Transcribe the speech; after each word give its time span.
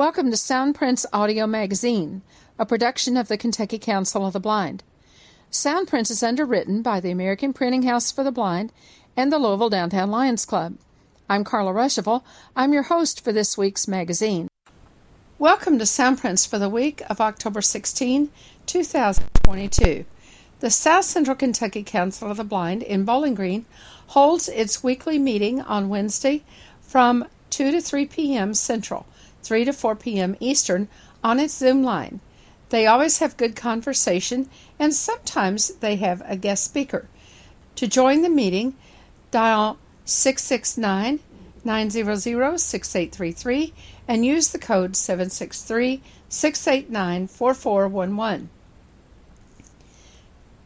Welcome 0.00 0.30
to 0.30 0.36
Soundprints 0.36 1.04
Audio 1.12 1.46
Magazine, 1.46 2.22
a 2.58 2.64
production 2.64 3.18
of 3.18 3.28
the 3.28 3.36
Kentucky 3.36 3.78
Council 3.78 4.24
of 4.24 4.32
the 4.32 4.40
Blind. 4.40 4.82
Soundprints 5.50 6.12
is 6.12 6.22
underwritten 6.22 6.80
by 6.80 7.00
the 7.00 7.10
American 7.10 7.52
Printing 7.52 7.82
House 7.82 8.12
for 8.12 8.22
the 8.22 8.30
Blind 8.30 8.72
and 9.16 9.32
the 9.32 9.38
Louisville 9.38 9.68
Downtown 9.68 10.08
Lions 10.08 10.44
Club. 10.44 10.76
I'm 11.28 11.42
Carla 11.42 11.72
Ruschival. 11.72 12.22
I'm 12.54 12.72
your 12.72 12.84
host 12.84 13.24
for 13.24 13.32
this 13.32 13.58
week's 13.58 13.88
magazine. 13.88 14.46
Welcome 15.40 15.80
to 15.80 15.86
Sound 15.86 16.18
Soundprints 16.18 16.48
for 16.48 16.60
the 16.60 16.68
week 16.68 17.02
of 17.10 17.20
October 17.20 17.62
16, 17.62 18.30
2022. 18.66 20.04
The 20.60 20.70
South 20.70 21.04
Central 21.04 21.34
Kentucky 21.34 21.82
Council 21.82 22.30
of 22.30 22.36
the 22.36 22.44
Blind 22.44 22.84
in 22.84 23.04
Bowling 23.04 23.34
Green 23.34 23.64
holds 24.06 24.48
its 24.48 24.84
weekly 24.84 25.18
meeting 25.18 25.60
on 25.62 25.88
Wednesday 25.88 26.44
from 26.80 27.26
2 27.50 27.72
to 27.72 27.80
3 27.80 28.06
p.m. 28.06 28.54
Central 28.54 29.04
3 29.42 29.64
to 29.64 29.72
4 29.72 29.96
p.m. 29.96 30.36
Eastern, 30.38 30.86
on 31.24 31.40
its 31.40 31.56
Zoom 31.56 31.82
line. 31.82 32.20
They 32.70 32.86
always 32.86 33.18
have 33.18 33.36
good 33.36 33.54
conversation 33.54 34.48
and 34.78 34.94
sometimes 34.94 35.74
they 35.80 35.96
have 35.96 36.22
a 36.24 36.36
guest 36.36 36.64
speaker. 36.64 37.08
To 37.76 37.86
join 37.86 38.22
the 38.22 38.28
meeting, 38.28 38.74
dial 39.30 39.78
669 40.04 41.20
900 41.62 42.58
6833 42.58 43.74
and 44.08 44.24
use 44.24 44.48
the 44.48 44.58
code 44.58 44.96
763 44.96 46.00
689 46.28 47.26
4411. 47.26 48.48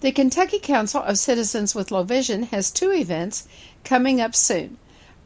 The 0.00 0.12
Kentucky 0.12 0.58
Council 0.58 1.02
of 1.02 1.18
Citizens 1.18 1.74
with 1.74 1.90
Low 1.90 2.02
Vision 2.02 2.44
has 2.44 2.70
two 2.70 2.92
events 2.92 3.48
coming 3.84 4.20
up 4.20 4.34
soon. 4.34 4.76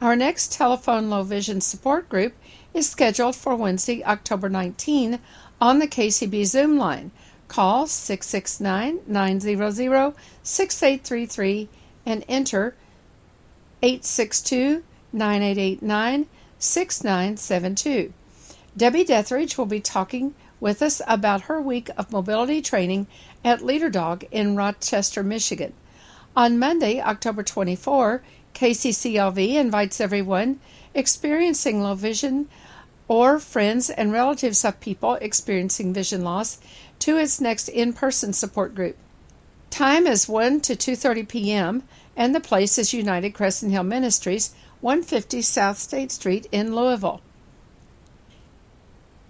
Our 0.01 0.15
next 0.15 0.53
telephone 0.53 1.09
low 1.09 1.23
vision 1.23 1.59
support 1.59 2.07
group 2.07 2.33
is 2.73 2.89
scheduled 2.89 3.35
for 3.35 3.53
Wednesday, 3.55 4.01
October 4.05 4.47
19 4.47 5.19
on 5.61 5.79
the 5.79 5.87
KCB 5.87 6.45
Zoom 6.45 6.77
line. 6.77 7.11
Call 7.47 7.87
669 7.87 8.99
900 9.07 10.13
6833 10.43 11.69
and 12.05 12.23
enter 12.27 12.75
862 13.81 14.83
9889 15.11 16.27
6972. 16.59 18.13
Debbie 18.77 19.03
Dethridge 19.03 19.57
will 19.57 19.65
be 19.65 19.79
talking 19.79 20.35
with 20.59 20.81
us 20.81 21.01
about 21.07 21.41
her 21.43 21.61
week 21.61 21.89
of 21.97 22.11
mobility 22.11 22.61
training 22.61 23.07
at 23.43 23.63
Leader 23.63 23.89
Dog 23.89 24.25
in 24.31 24.55
Rochester, 24.55 25.23
Michigan. 25.23 25.73
On 26.35 26.59
Monday, 26.59 27.01
October 27.01 27.43
24, 27.43 28.21
KCCLV 28.53 29.55
invites 29.55 30.01
everyone 30.01 30.59
experiencing 30.93 31.81
low 31.81 31.95
vision 31.95 32.47
or 33.09 33.39
friends 33.39 33.89
and 33.89 34.13
relatives 34.13 34.63
of 34.63 34.79
people 34.79 35.15
experiencing 35.15 35.91
vision 35.91 36.23
loss 36.23 36.59
to 36.99 37.17
its 37.17 37.41
next 37.41 37.67
in-person 37.67 38.31
support 38.31 38.73
group. 38.73 38.95
Time 39.71 40.07
is 40.07 40.29
1 40.29 40.61
to 40.61 40.75
2:30 40.75 41.27
p.m. 41.27 41.83
and 42.15 42.33
the 42.33 42.39
place 42.39 42.77
is 42.77 42.93
United 42.93 43.31
Crescent 43.31 43.71
Hill 43.71 43.83
Ministries, 43.83 44.51
150 44.81 45.41
South 45.41 45.77
State 45.77 46.11
Street 46.11 46.47
in 46.51 46.75
Louisville. 46.75 47.21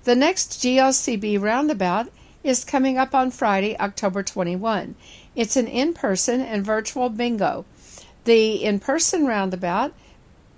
The 0.03 0.15
next 0.15 0.61
GLCB 0.61 1.41
roundabout 1.41 2.09
is 2.43 2.65
coming 2.65 2.97
up 2.97 3.15
on 3.15 3.31
Friday, 3.31 3.77
October 3.79 4.23
21. 4.23 4.95
It's 5.35 5.55
an 5.55 5.67
in-person 5.67 6.41
and 6.41 6.65
virtual 6.65 7.09
bingo. 7.09 7.65
The 8.25 8.63
in-person 8.63 9.25
roundabout 9.25 9.93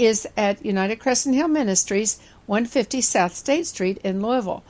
is 0.01 0.27
at 0.35 0.65
United 0.65 0.99
Crescent 0.99 1.35
Hill 1.35 1.47
Ministries, 1.47 2.19
150 2.51 2.99
South 2.99 3.33
State 3.33 3.65
Street 3.65 3.97
in 4.03 4.21
Louisville. 4.21 4.61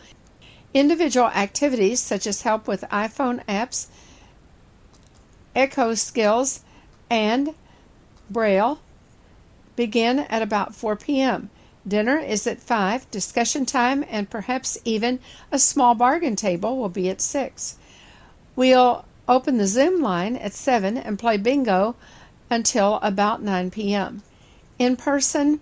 Individual 0.72 1.30
activities 1.30 2.00
such 2.00 2.28
as 2.28 2.44
help 2.44 2.68
with 2.68 2.84
iPhone 2.92 3.44
apps, 3.46 3.88
Echo 5.56 5.96
skills, 5.96 6.62
and 7.10 7.56
Braille 8.30 8.80
begin 9.76 10.20
at 10.20 10.44
about 10.44 10.76
4 10.76 10.96
p.m. 10.96 11.50
Dinner 11.88 12.20
is 12.20 12.46
at 12.46 12.62
5, 12.62 13.10
discussion 13.10 13.66
time, 13.66 14.06
and 14.08 14.30
perhaps 14.30 14.78
even 14.86 15.18
a 15.52 15.58
small 15.58 15.96
bargain 15.96 16.36
table 16.36 16.78
will 16.78 16.88
be 16.88 17.10
at 17.10 17.20
6. 17.20 17.78
We'll 18.56 19.06
open 19.28 19.58
the 19.58 19.66
Zoom 19.66 20.04
line 20.04 20.36
at 20.36 20.54
7 20.54 20.98
and 20.98 21.18
play 21.18 21.38
bingo 21.38 21.96
until 22.48 23.00
about 23.02 23.42
9 23.42 23.72
p.m. 23.72 24.22
In 24.78 24.96
person 24.96 25.62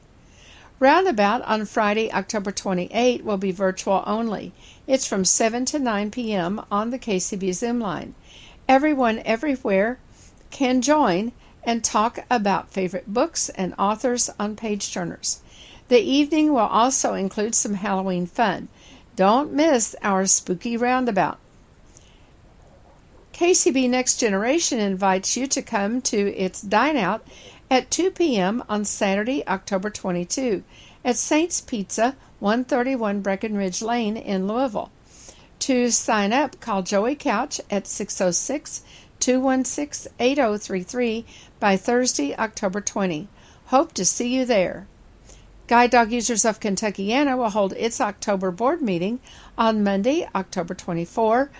Roundabout 0.79 1.43
on 1.43 1.65
Friday, 1.65 2.13
October 2.13 2.53
28 2.53 3.25
will 3.25 3.37
be 3.37 3.51
virtual 3.51 4.05
only. 4.07 4.53
It's 4.87 5.09
from 5.09 5.25
7 5.25 5.65
to 5.65 5.81
9 5.81 6.13
p.m. 6.13 6.65
on 6.71 6.91
the 6.91 7.01
KCB 7.01 7.53
Zoom 7.55 7.81
line. 7.81 8.15
Everyone 8.69 9.21
everywhere 9.25 9.99
can 10.51 10.81
join 10.81 11.33
and 11.69 11.85
talk 11.85 12.19
about 12.31 12.73
favorite 12.73 13.13
books 13.13 13.51
and 13.51 13.75
authors 13.79 14.31
on 14.41 14.57
page 14.57 14.91
turners. 14.91 15.43
The 15.89 16.01
evening 16.01 16.55
will 16.55 16.61
also 16.61 17.13
include 17.13 17.55
some 17.55 17.75
Halloween 17.75 18.27
fun. 18.27 18.69
Don't 19.17 19.53
miss 19.53 19.95
our 20.03 20.25
spooky 20.25 20.79
roundabout. 20.79 21.39
KCB 23.35 23.91
Next 23.91 24.17
Generation 24.17 24.79
invites 24.79 25.37
you 25.37 25.47
to 25.47 25.61
come 25.61 26.01
to 26.01 26.35
its 26.35 26.63
dine 26.63 26.97
out 26.97 27.23
at 27.71 27.91
2 27.91 28.13
p.m. 28.13 28.65
on 28.67 28.87
Saturday, 28.87 29.47
October 29.47 29.91
22 29.91 30.65
at 31.05 31.17
Saints 31.17 31.61
Pizza, 31.61 32.17
131 32.41 33.21
Breckenridge 33.21 33.83
Lane 33.83 34.17
in 34.17 34.49
Louisville. 34.49 34.91
To 35.61 35.91
sign 35.91 36.33
up, 36.33 36.61
call 36.61 36.83
Joey 36.83 37.15
Couch 37.15 37.61
at 37.71 37.87
606 37.87 38.83
216 39.21 40.13
8033 40.19 41.25
by 41.61 41.77
Thursday, 41.77 42.35
October 42.37 42.81
20. 42.81 43.29
Hope 43.67 43.93
to 43.95 44.05
see 44.05 44.35
you 44.35 44.45
there. 44.45 44.87
Guide 45.67 45.91
Dog 45.91 46.11
Users 46.11 46.47
of 46.47 46.61
Kentuckiana 46.61 47.37
will 47.37 47.51
hold 47.51 47.75
its 47.75 48.01
October 48.01 48.51
board 48.51 48.81
meeting 48.81 49.21
on 49.59 49.85
Monday, 49.85 50.27
October 50.35 50.75
24, 50.75 51.51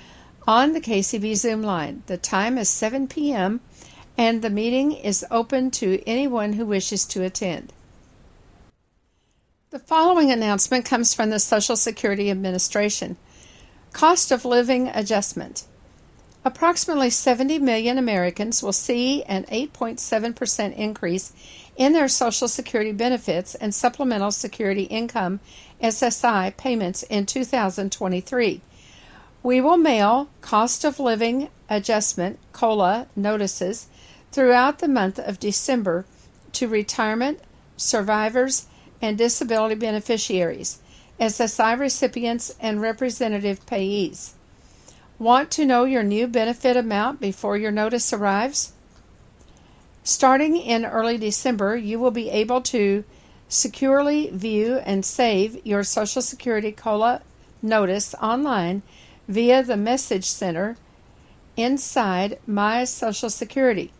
on 0.47 0.73
the 0.73 0.81
KCB 0.81 1.37
Zoom 1.37 1.63
line. 1.63 2.03
The 2.07 2.17
time 2.17 2.57
is 2.57 2.71
7 2.71 3.07
p.m., 3.07 3.61
and 4.17 4.41
the 4.41 4.49
meeting 4.49 4.93
is 4.93 5.27
open 5.31 5.71
to 5.73 6.03
anyone 6.07 6.55
who 6.55 6.65
wishes 6.65 7.05
to 7.07 7.23
attend. 7.23 7.73
The 9.71 9.79
following 9.79 10.33
announcement 10.33 10.87
comes 10.87 11.13
from 11.13 11.29
the 11.29 11.39
Social 11.39 11.77
Security 11.77 12.31
Administration 12.31 13.19
Cost 13.93 14.33
of 14.33 14.47
Living 14.47 14.89
Adjustment. 14.89 15.65
Approximately 16.49 17.11
70 17.11 17.59
million 17.59 17.99
Americans 17.99 18.63
will 18.63 18.73
see 18.73 19.23
an 19.25 19.45
8.7% 19.53 20.75
increase 20.77 21.35
in 21.77 21.93
their 21.93 22.09
Social 22.09 22.49
Security 22.49 22.91
benefits 22.91 23.55
and 23.55 23.75
Supplemental 23.75 24.31
Security 24.31 24.85
Income 24.85 25.41
SSI 25.83 26.57
payments 26.57 27.03
in 27.03 27.27
2023. 27.27 28.63
We 29.43 29.61
will 29.61 29.77
mail 29.77 30.31
cost 30.41 30.87
of 30.87 30.99
living 30.99 31.51
adjustment 31.69 32.39
COLA 32.55 33.09
notices 33.15 33.89
throughout 34.33 34.79
the 34.79 34.89
month 34.89 35.19
of 35.19 35.39
December 35.39 36.07
to 36.53 36.67
retirement, 36.67 37.41
survivors, 37.77 38.69
and 39.03 39.19
disability 39.19 39.75
beneficiaries, 39.75 40.79
SSI 41.21 41.79
recipients, 41.79 42.55
and 42.59 42.81
representative 42.81 43.67
payees. 43.67 44.33
Want 45.19 45.51
to 45.53 45.67
know 45.67 45.85
your 45.85 46.05
new 46.05 46.29
benefit 46.29 46.77
amount 46.77 47.21
before 47.21 47.57
your 47.57 47.73
notice 47.73 48.13
arrives? 48.13 48.73
Starting 50.05 50.57
in 50.57 50.87
early 50.87 51.19
December, 51.19 51.77
you 51.77 51.99
will 51.99 52.13
be 52.13 52.31
able 52.31 52.61
to 52.61 53.03
securely 53.49 54.31
view 54.31 54.77
and 54.77 55.05
save 55.05 55.67
your 55.67 55.83
Social 55.83 56.23
Security 56.23 56.71
COLA 56.71 57.23
notice 57.61 58.15
online 58.23 58.83
via 59.27 59.65
the 59.65 59.77
Message 59.77 60.25
Center 60.25 60.77
inside 61.57 62.39
My 62.47 62.85
Social 62.85 63.29
Security. 63.29 63.91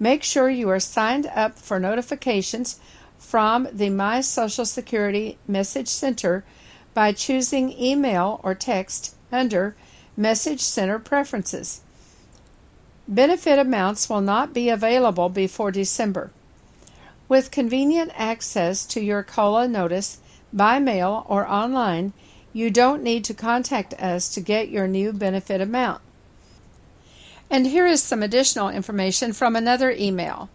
Make 0.00 0.24
sure 0.24 0.50
you 0.50 0.68
are 0.68 0.80
signed 0.80 1.26
up 1.26 1.60
for 1.60 1.78
notifications 1.78 2.80
from 3.18 3.68
the 3.72 3.90
My 3.90 4.20
Social 4.20 4.64
Security 4.64 5.38
Message 5.46 5.88
Center 5.88 6.44
by 6.92 7.12
choosing 7.12 7.70
email 7.80 8.40
or 8.42 8.56
text 8.56 9.14
under 9.30 9.76
Message 10.18 10.60
Center 10.60 10.98
Preferences. 10.98 11.82
Benefit 13.06 13.58
amounts 13.58 14.08
will 14.08 14.22
not 14.22 14.54
be 14.54 14.70
available 14.70 15.28
before 15.28 15.70
December. 15.70 16.30
With 17.28 17.50
convenient 17.50 18.12
access 18.14 18.86
to 18.86 19.00
your 19.02 19.22
COLA 19.22 19.68
notice 19.68 20.18
by 20.54 20.78
mail 20.78 21.26
or 21.28 21.46
online, 21.46 22.14
you 22.54 22.70
don't 22.70 23.02
need 23.02 23.24
to 23.24 23.34
contact 23.34 23.92
us 23.94 24.30
to 24.30 24.40
get 24.40 24.70
your 24.70 24.88
new 24.88 25.12
benefit 25.12 25.60
amount. 25.60 26.00
And 27.50 27.66
here 27.66 27.86
is 27.86 28.02
some 28.02 28.22
additional 28.22 28.70
information 28.70 29.34
from 29.34 29.54
another 29.54 29.90
email. 29.90 30.48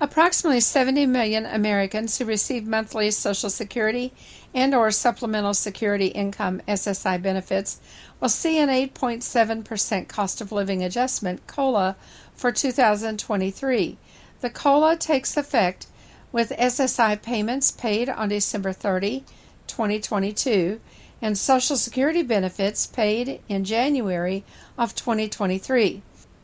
Approximately 0.00 0.60
70 0.60 1.06
million 1.06 1.44
Americans 1.44 2.18
who 2.18 2.24
receive 2.24 2.66
monthly 2.66 3.10
Social 3.10 3.50
Security 3.50 4.12
and 4.54 4.74
or 4.74 4.90
supplemental 4.90 5.54
security 5.54 6.08
income 6.08 6.60
SSI 6.68 7.20
benefits 7.22 7.80
will 8.20 8.28
see 8.28 8.58
an 8.58 8.68
8.7% 8.68 10.08
cost 10.08 10.40
of 10.40 10.52
living 10.52 10.82
adjustment 10.82 11.46
COLA 11.46 11.96
for 12.34 12.52
2023. 12.52 13.98
The 14.40 14.50
COLA 14.50 14.96
takes 14.96 15.36
effect 15.36 15.86
with 16.32 16.50
SSI 16.50 17.20
payments 17.22 17.70
paid 17.70 18.08
on 18.08 18.28
December 18.28 18.72
30, 18.72 19.24
2022 19.66 20.80
and 21.22 21.38
Social 21.38 21.76
Security 21.76 22.22
benefits 22.22 22.86
paid 22.86 23.40
in 23.48 23.64
January 23.64 24.44
of 24.76 24.94
2023. 24.96 26.02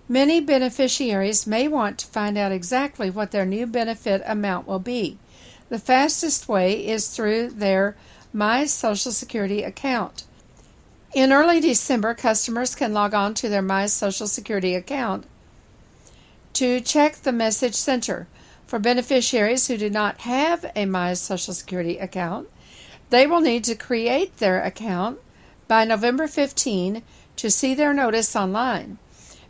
Many 0.09 0.41
beneficiaries 0.41 1.47
may 1.47 1.67
want 1.67 1.99
to 1.99 2.07
find 2.07 2.39
out 2.39 2.53
exactly 2.53 3.11
what 3.11 3.33
their 3.33 3.45
new 3.45 3.67
benefit 3.67 4.23
amount 4.25 4.69
will 4.69 4.79
be. 4.79 5.19
The 5.69 5.79
fastest 5.79 6.49
way 6.49 6.87
is 6.87 7.09
through 7.09 7.51
their 7.51 7.95
My 8.33 8.65
Social 8.65 9.13
Security 9.13 9.63
account. 9.63 10.25
In 11.15 11.31
early 11.33 11.61
December, 11.61 12.15
customers 12.15 12.75
can 12.75 12.95
log 12.95 13.13
on 13.13 13.35
to 13.35 13.51
their 13.51 13.63
My 13.63 13.85
Social 13.87 14.27
Security 14.27 14.75
account 14.75 15.27
to 16.55 16.81
check 16.81 17.17
the 17.17 17.33
message 17.33 17.75
center. 17.75 18.27
For 18.67 18.79
beneficiaries 18.79 19.69
who 19.69 19.77
do 19.77 19.89
not 19.91 20.23
have 20.23 20.71
a 20.75 20.87
My 20.87 21.15
Social 21.15 21.55
Security 21.55 21.99
account, 21.99 22.49
they 23.11 23.27
will 23.27 23.41
need 23.41 23.65
to 23.65 23.75
create 23.75 24.39
their 24.39 24.63
account 24.63 25.19
by 25.67 25.85
November 25.85 26.27
15 26.27 27.03
to 27.37 27.51
see 27.51 27.75
their 27.75 27.93
notice 27.93 28.35
online. 28.35 28.99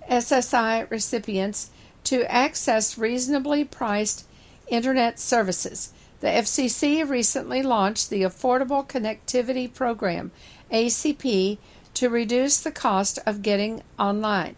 SSI 0.09 0.89
recipients, 0.89 1.69
to 2.05 2.29
access 2.31 2.97
reasonably 2.97 3.63
priced 3.63 4.25
internet 4.67 5.19
services. 5.19 5.93
The 6.19 6.27
FCC 6.27 7.07
recently 7.07 7.63
launched 7.63 8.09
the 8.09 8.21
Affordable 8.21 8.87
Connectivity 8.87 9.73
Program, 9.73 10.31
ACP, 10.71 11.57
to 11.93 12.09
reduce 12.09 12.59
the 12.59 12.71
cost 12.71 13.19
of 13.25 13.41
getting 13.41 13.83
online. 13.99 14.55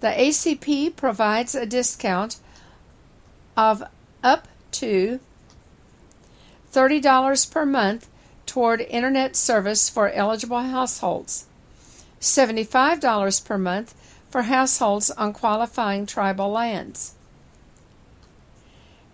The 0.00 0.08
ACP 0.08 0.96
provides 0.96 1.54
a 1.54 1.66
discount 1.66 2.38
of 3.56 3.82
up 4.22 4.48
to 4.72 5.20
$30 6.72 7.50
per 7.50 7.64
month 7.66 8.08
toward 8.46 8.80
internet 8.80 9.36
service 9.36 9.88
for 9.88 10.10
eligible 10.10 10.60
households, 10.60 11.46
$75 12.20 13.44
per 13.44 13.58
month 13.58 13.94
for 14.30 14.42
households 14.42 15.10
on 15.10 15.32
qualifying 15.32 16.06
tribal 16.06 16.50
lands. 16.50 17.14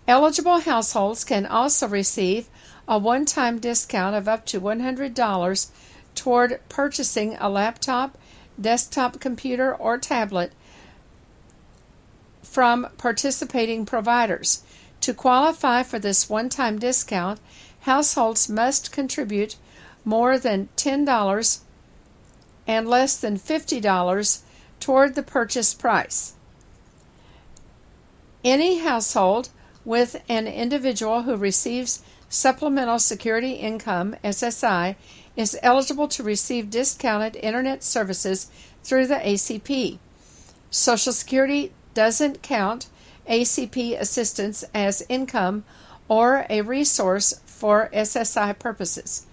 Eligible 0.07 0.59
households 0.59 1.23
can 1.23 1.45
also 1.45 1.87
receive 1.87 2.47
a 2.87 2.99
one 2.99 3.25
time 3.25 3.59
discount 3.59 4.15
of 4.15 4.27
up 4.27 4.45
to 4.45 4.61
$100 4.61 5.67
toward 6.13 6.59
purchasing 6.69 7.35
a 7.39 7.49
laptop, 7.49 8.17
desktop 8.59 9.19
computer, 9.19 9.73
or 9.75 9.97
tablet 9.97 10.51
from 12.43 12.87
participating 12.97 13.85
providers. 13.85 14.63
To 15.01 15.13
qualify 15.13 15.83
for 15.83 15.99
this 15.99 16.29
one 16.29 16.49
time 16.49 16.79
discount, 16.79 17.39
households 17.81 18.49
must 18.49 18.91
contribute 18.91 19.55
more 20.03 20.37
than 20.37 20.69
$10 20.77 21.59
and 22.67 22.87
less 22.87 23.17
than 23.17 23.37
$50 23.37 24.41
toward 24.79 25.15
the 25.15 25.23
purchase 25.23 25.73
price. 25.73 26.33
Any 28.43 28.79
household 28.79 29.49
with 29.83 30.21
an 30.27 30.47
individual 30.47 31.23
who 31.23 31.35
receives 31.35 32.01
Supplemental 32.29 32.99
Security 32.99 33.53
Income 33.53 34.15
SSI 34.23 34.95
is 35.35 35.57
eligible 35.61 36.07
to 36.07 36.23
receive 36.23 36.69
discounted 36.69 37.35
internet 37.35 37.83
services 37.83 38.49
through 38.83 39.07
the 39.07 39.15
ACP. 39.15 39.99
Social 40.69 41.13
Security 41.13 41.71
doesn't 41.93 42.41
count 42.41 42.87
ACP 43.29 43.99
assistance 43.99 44.63
as 44.73 45.05
income 45.09 45.63
or 46.07 46.45
a 46.49 46.61
resource 46.61 47.39
for 47.45 47.89
SSI 47.93 48.57
purposes. 48.59 49.25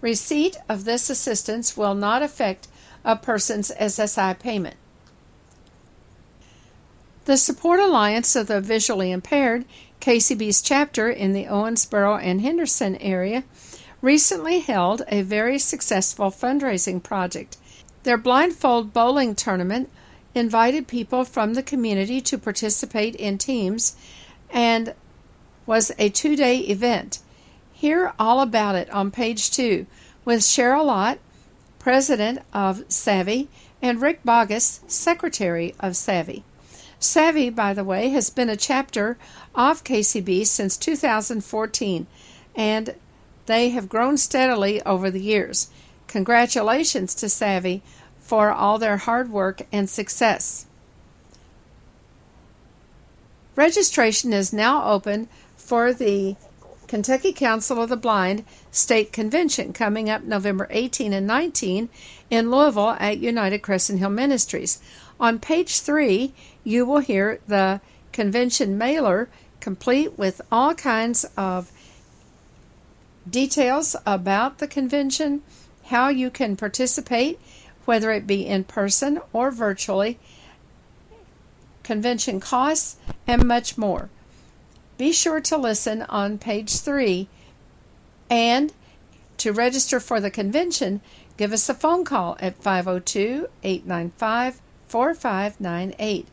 Receipt 0.00 0.56
of 0.68 0.84
this 0.84 1.10
assistance 1.10 1.76
will 1.76 1.94
not 1.94 2.22
affect 2.22 2.68
a 3.04 3.16
person's 3.16 3.70
SSI 3.78 4.38
payment. 4.38 4.76
The 7.26 7.36
Support 7.36 7.80
Alliance 7.80 8.34
of 8.34 8.46
the 8.46 8.60
Visually 8.60 9.12
Impaired, 9.12 9.64
KCB's 10.00 10.62
chapter 10.62 11.10
in 11.10 11.32
the 11.32 11.44
Owensboro 11.44 12.20
and 12.22 12.40
Henderson 12.40 12.96
area, 12.96 13.44
recently 14.00 14.60
held 14.60 15.02
a 15.08 15.22
very 15.22 15.58
successful 15.58 16.30
fundraising 16.30 17.02
project. 17.02 17.58
Their 18.02 18.16
blindfold 18.16 18.94
bowling 18.94 19.34
tournament 19.34 19.90
invited 20.34 20.86
people 20.86 21.24
from 21.24 21.54
the 21.54 21.62
community 21.62 22.20
to 22.20 22.38
participate 22.38 23.14
in 23.16 23.38
teams 23.38 23.96
and 24.50 24.94
was 25.66 25.92
a 25.98 26.08
two 26.08 26.36
day 26.36 26.58
event. 26.58 27.20
Hear 27.72 28.12
all 28.18 28.40
about 28.40 28.74
it 28.74 28.90
on 28.90 29.10
page 29.10 29.50
two 29.50 29.86
with 30.24 30.40
Cheryl 30.40 30.86
Lott, 30.86 31.18
president 31.78 32.40
of 32.52 32.84
Savvy, 32.88 33.48
and 33.80 34.02
Rick 34.02 34.22
Bogus, 34.24 34.80
secretary 34.86 35.74
of 35.80 35.96
Savvy. 35.96 36.44
Savvy, 36.98 37.48
by 37.48 37.72
the 37.72 37.84
way, 37.84 38.10
has 38.10 38.28
been 38.28 38.50
a 38.50 38.56
chapter 38.56 39.16
of 39.54 39.82
KCB 39.84 40.46
since 40.46 40.76
2014, 40.76 42.06
and 42.54 42.94
they 43.46 43.70
have 43.70 43.88
grown 43.88 44.18
steadily 44.18 44.82
over 44.82 45.10
the 45.10 45.22
years. 45.22 45.70
Congratulations 46.08 47.14
to 47.14 47.28
Savvy 47.28 47.82
for 48.30 48.52
all 48.52 48.78
their 48.78 48.96
hard 48.96 49.28
work 49.28 49.62
and 49.72 49.90
success. 49.90 50.64
Registration 53.56 54.32
is 54.32 54.52
now 54.52 54.88
open 54.88 55.28
for 55.56 55.92
the 55.92 56.36
Kentucky 56.86 57.32
Council 57.32 57.82
of 57.82 57.88
the 57.88 57.96
Blind 57.96 58.44
State 58.70 59.12
Convention 59.12 59.72
coming 59.72 60.08
up 60.08 60.22
November 60.22 60.68
18 60.70 61.12
and 61.12 61.26
19 61.26 61.88
in 62.30 62.52
Louisville 62.52 62.96
at 63.00 63.18
United 63.18 63.62
Crescent 63.62 63.98
Hill 63.98 64.10
Ministries. 64.10 64.80
On 65.18 65.40
page 65.40 65.80
3, 65.80 66.32
you 66.62 66.86
will 66.86 67.00
hear 67.00 67.40
the 67.48 67.80
convention 68.12 68.78
mailer 68.78 69.28
complete 69.58 70.16
with 70.16 70.40
all 70.52 70.72
kinds 70.76 71.26
of 71.36 71.72
details 73.28 73.96
about 74.06 74.58
the 74.58 74.68
convention, 74.68 75.42
how 75.86 76.08
you 76.08 76.30
can 76.30 76.54
participate, 76.54 77.40
whether 77.90 78.12
it 78.12 78.24
be 78.24 78.46
in 78.46 78.62
person 78.62 79.20
or 79.32 79.50
virtually, 79.50 80.16
convention 81.82 82.38
costs, 82.38 82.94
and 83.26 83.44
much 83.44 83.76
more. 83.76 84.08
Be 84.96 85.10
sure 85.10 85.40
to 85.40 85.56
listen 85.56 86.02
on 86.02 86.38
page 86.38 86.78
3 86.78 87.26
and 88.30 88.72
to 89.38 89.52
register 89.52 89.98
for 89.98 90.20
the 90.20 90.30
convention, 90.30 91.00
give 91.36 91.52
us 91.52 91.68
a 91.68 91.74
phone 91.74 92.04
call 92.04 92.36
at 92.38 92.62
502 92.62 93.48
895 93.64 94.60
4598. 94.86 96.28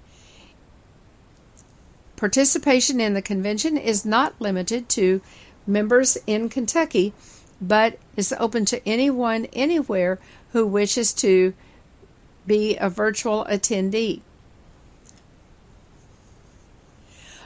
Participation 2.17 3.01
in 3.01 3.15
the 3.15 3.21
convention 3.23 3.77
is 3.77 4.05
not 4.05 4.39
limited 4.39 4.87
to 4.89 5.21
members 5.65 6.19
in 6.27 6.49
Kentucky, 6.49 7.15
but 7.59 7.97
is 8.15 8.31
open 8.37 8.63
to 8.65 8.87
anyone 8.87 9.45
anywhere 9.53 10.19
who 10.51 10.65
wishes 10.65 11.13
to 11.13 11.53
be 12.45 12.77
a 12.77 12.89
virtual 12.89 13.45
attendee. 13.49 14.21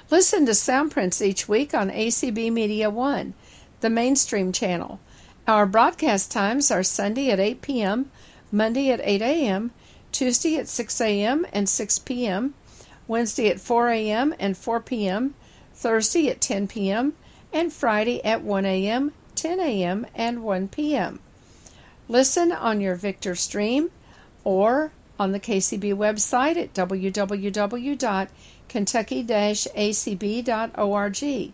Listen 0.10 0.46
to 0.46 0.52
Soundprints 0.52 1.26
each 1.26 1.48
week 1.48 1.74
on 1.74 1.90
ACB 1.90 2.52
Media 2.52 2.90
1, 2.90 3.34
the 3.80 3.90
mainstream 3.90 4.52
channel. 4.52 5.00
Our 5.48 5.66
broadcast 5.66 6.32
times 6.32 6.70
are 6.70 6.84
Sunday 6.84 7.32
at 7.32 7.40
8 7.40 7.62
p.m., 7.62 8.12
Monday 8.52 8.92
at 8.92 9.00
8 9.02 9.22
a.m., 9.22 9.72
Tuesday 10.12 10.58
at 10.58 10.68
6 10.68 11.02
a.m. 11.02 11.48
and 11.54 11.70
6 11.70 12.00
p.m., 12.00 12.54
Wednesday 13.08 13.48
at 13.48 13.62
4 13.62 13.90
a.m. 13.90 14.36
and 14.38 14.58
4 14.58 14.82
p.m., 14.82 15.34
Thursday 15.74 16.30
at 16.30 16.42
10 16.42 16.68
p.m., 16.68 17.14
and 17.54 17.72
Friday 17.72 18.24
at 18.26 18.44
1 18.44 18.66
a.m., 18.66 19.14
10 19.36 19.60
a.m., 19.60 20.06
and 20.14 20.44
1 20.44 20.68
p.m. 20.68 21.20
Listen 22.12 22.52
on 22.52 22.82
your 22.82 22.96
Victor 22.96 23.36
stream 23.36 23.90
or 24.44 24.92
on 25.18 25.32
the 25.32 25.40
KCB 25.40 25.96
website 25.96 26.58
at 26.58 26.74
www 26.74 28.28
kentucky-acb.org. 28.68 31.54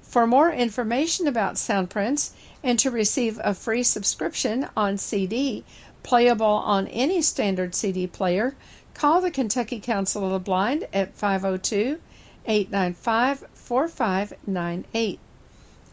For 0.00 0.26
more 0.26 0.50
information 0.50 1.26
about 1.26 1.56
Soundprints 1.56 2.30
and 2.62 2.78
to 2.78 2.90
receive 2.90 3.38
a 3.44 3.52
free 3.52 3.82
subscription 3.82 4.70
on 4.74 4.96
CD, 4.96 5.64
playable 6.02 6.46
on 6.46 6.88
any 6.88 7.20
standard 7.20 7.74
CD 7.74 8.06
player, 8.06 8.56
call 8.94 9.20
the 9.20 9.30
Kentucky 9.30 9.80
Council 9.80 10.24
of 10.24 10.32
the 10.32 10.38
Blind 10.38 10.88
at 10.94 11.12
502 11.12 12.00
895 12.46 13.44
4598. 13.52 15.18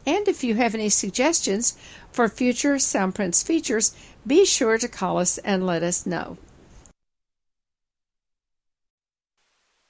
And 0.09 0.27
if 0.27 0.43
you 0.43 0.55
have 0.55 0.73
any 0.73 0.89
suggestions 0.89 1.77
for 2.11 2.27
future 2.27 2.77
Soundprints 2.77 3.45
features, 3.45 3.95
be 4.25 4.43
sure 4.43 4.79
to 4.79 4.87
call 4.87 5.19
us 5.19 5.37
and 5.37 5.67
let 5.67 5.83
us 5.83 6.07
know. 6.07 6.39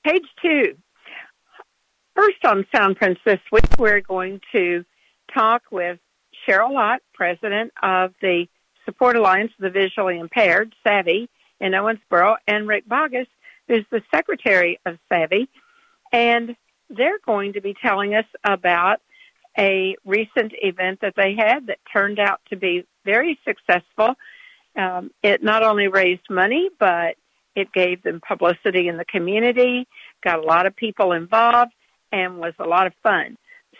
Page 0.03 0.25
two. 0.41 0.75
First 2.17 2.43
on 2.43 2.65
Soundprints 2.75 3.23
this 3.23 3.39
week, 3.49 3.63
we're 3.77 4.01
going 4.01 4.41
to 4.51 4.83
talk 5.33 5.61
with 5.71 5.99
Cheryl 6.45 6.73
Lott, 6.73 6.99
president 7.13 7.71
of 7.81 8.13
the 8.21 8.45
Support 8.83 9.15
Alliance 9.15 9.53
of 9.57 9.63
the 9.63 9.69
Visually 9.69 10.19
Impaired, 10.19 10.75
Savvy, 10.85 11.29
in 11.61 11.71
Owensboro, 11.71 12.35
and 12.45 12.67
Rick 12.67 12.89
Bogus, 12.89 13.27
who's 13.69 13.85
the 13.89 14.01
secretary 14.13 14.81
of 14.85 14.97
Savvy. 15.07 15.47
And 16.11 16.57
they're 16.89 17.19
going 17.25 17.53
to 17.53 17.61
be 17.61 17.73
telling 17.81 18.15
us 18.15 18.25
about 18.43 18.99
a 19.57 19.95
recent 20.05 20.53
event 20.61 20.99
that 21.01 21.15
they 21.15 21.35
had 21.35 21.67
that 21.67 21.79
turned 21.91 22.19
out 22.19 22.41
to 22.49 22.55
be 22.55 22.85
very 23.05 23.39
successful. 23.45 24.15
Um, 24.75 25.11
it 25.23 25.43
not 25.43 25.63
only 25.63 25.87
raised 25.87 26.29
money, 26.29 26.69
but 26.79 27.15
it 27.55 27.73
gave 27.73 28.03
them 28.03 28.21
publicity 28.25 28.87
in 28.87 28.97
the 28.97 29.05
community, 29.05 29.87
got 30.23 30.39
a 30.39 30.47
lot 30.47 30.65
of 30.65 30.75
people 30.75 31.11
involved, 31.11 31.71
and 32.11 32.37
was 32.37 32.53
a 32.59 32.67
lot 32.67 32.87
of 32.87 32.93
fun. 33.03 33.37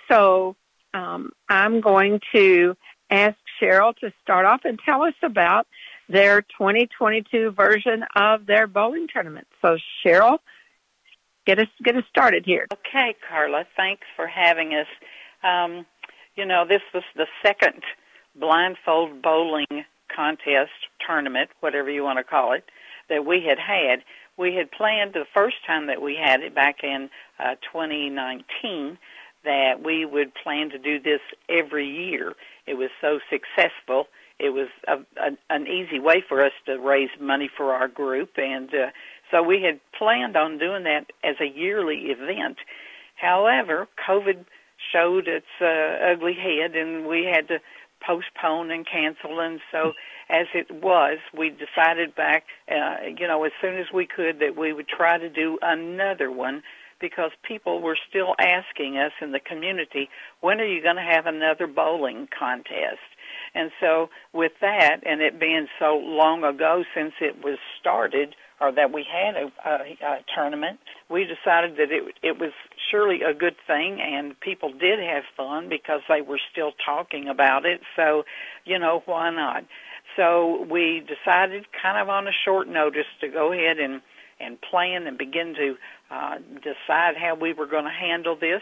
So 0.10 0.56
um, 0.94 1.32
I'm 1.48 1.82
going 1.82 2.20
to 2.34 2.76
ask 3.10 3.38
Cheryl 3.62 3.96
to 3.98 4.12
start 4.22 4.46
off 4.46 4.62
and 4.66 4.80
tell 4.84 5.04
us 5.04 5.14
about 5.24 5.68
their 6.08 6.42
2022 6.42 7.52
version 7.52 8.04
of 8.16 8.46
their 8.46 8.68
bowling 8.68 9.08
tournament. 9.08 9.48
So 9.62 9.78
Cheryl, 10.04 10.40
get 11.46 11.60
us 11.60 11.68
get 11.84 11.96
us 11.96 12.04
started 12.10 12.46
here. 12.46 12.68
Okay, 12.74 13.16
Carla, 13.28 13.66
thanks 13.76 14.06
for 14.16 14.28
having 14.28 14.74
us. 14.74 14.88
Um, 15.44 15.86
you 16.36 16.46
know, 16.46 16.66
this 16.68 16.82
was 16.94 17.04
the 17.16 17.28
second 17.44 17.84
blindfold 18.36 19.22
bowling 19.22 19.86
contest 20.14 20.72
tournament, 21.06 21.50
whatever 21.60 21.90
you 21.90 22.04
want 22.04 22.18
to 22.18 22.24
call 22.24 22.54
it, 22.54 22.66
that 23.10 23.26
we 23.26 23.44
had 23.44 23.60
had. 23.60 24.04
We 24.38 24.56
had 24.56 24.72
planned 24.72 25.14
the 25.14 25.26
first 25.34 25.58
time 25.68 25.88
that 25.88 26.02
we 26.02 26.16
had 26.16 26.42
it 26.42 26.56
back 26.56 26.84
in 26.84 27.10
uh, 27.40 27.56
2019 27.72 28.98
that 29.44 29.84
we 29.84 30.06
would 30.06 30.34
plan 30.36 30.70
to 30.70 30.78
do 30.78 31.00
this 31.00 31.22
every 31.48 31.88
year. 31.88 32.34
It 32.68 32.76
was 32.76 32.90
so 33.02 33.20
successful. 33.30 34.08
It 34.38 34.50
was 34.52 34.68
a, 34.88 34.98
a, 35.22 35.38
an 35.50 35.68
easy 35.68 36.00
way 36.00 36.24
for 36.28 36.44
us 36.44 36.52
to 36.66 36.78
raise 36.78 37.10
money 37.20 37.50
for 37.56 37.74
our 37.74 37.88
group, 37.88 38.32
and 38.38 38.74
uh, 38.74 38.88
so 39.32 39.44
we 39.44 39.62
had 39.62 39.80
planned 39.98 40.36
on 40.36 40.58
doing 40.58 40.84
that 40.84 41.12
as 41.24 41.36
a 41.40 41.46
yearly 41.46 42.12
event. 42.12 42.58
However, 43.16 43.88
COVID 44.08 44.46
showed 44.92 45.28
its 45.28 45.48
uh, 45.62 46.12
ugly 46.12 46.34
head, 46.34 46.76
and 46.76 47.08
we 47.08 47.26
had 47.26 47.48
to 47.50 47.60
postpone 48.06 48.72
and 48.72 48.86
cancel. 48.88 49.40
And 49.40 49.60
so, 49.72 49.94
as 50.30 50.48
it 50.54 50.72
was, 50.72 51.18
we 51.38 51.50
decided 51.50 52.16
back, 52.16 52.46
uh, 52.72 52.98
you 53.18 53.28
know, 53.28 53.44
as 53.44 53.52
soon 53.62 53.78
as 53.78 53.88
we 53.94 54.06
could, 54.06 54.40
that 54.40 54.56
we 54.58 54.74
would 54.74 54.88
try 54.88 55.18
to 55.18 55.30
do 55.30 55.58
another 55.62 56.32
one 56.32 56.64
because 57.00 57.32
people 57.44 57.82
were 57.82 57.98
still 58.10 58.36
asking 58.40 58.98
us 58.98 59.14
in 59.22 59.32
the 59.32 59.40
community, 59.40 60.10
when 60.42 60.60
are 60.60 60.66
you 60.66 60.82
going 60.84 60.98
to 60.98 61.02
have 61.02 61.26
another 61.26 61.66
bowling 61.66 62.28
contest? 62.38 63.00
And 63.56 63.72
so, 63.80 64.10
with 64.34 64.52
that, 64.62 64.98
and 65.06 65.22
it 65.22 65.40
being 65.40 65.68
so 65.80 65.98
long 65.98 66.44
ago 66.44 66.84
since 66.94 67.14
it 67.22 67.44
was 67.44 67.58
started, 67.80 68.36
or 68.62 68.72
that 68.72 68.92
we 68.92 69.06
had 69.06 69.36
a, 69.36 69.52
a, 69.68 69.76
a 70.06 70.18
tournament, 70.36 70.80
we 71.10 71.24
decided 71.24 71.78
that 71.78 71.92
it 71.92 72.16
it 72.22 72.40
was 72.40 72.52
surely 72.92 73.22
a 73.22 73.34
good 73.34 73.56
thing, 73.68 74.00
and 74.02 74.40
people 74.40 74.72
did 74.72 75.00
have 75.00 75.24
fun 75.38 75.70
because 75.70 76.02
they 76.10 76.22
were 76.22 76.40
still 76.52 76.72
talking 76.86 77.28
about 77.28 77.66
it. 77.66 77.82
So, 77.96 78.24
you 78.66 78.80
know, 78.80 79.04
why 79.06 79.30
not? 79.32 79.64
So 80.16 80.66
we 80.70 81.02
decided, 81.02 81.66
kind 81.82 81.98
of 82.02 82.10
on 82.10 82.28
a 82.28 82.32
short 82.46 82.68
notice, 82.68 83.06
to 83.22 83.28
go 83.28 83.54
ahead 83.54 83.78
and 83.80 84.02
and 84.40 84.60
plan 84.62 85.06
and 85.08 85.18
begin 85.18 85.54
to 85.56 85.76
uh, 86.12 86.38
decide 86.62 87.16
how 87.18 87.36
we 87.40 87.54
were 87.54 87.68
going 87.68 87.84
to 87.84 87.92
handle 87.92 88.38
this. 88.40 88.62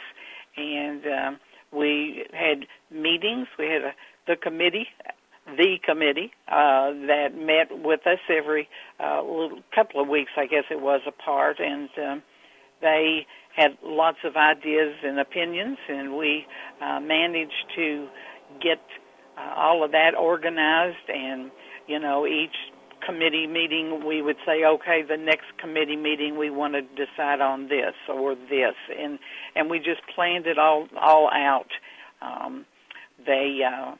And 0.55 1.05
um, 1.05 1.39
we 1.71 2.25
had 2.33 2.65
meetings. 2.91 3.47
We 3.59 3.65
had 3.65 3.83
a, 3.83 3.93
the 4.27 4.35
committee 4.35 4.87
the 5.55 5.77
committee 5.83 6.31
uh, 6.47 6.91
that 7.07 7.29
met 7.35 7.67
with 7.71 8.05
us 8.05 8.19
every 8.29 8.67
uh, 8.99 9.21
little, 9.21 9.59
couple 9.73 10.01
of 10.01 10.07
weeks, 10.07 10.31
I 10.37 10.45
guess 10.45 10.65
it 10.69 10.81
was 10.81 11.01
apart, 11.07 11.57
and 11.59 11.89
um, 11.97 12.23
they 12.81 13.25
had 13.55 13.77
lots 13.83 14.17
of 14.23 14.35
ideas 14.35 14.95
and 15.03 15.19
opinions, 15.19 15.77
and 15.89 16.17
we 16.17 16.45
uh, 16.81 16.99
managed 16.99 17.65
to 17.75 18.07
get 18.61 18.79
uh, 19.37 19.53
all 19.55 19.83
of 19.83 19.91
that 19.91 20.15
organized, 20.15 21.09
and 21.09 21.51
you 21.87 21.99
know 21.99 22.27
each 22.27 22.55
committee 23.05 23.47
meeting, 23.47 24.05
we 24.05 24.21
would 24.21 24.37
say, 24.45 24.65
okay, 24.65 25.01
the 25.07 25.17
next 25.17 25.45
committee 25.59 25.95
meeting 25.95 26.37
we 26.37 26.49
want 26.49 26.73
to 26.73 26.81
decide 26.81 27.41
on 27.41 27.69
this 27.69 27.93
or 28.09 28.35
this, 28.35 28.75
and 28.99 29.19
and 29.55 29.69
we 29.69 29.79
just 29.79 30.01
planned 30.13 30.45
it 30.45 30.57
all 30.57 30.87
all 30.99 31.29
out. 31.31 31.69
Um, 32.21 32.65
they 33.25 33.59
uh, 33.65 33.95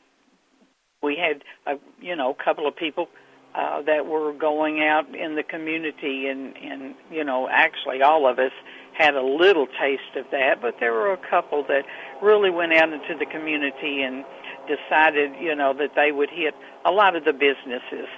we 1.02 1.16
had 1.16 1.42
a 1.66 1.78
you 2.00 2.16
know 2.16 2.30
a 2.30 2.44
couple 2.44 2.66
of 2.66 2.76
people 2.76 3.08
uh, 3.54 3.82
that 3.82 4.06
were 4.06 4.32
going 4.32 4.82
out 4.82 5.14
in 5.14 5.34
the 5.34 5.42
community, 5.42 6.26
and 6.26 6.56
and 6.56 6.94
you 7.10 7.24
know 7.24 7.48
actually 7.50 8.02
all 8.02 8.28
of 8.28 8.38
us 8.38 8.52
had 8.96 9.14
a 9.14 9.22
little 9.22 9.66
taste 9.80 10.16
of 10.16 10.26
that, 10.32 10.60
but 10.60 10.74
there 10.80 10.92
were 10.92 11.12
a 11.12 11.30
couple 11.30 11.62
that 11.64 11.84
really 12.20 12.50
went 12.50 12.72
out 12.72 12.92
into 12.92 13.14
the 13.18 13.26
community 13.26 14.02
and 14.02 14.24
decided 14.66 15.32
you 15.40 15.54
know 15.54 15.72
that 15.72 15.94
they 15.94 16.12
would 16.12 16.30
hit 16.30 16.54
a 16.84 16.90
lot 16.90 17.16
of 17.16 17.24
the 17.24 17.32
businesses 17.32 18.08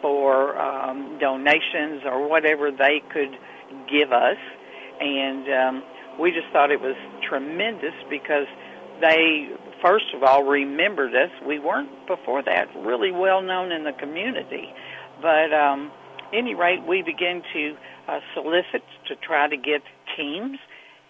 for 0.00 0.56
um, 0.60 1.18
donations 1.18 2.02
or 2.04 2.28
whatever 2.28 2.70
they 2.70 3.02
could 3.12 3.36
give 3.90 4.12
us, 4.12 4.38
and 5.00 5.48
um, 5.52 5.82
we 6.18 6.30
just 6.30 6.46
thought 6.52 6.70
it 6.70 6.80
was 6.80 6.96
tremendous 7.28 7.94
because 8.08 8.46
they 9.00 9.48
first 9.82 10.06
of 10.14 10.22
all 10.22 10.44
remembered 10.44 11.14
us. 11.14 11.30
We 11.46 11.58
weren't 11.58 12.06
before 12.06 12.42
that 12.42 12.68
really 12.76 13.10
well 13.10 13.42
known 13.42 13.72
in 13.72 13.84
the 13.84 13.92
community, 13.92 14.72
but 15.20 15.52
um, 15.52 15.90
any 16.32 16.54
rate, 16.54 16.86
we 16.86 17.02
began 17.02 17.42
to 17.52 17.76
uh, 18.06 18.20
solicit 18.34 18.82
to 19.06 19.16
try 19.16 19.48
to 19.48 19.56
get 19.56 19.82
teams, 20.16 20.58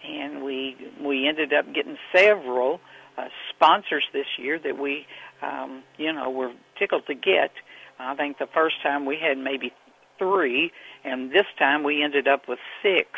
and 0.07 0.43
we 0.43 0.77
we 1.01 1.29
ended 1.29 1.53
up 1.53 1.73
getting 1.75 1.97
several 2.15 2.81
uh, 3.17 3.29
sponsors 3.51 4.05
this 4.13 4.27
year 4.39 4.59
that 4.59 4.79
we 4.79 5.07
um, 5.43 5.83
you 5.97 6.13
know 6.13 6.31
were 6.31 6.53
tickled 6.79 7.07
to 7.07 7.15
get. 7.15 7.53
I 7.99 8.15
think 8.15 8.39
the 8.39 8.49
first 8.53 8.77
time 8.83 9.07
we 9.07 9.19
had 9.21 9.39
maybe 9.39 9.73
three, 10.19 10.73
and 11.05 11.31
this 11.31 11.47
time 11.59 11.83
we 11.83 12.03
ended 12.03 12.29
up 12.29 12.49
with 12.49 12.59
six. 12.83 13.09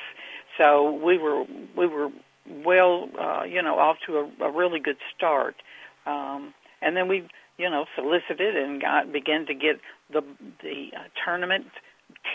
So 0.59 0.93
we 0.93 1.19
were 1.19 1.45
we 1.77 1.87
were 1.87 2.11
well, 2.65 3.09
uh, 3.19 3.45
you 3.45 3.63
know, 3.63 3.79
off 3.79 3.97
to 4.07 4.17
a, 4.19 4.45
a 4.45 4.51
really 4.51 4.81
good 4.81 4.99
start. 5.17 5.57
Um, 6.07 6.55
and 6.83 6.97
then 6.97 7.09
we, 7.09 7.29
you 7.59 7.71
know, 7.71 7.85
solicited 7.95 8.57
and 8.57 8.81
got 8.81 9.13
began 9.13 9.47
to 9.47 9.55
get 9.55 9.81
the 10.13 10.23
the 10.63 10.91
uh, 10.97 11.03
tournament 11.25 11.67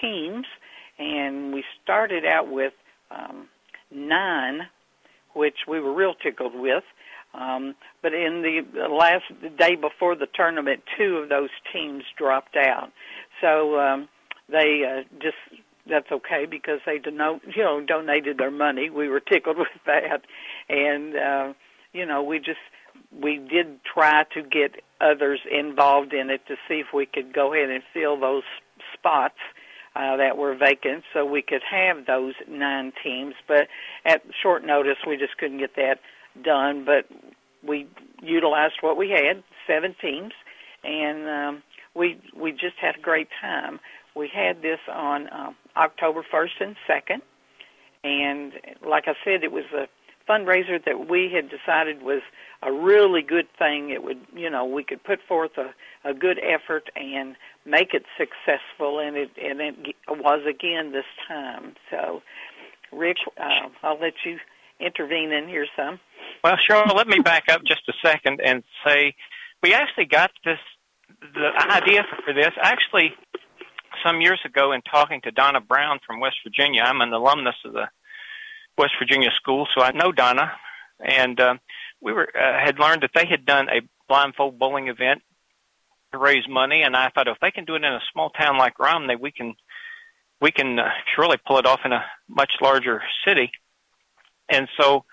teams, 0.01 0.45
and 0.98 1.53
we 1.53 1.63
started 1.84 2.25
out 2.25 2.51
with 2.51 2.74
um, 3.12 3.48
nine, 3.91 4.67
which 5.34 5.57
we 5.67 5.79
were 5.79 5.93
real 5.93 6.13
tickled 6.13 6.55
with. 6.55 6.84
Um, 7.34 7.75
but 8.01 8.13
in 8.13 8.41
the 8.41 8.88
last 8.88 9.25
day 9.57 9.75
before 9.75 10.15
the 10.15 10.27
tournament, 10.34 10.84
two 10.98 11.17
of 11.17 11.29
those 11.29 11.50
teams 11.74 12.03
dropped 12.17 12.55
out. 12.55 12.91
So 13.41 13.77
um, 13.77 14.07
they 14.50 14.84
uh, 14.86 15.03
just 15.22 15.36
that's 15.88 16.12
okay 16.12 16.46
because 16.50 16.80
they 16.86 16.98
dono- 16.98 17.42
you 17.56 17.63
know 17.63 17.82
donated 17.82 18.38
their 18.38 18.51
money. 18.51 18.89
We 18.89 19.08
were 19.10 19.20
tickled 19.20 19.58
with 19.60 19.68
that, 19.86 20.22
and 20.70 21.15
uh, 21.15 21.54
you 21.94 22.06
know 22.06 22.24
we 22.24 22.39
just 22.39 22.60
we 23.12 23.38
did 23.38 23.80
try 23.84 24.24
to 24.34 24.42
get 24.42 24.82
others 25.01 25.39
involved 25.51 26.13
in 26.13 26.30
it 26.30 26.42
to 26.48 26.56
see 26.68 26.75
if 26.75 26.88
we 26.94 27.06
could 27.06 27.34
go 27.34 27.54
ahead 27.54 27.70
and 27.70 27.84
fill 27.94 28.20
those 28.20 28.44
spots 28.94 29.39
uh, 29.96 30.18
that 30.18 30.38
were 30.38 30.56
vacant, 30.56 31.04
so 31.13 31.25
we 31.25 31.42
could 31.42 31.62
have 31.70 32.06
those 32.06 32.34
nine 32.50 32.92
teams. 33.04 33.36
But 33.48 33.68
at 34.06 34.24
short 34.42 34.65
notice, 34.65 34.98
we 35.08 35.18
just 35.18 35.38
couldn't 35.38 35.60
get 35.60 35.75
that 35.75 36.00
done. 36.44 36.86
But 36.86 37.06
we 37.65 37.88
utilized 38.22 38.75
what 38.82 38.98
we 38.98 39.10
had, 39.10 39.44
seven 39.68 39.96
teams, 40.01 40.34
and 40.84 41.30
um, 41.30 41.63
we 41.96 42.20
we 42.36 42.51
just 42.51 42.77
had 42.82 42.96
a 42.98 43.01
great 43.01 43.30
time. 43.42 43.80
We 44.15 44.29
had 44.34 44.62
this 44.62 44.79
on 44.91 45.31
um, 45.31 45.55
October 45.75 46.24
1st 46.31 46.62
and 46.62 46.75
2nd, 46.89 47.22
and 48.03 48.53
like 48.88 49.05
I 49.07 49.13
said, 49.24 49.43
it 49.43 49.51
was 49.51 49.65
a 49.74 49.88
fundraiser 50.29 50.84
that 50.86 51.10
we 51.10 51.31
had 51.34 51.50
decided 51.50 52.01
was 52.01 52.22
a 52.63 52.72
really 52.72 53.22
good 53.22 53.48
thing. 53.57 53.90
It 53.90 54.03
would, 54.03 54.20
you 54.33 54.50
know, 54.50 54.66
we 54.66 54.83
could 54.83 55.03
put 55.03 55.20
forth 55.27 55.51
a, 55.57 55.74
a 56.07 56.13
good 56.13 56.40
effort 56.40 56.90
and 56.96 57.35
make 57.66 57.94
it 57.94 58.05
successful, 58.18 59.00
and 59.00 59.16
it 59.16 59.31
and 59.42 59.59
it 59.61 59.96
was 60.09 60.42
again 60.48 60.92
this 60.92 61.05
time. 61.27 61.75
So, 61.92 62.22
Rick, 62.92 63.18
uh, 63.37 63.70
I'll 63.83 64.00
let 64.00 64.13
you 64.25 64.40
intervene 64.79 65.31
in 65.31 65.48
here 65.48 65.68
some. 65.75 66.00
Well, 66.44 66.57
Cheryl, 66.57 66.96
let 66.96 67.07
me 67.07 67.20
back 67.20 67.46
up 67.50 67.63
just 67.63 67.87
a 67.87 67.94
second 68.03 68.42
and 68.44 68.63
say 68.85 69.16
we 69.61 69.74
actually 69.74 70.05
got 70.05 70.31
this 70.44 70.59
the 71.33 71.51
idea 71.72 72.03
for 72.24 72.33
this 72.33 72.51
actually 72.61 73.13
some 74.03 74.22
years 74.22 74.40
ago 74.46 74.72
in 74.72 74.81
talking 74.81 75.22
to 75.22 75.31
Donna 75.31 75.62
Brown 75.62 76.00
from 76.05 76.20
West 76.20 76.38
Virginia. 76.44 76.81
I'm 76.84 77.01
an 77.01 77.14
alumnus 77.14 77.55
of 77.66 77.74
the 77.74 77.88
West 78.77 78.94
Virginia 79.00 79.29
school, 79.36 79.68
so 79.75 79.84
I 79.84 79.92
know 79.92 80.12
Donna, 80.12 80.51
and 81.00 81.40
uh, 81.40 81.55
we 82.01 82.14
were 82.14 82.27
uh, 82.36 82.60
had 82.66 82.79
learned 82.79 83.03
that 83.03 83.12
they 83.14 83.25
had 83.25 83.46
done 83.46 83.68
a 83.70 83.81
blindfold 84.08 84.60
bowling 84.60 84.88
event 84.88 85.22
to 86.12 86.18
raise 86.18 86.48
money, 86.48 86.81
and 86.84 86.96
I 86.96 87.10
thought 87.10 87.27
if 87.27 87.38
they 87.42 87.51
can 87.51 87.66
do 87.66 87.75
it 87.75 87.84
in 87.84 87.86
a 87.86 88.00
small 88.12 88.29
town 88.29 88.58
like 88.58 88.79
Romney, 88.79 89.16
we 89.16 89.31
can 89.31 89.55
we 90.42 90.51
can 90.51 90.79
uh, 90.79 90.90
surely 91.16 91.38
pull 91.46 91.58
it 91.58 91.66
off 91.66 91.79
in 91.86 91.92
a 91.92 92.03
much 92.27 92.51
larger 92.62 93.01
city. 93.25 93.51
And 94.50 94.68
so 94.79 95.05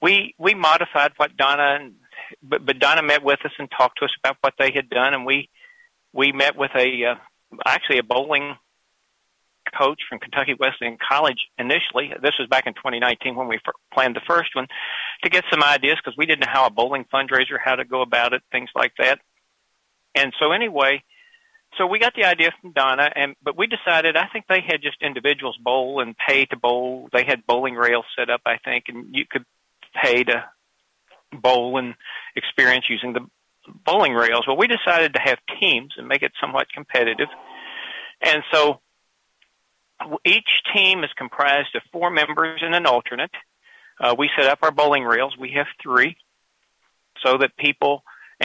we 0.00 0.34
we 0.38 0.54
modified 0.54 1.12
what 1.16 1.36
Donna 1.36 1.78
and 1.80 1.94
but, 2.42 2.64
but 2.64 2.78
Donna 2.78 3.02
met 3.02 3.22
with 3.22 3.44
us 3.44 3.52
and 3.58 3.70
talked 3.70 3.98
to 3.98 4.04
us 4.04 4.14
about 4.22 4.36
what 4.40 4.54
they 4.58 4.70
had 4.72 4.90
done, 4.90 5.14
and 5.14 5.26
we 5.26 5.48
we 6.12 6.32
met 6.32 6.56
with 6.56 6.70
a 6.74 7.04
uh, 7.04 7.14
actually 7.64 7.98
a 7.98 8.02
bowling 8.02 8.56
coach 9.76 10.00
from 10.08 10.18
Kentucky 10.18 10.54
Wesleyan 10.58 10.96
College 10.96 11.48
initially. 11.58 12.12
This 12.22 12.34
was 12.38 12.48
back 12.48 12.66
in 12.66 12.74
2019 12.74 13.34
when 13.34 13.48
we 13.48 13.58
planned 13.92 14.16
the 14.16 14.20
first 14.26 14.54
one 14.54 14.66
to 15.24 15.30
get 15.30 15.44
some 15.50 15.62
ideas 15.62 15.96
because 16.02 16.16
we 16.16 16.26
didn't 16.26 16.40
know 16.40 16.52
how 16.52 16.66
a 16.66 16.70
bowling 16.70 17.04
fundraiser, 17.12 17.58
how 17.62 17.76
to 17.76 17.84
go 17.84 18.02
about 18.02 18.32
it, 18.32 18.42
things 18.52 18.70
like 18.74 18.92
that. 18.98 19.18
And 20.14 20.32
so 20.38 20.52
anyway, 20.52 21.02
so 21.76 21.86
we 21.86 21.98
got 21.98 22.14
the 22.14 22.24
idea 22.24 22.50
from 22.60 22.72
Donna, 22.72 23.10
and 23.14 23.34
but 23.42 23.56
we 23.56 23.66
decided 23.66 24.16
I 24.16 24.28
think 24.32 24.46
they 24.48 24.62
had 24.66 24.80
just 24.82 25.02
individuals 25.02 25.58
bowl 25.62 26.00
and 26.00 26.16
pay 26.16 26.46
to 26.46 26.56
bowl. 26.56 27.08
They 27.12 27.24
had 27.24 27.46
bowling 27.46 27.74
rails 27.74 28.06
set 28.18 28.30
up, 28.30 28.40
I 28.46 28.56
think, 28.64 28.84
and 28.88 29.14
you 29.14 29.24
could 29.28 29.44
pay 30.02 30.24
to 30.24 30.44
bowl 31.32 31.76
and 31.76 31.94
experience 32.34 32.86
using 32.88 33.12
the 33.12 33.26
bowling 33.84 34.12
rails. 34.12 34.46
Well, 34.46 34.56
we 34.56 34.66
decided 34.66 35.14
to 35.14 35.20
have 35.20 35.38
teams 35.60 35.94
and 35.96 36.08
make 36.08 36.22
it 36.22 36.32
somewhat 36.40 36.68
competitive. 36.72 37.28
And 38.20 38.42
so 38.52 38.80
each 40.24 40.48
team 40.74 41.04
is 41.04 41.10
comprised 41.16 41.74
of 41.74 41.82
four 41.92 42.10
members 42.10 42.60
and 42.62 42.74
an 42.74 42.86
alternate. 42.86 43.30
Uh, 43.98 44.14
we 44.18 44.30
set 44.36 44.46
up 44.46 44.58
our 44.62 44.70
bowling 44.70 45.04
rails. 45.04 45.36
We 45.38 45.52
have 45.52 45.66
three 45.82 46.16
so 47.24 47.38
that 47.38 47.56
people, 47.56 48.02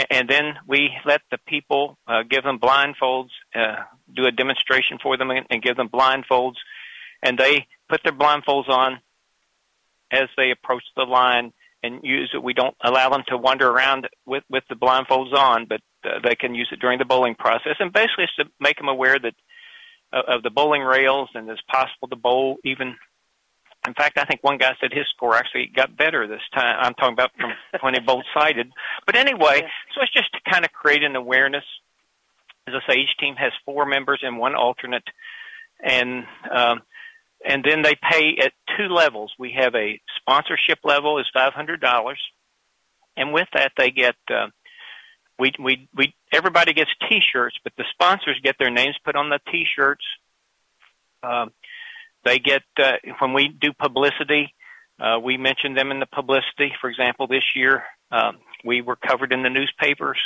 and 0.10 0.30
then 0.30 0.56
we 0.66 0.92
let 1.06 1.22
the 1.30 1.38
people 1.46 1.98
uh, 2.08 2.24
give 2.30 2.44
them 2.44 2.60
blindfolds, 2.60 3.30
uh, 3.54 3.84
do 4.14 4.26
a 4.26 4.32
demonstration 4.32 4.98
for 5.02 5.18
them 5.18 5.30
and, 5.30 5.46
and 5.50 5.62
give 5.62 5.76
them 5.76 5.90
blindfolds. 5.90 6.56
And 7.22 7.38
they 7.38 7.68
put 7.90 8.02
their 8.04 8.14
blindfolds 8.14 8.70
on 8.70 9.00
as 10.10 10.28
they 10.38 10.52
approach 10.52 10.84
the 10.96 11.04
line 11.04 11.54
and 11.84 12.02
use 12.04 12.32
it. 12.34 12.44
We 12.44 12.54
don't 12.54 12.76
allow 12.84 13.10
them 13.10 13.24
to 13.28 13.38
wander 13.38 13.70
around 13.70 14.08
with 14.26 14.44
with 14.50 14.64
the 14.70 14.76
blindfolds 14.76 15.34
on, 15.34 15.66
but 15.66 15.82
uh, 16.04 16.20
they 16.24 16.36
can 16.36 16.56
use 16.56 16.70
it 16.72 16.80
during 16.80 17.00
the 17.00 17.06
bowling 17.06 17.36
process. 17.36 17.76
And 17.80 17.92
basically, 17.92 18.26
it's 18.26 18.36
to 18.36 18.46
make 18.60 18.78
them 18.78 18.88
aware 18.88 19.18
that 19.20 19.34
uh, 20.14 20.22
of 20.28 20.44
the 20.44 20.50
bowling 20.50 20.82
rails 20.82 21.30
and 21.34 21.50
it's 21.50 21.62
possible 21.72 22.08
to 22.10 22.16
bowl 22.16 22.58
even. 22.64 22.96
In 23.88 23.96
fact, 23.96 24.20
I 24.20 24.26
think 24.26 24.44
one 24.44 24.60
guy 24.60 24.74
said 24.80 24.94
his 24.94 25.08
score 25.16 25.36
actually 25.36 25.72
got 25.76 25.98
better 25.98 26.28
this 26.28 26.42
time. 26.54 26.76
I'm 26.80 26.94
talking 26.94 27.14
about 27.14 27.32
from 27.40 27.52
when 27.82 27.96
he 27.96 28.00
bowled 28.00 28.26
sighted. 28.32 28.72
But 29.08 29.16
anyway, 29.16 29.62
so 29.96 30.02
it's 30.02 30.14
just 30.14 30.32
to 30.34 30.52
kind 30.52 30.66
of 30.66 30.72
create 30.72 31.04
an 31.04 31.16
awareness. 31.16 31.64
As 32.68 32.76
I 32.76 32.94
say, 32.94 33.00
each 33.00 33.18
team 33.20 33.36
has 33.38 33.52
four 33.66 33.88
members 33.88 34.20
and 34.22 34.38
one 34.38 34.54
alternate, 34.54 35.04
and 35.84 36.26
um, 36.56 36.82
and 37.48 37.64
then 37.64 37.82
they 37.82 37.96
pay 37.96 38.38
at 38.44 38.54
two 38.78 38.88
levels. 38.88 39.34
We 39.40 39.56
have 39.60 39.76
a 39.76 40.00
sponsorship 40.18 40.80
level 40.84 41.20
is 41.20 41.26
five 41.34 41.54
hundred 41.54 41.82
dollars, 41.82 42.20
and 43.18 43.34
with 43.34 43.48
that 43.54 43.74
they 43.78 43.92
get 43.92 44.16
uh, 44.30 44.48
we 45.40 45.52
we 45.60 45.90
we 45.96 46.14
everybody 46.32 46.74
gets 46.74 46.92
T-shirts, 47.10 47.58
but 47.64 47.74
the 47.78 47.86
sponsors 47.92 48.40
get 48.44 48.56
their 48.60 48.70
names 48.70 48.96
put 49.04 49.16
on 49.16 49.30
the 49.30 49.40
T-shirts. 49.52 50.06
Uh, 51.24 51.48
they 52.24 52.40
get 52.40 52.64
uh, 52.78 52.94
when 53.20 53.34
we 53.34 53.48
do 53.50 53.74
publicity, 53.74 54.54
uh, 55.00 55.20
we 55.20 55.38
mention 55.38 55.74
them 55.74 55.92
in 55.92 56.00
the 56.00 56.06
publicity. 56.06 56.72
For 56.80 56.90
example, 56.90 57.28
this 57.28 57.44
year 57.56 57.84
um, 58.12 58.38
we 58.64 58.82
were 58.82 58.96
covered 58.96 59.34
in 59.34 59.44
the 59.44 59.50
newspapers. 59.50 60.20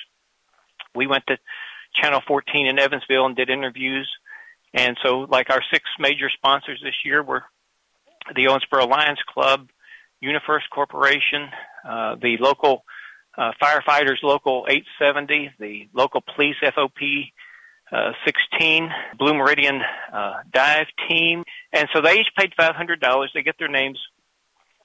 We 0.94 1.08
went 1.08 1.26
to 1.28 1.38
Channel 2.02 2.22
14 2.28 2.68
in 2.68 2.80
Evansville 2.80 3.26
and 3.26 3.36
did 3.36 3.50
interviews 3.50 4.10
and 4.76 4.98
so, 5.02 5.20
like 5.20 5.50
our 5.50 5.62
six 5.72 5.86
major 6.00 6.30
sponsors 6.30 6.82
this 6.84 6.96
year 7.06 7.24
were 7.24 7.44
the 8.36 8.46
Owensboro 8.46 8.90
Lions 8.90 9.20
Club, 9.34 9.70
UniFirst 10.22 10.70
Corporation, 10.70 11.48
uh, 11.88 12.16
the 12.22 12.36
local 12.42 12.84
uh, 13.38 13.52
firefighters, 13.62 14.22
local 14.22 14.66
870, 14.68 15.52
the 15.60 15.88
local 15.94 16.22
police 16.36 16.56
FOP, 16.62 17.32
uh, 17.92 18.12
16 18.26 18.90
Blue 19.18 19.34
Meridian 19.34 19.80
uh, 20.12 20.34
dive 20.52 20.88
team. 21.08 21.44
And 21.72 21.88
so 21.94 22.02
they 22.02 22.20
each 22.20 22.28
paid 22.38 22.52
$500. 22.60 23.28
They 23.34 23.44
get 23.44 23.56
their 23.58 23.70
names 23.70 24.00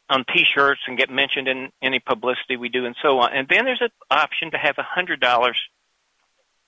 on 0.09 0.25
T-shirts 0.33 0.81
and 0.87 0.99
get 0.99 1.11
mentioned 1.11 1.49
in 1.49 1.71
any 1.83 1.99
publicity 1.99 2.57
we 2.57 2.69
do 2.69 2.85
and 2.87 2.95
so 3.03 3.19
on. 3.19 3.33
And 3.33 3.49
then 3.49 3.65
there's 3.65 3.81
an 3.81 3.91
option 4.11 4.51
to 4.53 4.59
have 4.59 4.77
$100 4.77 5.53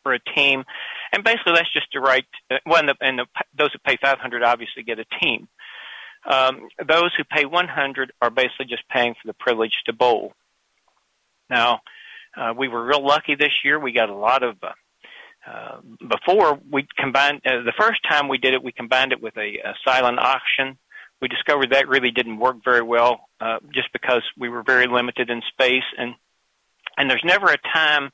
for 0.02 0.12
a 0.12 0.18
team. 0.34 0.64
And 1.12 1.24
basically 1.24 1.54
that's 1.54 1.72
just 1.72 1.88
the 1.92 2.00
right, 2.00 2.24
uh, 2.50 2.56
well, 2.66 2.80
and, 2.80 2.88
the, 2.88 2.96
and 3.00 3.18
the, 3.20 3.26
those 3.56 3.72
who 3.72 3.78
pay 3.78 3.96
500 4.00 4.42
obviously 4.42 4.82
get 4.82 4.98
a 4.98 5.04
team. 5.20 5.48
Um, 6.24 6.68
those 6.86 7.10
who 7.16 7.24
pay 7.24 7.44
100 7.44 8.12
are 8.22 8.30
basically 8.30 8.66
just 8.66 8.88
paying 8.88 9.14
for 9.14 9.26
the 9.26 9.34
privilege 9.34 9.74
to 9.86 9.92
bowl. 9.92 10.32
Now, 11.50 11.80
uh, 12.36 12.54
we 12.56 12.68
were 12.68 12.84
real 12.84 13.04
lucky 13.04 13.34
this 13.34 13.52
year. 13.64 13.78
We 13.78 13.92
got 13.92 14.08
a 14.08 14.14
lot 14.14 14.42
of 14.42 14.56
uh, 14.62 14.72
uh, 15.46 15.80
before 16.08 16.60
we 16.70 16.86
combined 16.96 17.40
uh, 17.44 17.62
the 17.64 17.72
first 17.78 18.00
time 18.08 18.28
we 18.28 18.38
did 18.38 18.54
it, 18.54 18.62
we 18.62 18.72
combined 18.72 19.12
it 19.12 19.20
with 19.20 19.36
a, 19.36 19.58
a 19.58 19.74
silent 19.84 20.18
auction. 20.18 20.78
We 21.20 21.28
discovered 21.28 21.70
that 21.70 21.88
really 21.88 22.10
didn't 22.10 22.38
work 22.38 22.56
very 22.64 22.82
well, 22.82 23.28
uh, 23.40 23.58
just 23.72 23.92
because 23.92 24.22
we 24.38 24.48
were 24.48 24.62
very 24.62 24.86
limited 24.86 25.30
in 25.30 25.42
space, 25.48 25.84
and 25.98 26.14
and 26.96 27.10
there's 27.10 27.24
never 27.24 27.46
a 27.46 27.58
time 27.74 28.10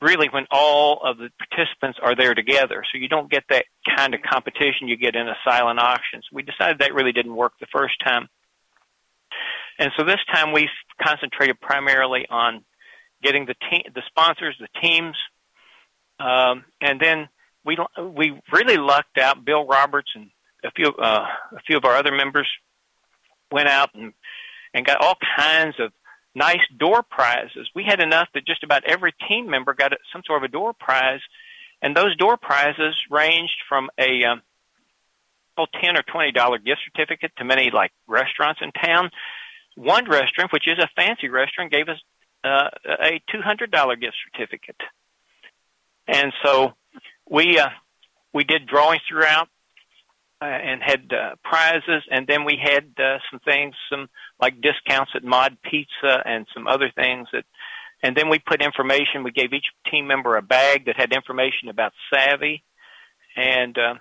really 0.00 0.28
when 0.28 0.46
all 0.50 1.00
of 1.02 1.18
the 1.18 1.30
participants 1.38 1.98
are 2.02 2.14
there 2.14 2.34
together. 2.34 2.84
So 2.92 2.98
you 2.98 3.08
don't 3.08 3.30
get 3.30 3.44
that 3.48 3.64
kind 3.96 4.14
of 4.14 4.20
competition 4.22 4.88
you 4.88 4.96
get 4.96 5.16
in 5.16 5.26
a 5.28 5.36
silent 5.44 5.78
auction. 5.78 6.20
So 6.22 6.34
we 6.34 6.42
decided 6.42 6.80
that 6.80 6.94
really 6.94 7.12
didn't 7.12 7.34
work 7.34 7.52
the 7.60 7.66
first 7.72 7.94
time. 8.04 8.28
And 9.78 9.90
so 9.96 10.04
this 10.04 10.20
time 10.32 10.52
we 10.52 10.68
concentrated 11.02 11.60
primarily 11.60 12.26
on 12.28 12.64
getting 13.22 13.46
the 13.46 13.54
team, 13.70 13.82
the 13.94 14.02
sponsors, 14.08 14.56
the 14.58 14.68
teams, 14.80 15.16
um, 16.18 16.64
and 16.80 17.00
then 17.00 17.28
we 17.64 17.76
we 18.00 18.40
really 18.52 18.78
lucked 18.78 19.18
out. 19.18 19.44
Bill 19.44 19.66
Roberts 19.66 20.10
and 20.14 20.30
a 20.64 20.70
few 20.70 20.88
uh, 20.88 21.26
a 21.52 21.60
few 21.66 21.76
of 21.76 21.84
our 21.84 21.94
other 21.94 22.12
members 22.12 22.48
went 23.52 23.68
out 23.68 23.90
and 23.94 24.12
and 24.72 24.86
got 24.86 25.00
all 25.00 25.16
kinds 25.36 25.76
of 25.78 25.92
nice 26.36 26.60
door 26.78 27.02
prizes. 27.02 27.68
We 27.74 27.82
had 27.82 28.00
enough 28.00 28.28
that 28.34 28.46
just 28.46 28.62
about 28.62 28.84
every 28.84 29.14
team 29.26 29.48
member 29.48 29.72
got 29.72 29.92
some 30.12 30.22
sort 30.26 30.44
of 30.44 30.48
a 30.48 30.52
door 30.52 30.74
prize, 30.74 31.20
and 31.80 31.96
those 31.96 32.14
door 32.16 32.36
prizes 32.36 32.94
ranged 33.10 33.56
from 33.68 33.88
a 33.98 34.22
um, 34.24 34.42
well, 35.56 35.66
ten 35.82 35.96
or 35.96 36.02
twenty 36.02 36.32
dollar 36.32 36.58
gift 36.58 36.80
certificate 36.84 37.32
to 37.38 37.44
many 37.44 37.70
like 37.70 37.90
restaurants 38.06 38.60
in 38.62 38.70
town. 38.72 39.10
One 39.76 40.04
restaurant, 40.08 40.52
which 40.52 40.68
is 40.68 40.78
a 40.78 40.88
fancy 40.94 41.28
restaurant, 41.28 41.72
gave 41.72 41.88
us 41.88 41.98
uh, 42.44 42.68
a 42.84 43.22
two 43.32 43.40
hundred 43.40 43.70
dollar 43.70 43.96
gift 43.96 44.16
certificate. 44.30 44.80
And 46.06 46.32
so 46.44 46.74
we 47.28 47.58
uh, 47.58 47.70
we 48.34 48.44
did 48.44 48.66
drawings 48.66 49.02
throughout 49.08 49.48
and 50.40 50.82
had 50.82 51.12
uh, 51.12 51.36
prizes, 51.42 52.02
and 52.10 52.26
then 52.26 52.44
we 52.44 52.58
had 52.62 52.92
uh, 52.98 53.18
some 53.30 53.40
things, 53.40 53.74
some 53.90 54.08
like 54.40 54.60
discounts 54.60 55.12
at 55.14 55.24
Mod 55.24 55.56
Pizza 55.62 56.22
and 56.24 56.46
some 56.54 56.66
other 56.66 56.90
things 56.94 57.28
that. 57.32 57.44
And 58.02 58.14
then 58.14 58.28
we 58.28 58.38
put 58.38 58.60
information. 58.62 59.24
We 59.24 59.30
gave 59.30 59.54
each 59.54 59.64
team 59.90 60.06
member 60.06 60.36
a 60.36 60.42
bag 60.42 60.84
that 60.84 60.96
had 60.96 61.14
information 61.14 61.70
about 61.70 61.94
Savvy, 62.12 62.62
and 63.34 63.76
uh, 63.78 63.94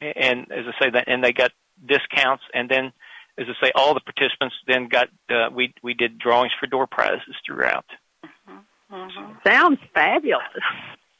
and 0.00 0.50
as 0.52 0.66
I 0.68 0.84
say 0.84 0.90
that, 0.90 1.08
and 1.08 1.22
they 1.22 1.32
got 1.32 1.50
discounts. 1.84 2.44
And 2.54 2.68
then, 2.68 2.92
as 3.36 3.46
I 3.48 3.66
say, 3.66 3.72
all 3.74 3.94
the 3.94 4.00
participants 4.00 4.54
then 4.68 4.88
got 4.88 5.08
uh, 5.28 5.50
we 5.52 5.74
we 5.82 5.94
did 5.94 6.16
drawings 6.16 6.52
for 6.60 6.68
door 6.68 6.86
prizes 6.86 7.34
throughout. 7.44 7.86
Mm-hmm. 8.24 8.94
Mm-hmm. 8.94 9.32
Sounds 9.44 9.78
fabulous. 9.94 10.42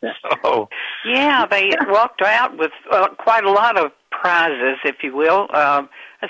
So 0.42 0.68
yeah, 1.06 1.46
they 1.46 1.70
walked 1.86 2.22
out 2.22 2.58
with 2.58 2.72
uh, 2.90 3.10
quite 3.20 3.44
a 3.44 3.50
lot 3.52 3.78
of 3.78 3.92
prizes, 4.22 4.78
if 4.84 4.96
you 5.02 5.14
will. 5.14 5.48
Um, 5.52 5.88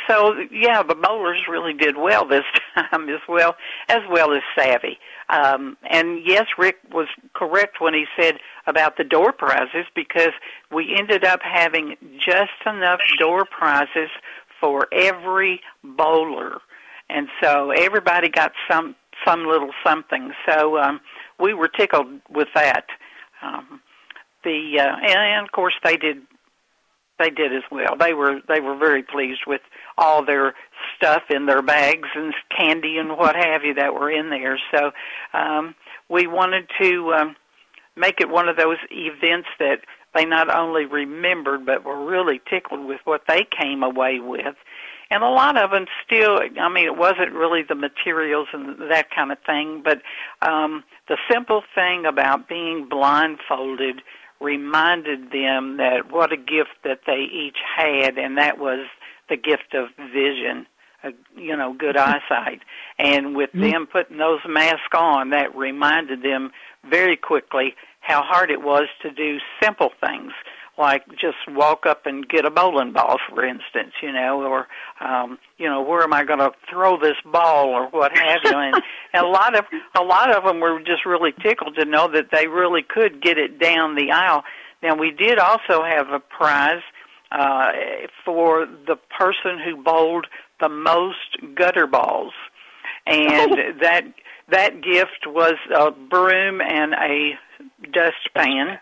so 0.08 0.34
yeah, 0.50 0.82
the 0.82 0.94
bowlers 0.94 1.40
really 1.48 1.74
did 1.74 1.96
well 1.98 2.26
this 2.26 2.44
time 2.74 3.08
as 3.10 3.20
well, 3.28 3.54
as 3.88 4.00
well 4.10 4.32
as 4.32 4.42
Savvy. 4.58 4.98
Um, 5.28 5.76
and 5.90 6.20
yes, 6.24 6.46
Rick 6.56 6.76
was 6.90 7.08
correct 7.34 7.80
when 7.80 7.92
he 7.92 8.06
said 8.18 8.38
about 8.66 8.96
the 8.96 9.04
door 9.04 9.32
prizes 9.32 9.86
because 9.94 10.32
we 10.70 10.96
ended 10.98 11.24
up 11.24 11.40
having 11.42 11.96
just 12.18 12.50
enough 12.66 13.00
door 13.18 13.44
prizes 13.44 14.08
for 14.58 14.88
every 14.92 15.60
bowler, 15.84 16.58
and 17.10 17.28
so 17.42 17.72
everybody 17.72 18.28
got 18.28 18.52
some 18.70 18.96
some 19.26 19.46
little 19.46 19.72
something. 19.84 20.32
So 20.48 20.78
um, 20.78 21.00
we 21.38 21.52
were 21.52 21.68
tickled 21.68 22.20
with 22.30 22.48
that. 22.54 22.86
Um, 23.42 23.80
the 24.44 24.78
uh, 24.80 24.96
and, 25.02 25.18
and 25.18 25.46
of 25.46 25.52
course 25.52 25.74
they 25.84 25.96
did 25.96 26.18
they 27.22 27.30
did 27.30 27.54
as 27.54 27.62
well. 27.70 27.96
They 27.98 28.14
were 28.14 28.40
they 28.48 28.60
were 28.60 28.76
very 28.76 29.02
pleased 29.02 29.42
with 29.46 29.60
all 29.96 30.24
their 30.24 30.54
stuff 30.96 31.22
in 31.30 31.46
their 31.46 31.62
bags 31.62 32.08
and 32.14 32.34
candy 32.56 32.98
and 32.98 33.16
what 33.16 33.36
have 33.36 33.64
you 33.64 33.74
that 33.74 33.94
were 33.94 34.10
in 34.10 34.30
there. 34.30 34.58
So 34.74 34.90
um, 35.32 35.74
we 36.08 36.26
wanted 36.26 36.68
to 36.80 37.12
um, 37.14 37.36
make 37.96 38.20
it 38.20 38.28
one 38.28 38.48
of 38.48 38.56
those 38.56 38.78
events 38.90 39.48
that 39.58 39.80
they 40.14 40.24
not 40.24 40.54
only 40.54 40.84
remembered 40.84 41.64
but 41.64 41.84
were 41.84 42.04
really 42.04 42.40
tickled 42.50 42.86
with 42.86 43.00
what 43.04 43.22
they 43.28 43.46
came 43.58 43.82
away 43.82 44.20
with. 44.20 44.56
And 45.10 45.22
a 45.22 45.28
lot 45.28 45.58
of 45.58 45.72
them 45.72 45.84
still, 46.06 46.40
I 46.58 46.68
mean, 46.70 46.86
it 46.86 46.96
wasn't 46.96 47.32
really 47.32 47.62
the 47.62 47.74
materials 47.74 48.48
and 48.54 48.90
that 48.90 49.10
kind 49.14 49.30
of 49.30 49.38
thing, 49.44 49.82
but 49.84 50.00
um, 50.40 50.84
the 51.06 51.18
simple 51.30 51.62
thing 51.74 52.06
about 52.06 52.48
being 52.48 52.88
blindfolded 52.88 54.00
reminded 54.42 55.30
them 55.30 55.76
that 55.78 56.10
what 56.10 56.32
a 56.32 56.36
gift 56.36 56.76
that 56.84 57.00
they 57.06 57.26
each 57.32 57.58
had, 57.76 58.18
and 58.18 58.38
that 58.38 58.58
was 58.58 58.86
the 59.28 59.36
gift 59.36 59.74
of 59.74 59.88
vision, 60.12 60.66
uh, 61.04 61.10
you 61.36 61.56
know, 61.56 61.72
good 61.72 61.96
eyesight. 61.96 62.60
And 62.98 63.34
with 63.34 63.50
mm-hmm. 63.50 63.70
them 63.70 63.86
putting 63.86 64.18
those 64.18 64.40
masks 64.46 64.96
on, 64.96 65.30
that 65.30 65.54
reminded 65.56 66.22
them 66.22 66.50
very 66.88 67.16
quickly 67.16 67.74
how 68.00 68.22
hard 68.22 68.50
it 68.50 68.62
was 68.62 68.88
to 69.02 69.10
do 69.10 69.38
simple 69.62 69.90
things 70.00 70.32
like 70.78 71.06
just 71.10 71.36
walk 71.48 71.84
up 71.86 72.06
and 72.06 72.26
get 72.28 72.44
a 72.44 72.50
bowling 72.50 72.92
ball, 72.92 73.18
for 73.28 73.44
instance, 73.44 73.92
you 74.02 74.10
know, 74.12 74.42
or 74.42 74.66
um, 75.00 75.38
you 75.58 75.66
know, 75.66 75.82
where 75.82 76.02
am 76.02 76.12
I 76.12 76.24
going 76.24 76.38
to 76.38 76.50
throw 76.70 76.98
this 76.98 77.16
ball 77.30 77.68
or 77.68 77.88
what 77.90 78.16
have 78.16 78.40
you? 78.44 78.56
And, 78.56 78.74
and 79.12 79.26
a 79.26 79.28
lot 79.28 79.56
of 79.56 79.64
a 79.94 80.02
lot 80.02 80.34
of 80.34 80.44
them 80.44 80.60
were 80.60 80.78
just 80.80 81.04
really 81.04 81.32
tickled 81.42 81.76
to 81.76 81.84
know 81.84 82.10
that 82.12 82.28
they 82.32 82.46
really 82.46 82.82
could 82.82 83.22
get 83.22 83.38
it 83.38 83.58
down 83.58 83.96
the 83.96 84.10
aisle. 84.10 84.44
Now 84.82 84.96
we 84.96 85.10
did 85.10 85.38
also 85.38 85.84
have 85.84 86.08
a 86.08 86.20
prize 86.20 86.82
uh, 87.30 87.72
for 88.24 88.66
the 88.66 88.96
person 89.18 89.58
who 89.62 89.82
bowled 89.82 90.26
the 90.60 90.68
most 90.68 91.54
gutter 91.54 91.86
balls, 91.86 92.32
and 93.06 93.52
oh. 93.52 93.72
that 93.82 94.04
that 94.48 94.82
gift 94.82 95.26
was 95.26 95.54
a 95.74 95.90
broom 95.90 96.60
and 96.60 96.94
a 96.94 97.32
dustpan 97.92 98.78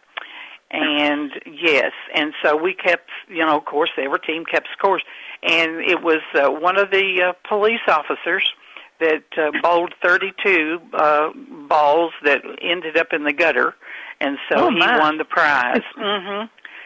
and 0.71 1.33
yes, 1.47 1.93
and 2.15 2.33
so 2.43 2.57
we 2.57 2.75
kept, 2.75 3.11
you 3.29 3.45
know, 3.45 3.57
of 3.57 3.65
course, 3.65 3.91
every 3.99 4.21
team 4.21 4.45
kept 4.45 4.69
scores, 4.77 5.03
and 5.43 5.81
it 5.81 6.03
was 6.03 6.21
uh, 6.35 6.49
one 6.49 6.79
of 6.79 6.91
the 6.91 7.31
uh, 7.31 7.49
police 7.49 7.81
officers 7.89 8.53
that 9.01 9.25
uh, 9.37 9.51
bowled 9.63 9.95
32 10.03 10.79
uh, 10.93 11.31
balls 11.69 12.13
that 12.25 12.43
ended 12.63 12.97
up 12.97 13.09
in 13.13 13.25
the 13.25 13.33
gutter, 13.33 13.75
and 14.21 14.39
so 14.49 14.67
oh, 14.67 14.71
he 14.71 14.79
my. 14.79 14.99
won 14.99 15.19
the 15.19 15.25
prize. 15.25 15.83
hmm 15.97 16.45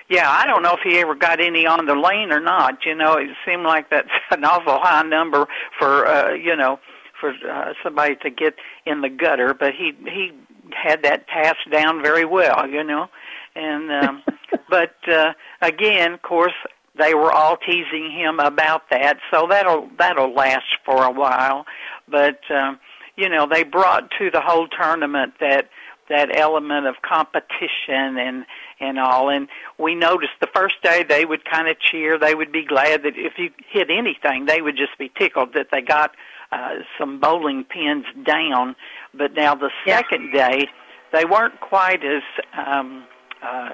Yeah, 0.09 0.31
I 0.31 0.47
don't 0.47 0.62
know 0.62 0.75
if 0.75 0.81
he 0.83 0.99
ever 0.99 1.14
got 1.14 1.40
any 1.40 1.66
on 1.66 1.85
the 1.85 1.94
lane 1.94 2.33
or 2.33 2.40
not. 2.40 2.87
You 2.87 2.94
know, 2.94 3.14
it 3.14 3.31
seemed 3.44 3.64
like 3.64 3.90
that's 3.90 4.09
an 4.31 4.44
awful 4.44 4.79
high 4.81 5.03
number 5.03 5.47
for, 5.79 6.07
uh, 6.07 6.33
you 6.33 6.57
know, 6.57 6.79
for 7.20 7.35
uh, 7.51 7.75
somebody 7.83 8.16
to 8.23 8.31
get 8.31 8.55
in 8.87 9.03
the 9.03 9.11
gutter, 9.11 9.53
but 9.53 9.75
he 9.75 9.92
he 10.11 10.33
had 10.75 11.03
that 11.03 11.29
task 11.29 11.59
down 11.70 12.03
very 12.03 12.25
well. 12.25 12.66
You 12.66 12.83
know 12.83 13.09
and 13.55 13.90
um, 13.90 14.23
but 14.71 14.97
uh, 15.09 15.33
again, 15.62 16.14
of 16.14 16.23
course, 16.23 16.55
they 16.97 17.14
were 17.14 17.33
all 17.33 17.57
teasing 17.57 18.11
him 18.11 18.40
about 18.40 18.90
that, 18.90 19.19
so 19.33 19.47
that'll 19.49 19.88
that'll 19.99 20.33
last 20.35 20.67
for 20.85 21.05
a 21.05 21.11
while. 21.11 21.67
But 22.09 22.40
um, 22.51 22.79
you 23.17 23.29
know, 23.29 23.47
they 23.51 23.62
brought 23.62 24.11
to 24.19 24.31
the 24.31 24.40
whole 24.40 24.69
tournament 24.69 25.35
that 25.40 25.69
that 26.09 26.37
element 26.37 26.87
of 26.87 26.97
competition 27.03 28.19
and 28.19 28.45
and 28.81 28.99
all 28.99 29.31
and 29.31 29.49
we 29.79 29.95
noticed 29.95 30.33
the 30.40 30.49
first 30.55 30.75
day 30.83 31.03
they 31.03 31.25
would 31.25 31.45
kind 31.45 31.69
of 31.69 31.79
cheer 31.81 32.19
they 32.19 32.35
would 32.35 32.53
be 32.53 32.64
glad 32.64 33.03
that 33.05 33.14
if 33.17 33.35
you 33.38 33.51
hit 33.71 33.88
anything 33.90 34.45
they 34.45 34.61
would 34.61 34.77
just 34.77 34.99
be 34.99 35.11
tickled 35.17 35.55
that 35.55 35.69
they 35.73 35.81
got 35.81 36.11
uh 36.53 36.75
some 36.99 37.21
bowling 37.21 37.64
pins 37.64 38.05
down 38.27 38.77
but 39.14 39.33
now 39.33 39.55
the 39.55 39.71
second 39.87 40.31
yeah. 40.35 40.51
day 40.51 40.67
they 41.12 41.25
weren't 41.25 41.59
quite 41.61 42.05
as 42.05 42.23
um 42.67 43.05
uh, 43.44 43.70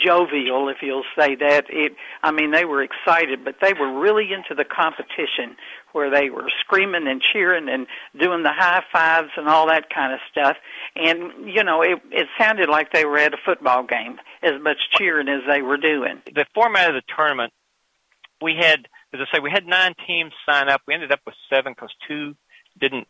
jovial, 0.00 0.68
if 0.68 0.76
you'll 0.82 1.04
say 1.18 1.34
that. 1.34 1.66
It, 1.68 1.92
I 2.22 2.30
mean, 2.30 2.52
they 2.52 2.64
were 2.64 2.82
excited, 2.82 3.44
but 3.44 3.56
they 3.60 3.72
were 3.72 3.98
really 3.98 4.32
into 4.32 4.54
the 4.54 4.64
competition 4.64 5.56
where 5.92 6.10
they 6.10 6.30
were 6.30 6.48
screaming 6.60 7.08
and 7.08 7.20
cheering 7.20 7.68
and 7.68 7.86
doing 8.18 8.42
the 8.42 8.52
high 8.52 8.82
fives 8.92 9.30
and 9.36 9.48
all 9.48 9.66
that 9.68 9.90
kind 9.90 10.12
of 10.12 10.20
stuff. 10.30 10.56
And 10.94 11.52
you 11.52 11.64
know, 11.64 11.82
it 11.82 11.98
it 12.10 12.28
sounded 12.38 12.68
like 12.68 12.92
they 12.92 13.04
were 13.04 13.18
at 13.18 13.34
a 13.34 13.38
football 13.44 13.82
game 13.84 14.18
as 14.42 14.60
much 14.60 14.78
cheering 14.96 15.28
as 15.28 15.40
they 15.48 15.62
were 15.62 15.78
doing. 15.78 16.22
The 16.32 16.46
format 16.54 16.88
of 16.88 16.94
the 16.94 17.02
tournament, 17.14 17.52
we 18.40 18.54
had, 18.54 18.86
as 19.12 19.20
I 19.20 19.36
say, 19.36 19.40
we 19.40 19.50
had 19.50 19.66
nine 19.66 19.94
teams 20.06 20.32
sign 20.48 20.68
up. 20.68 20.82
We 20.86 20.94
ended 20.94 21.12
up 21.12 21.20
with 21.26 21.34
seven 21.50 21.72
because 21.72 21.94
two 22.06 22.36
didn't 22.78 23.08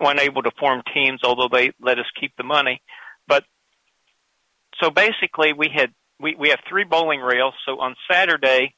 weren't 0.00 0.20
able 0.20 0.42
to 0.42 0.52
form 0.60 0.82
teams, 0.94 1.20
although 1.24 1.48
they 1.50 1.72
let 1.80 1.98
us 1.98 2.06
keep 2.20 2.32
the 2.36 2.44
money. 2.44 2.80
But 3.26 3.44
so 4.80 4.90
basically, 4.90 5.52
we 5.52 5.68
had 5.74 5.92
we 6.20 6.34
we 6.34 6.50
have 6.50 6.60
three 6.68 6.84
bowling 6.84 7.20
rails. 7.20 7.54
So 7.66 7.80
on 7.80 7.94
Saturday, 8.10 8.74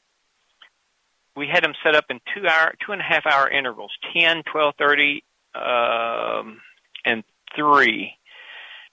we 1.36 1.46
had 1.46 1.62
them 1.62 1.74
set 1.84 1.94
up 1.94 2.06
in 2.10 2.20
two 2.34 2.46
hour, 2.46 2.74
two 2.84 2.92
and 2.92 3.00
a 3.00 3.04
half 3.04 3.26
hour 3.26 3.48
intervals, 3.48 3.92
ten, 4.12 4.42
twelve 4.50 4.74
thirty, 4.78 5.24
um, 5.54 6.60
and 7.04 7.24
three. 7.54 8.12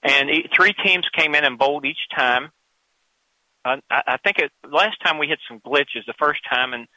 And 0.04 0.30
three 0.56 0.74
teams 0.86 1.06
came 1.18 1.34
in 1.34 1.44
and 1.44 1.58
bowled 1.58 1.86
each 1.86 1.98
time. 2.16 2.52
Uh, 3.66 3.78
I, 3.90 4.02
I 4.08 4.18
think 4.18 4.38
it, 4.38 4.52
last 4.72 4.98
time 5.04 5.18
we 5.18 5.28
had 5.28 5.40
some 5.48 5.60
glitches 5.60 6.06
the 6.06 6.14
first 6.20 6.42
time, 6.48 6.74
and 6.74 6.88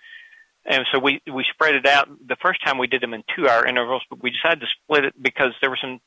and 0.66 0.84
so 0.92 0.98
we 0.98 1.22
we 1.32 1.44
spread 1.54 1.74
it 1.74 1.86
out. 1.86 2.08
The 2.26 2.36
first 2.42 2.62
time 2.64 2.76
we 2.76 2.86
did 2.86 3.00
them 3.00 3.14
in 3.14 3.24
two 3.34 3.48
hour 3.48 3.66
intervals, 3.66 4.02
but 4.10 4.22
we 4.22 4.30
decided 4.30 4.60
to 4.60 4.66
split 4.84 5.06
it 5.06 5.14
because 5.20 5.52
there 5.60 5.70
were 5.70 5.78
some 5.80 6.00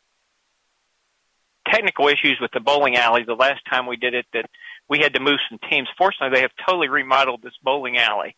technical 1.72 2.08
issues 2.08 2.38
with 2.42 2.52
the 2.54 2.60
bowling 2.60 2.96
alley 2.96 3.24
the 3.26 3.34
last 3.34 3.62
time 3.70 3.88
we 3.88 3.98
did 3.98 4.14
it 4.14 4.26
that 4.34 4.46
we 4.90 5.00
had 5.00 5.14
to 5.14 5.20
move 5.20 5.40
some 5.50 5.60
teams. 5.70 5.88
Fortunately, 5.98 6.36
they 6.36 6.42
have 6.42 6.52
totally 6.68 6.90
remodeled 6.90 7.42
this 7.42 7.54
bowling 7.64 7.98
alley. 7.98 8.36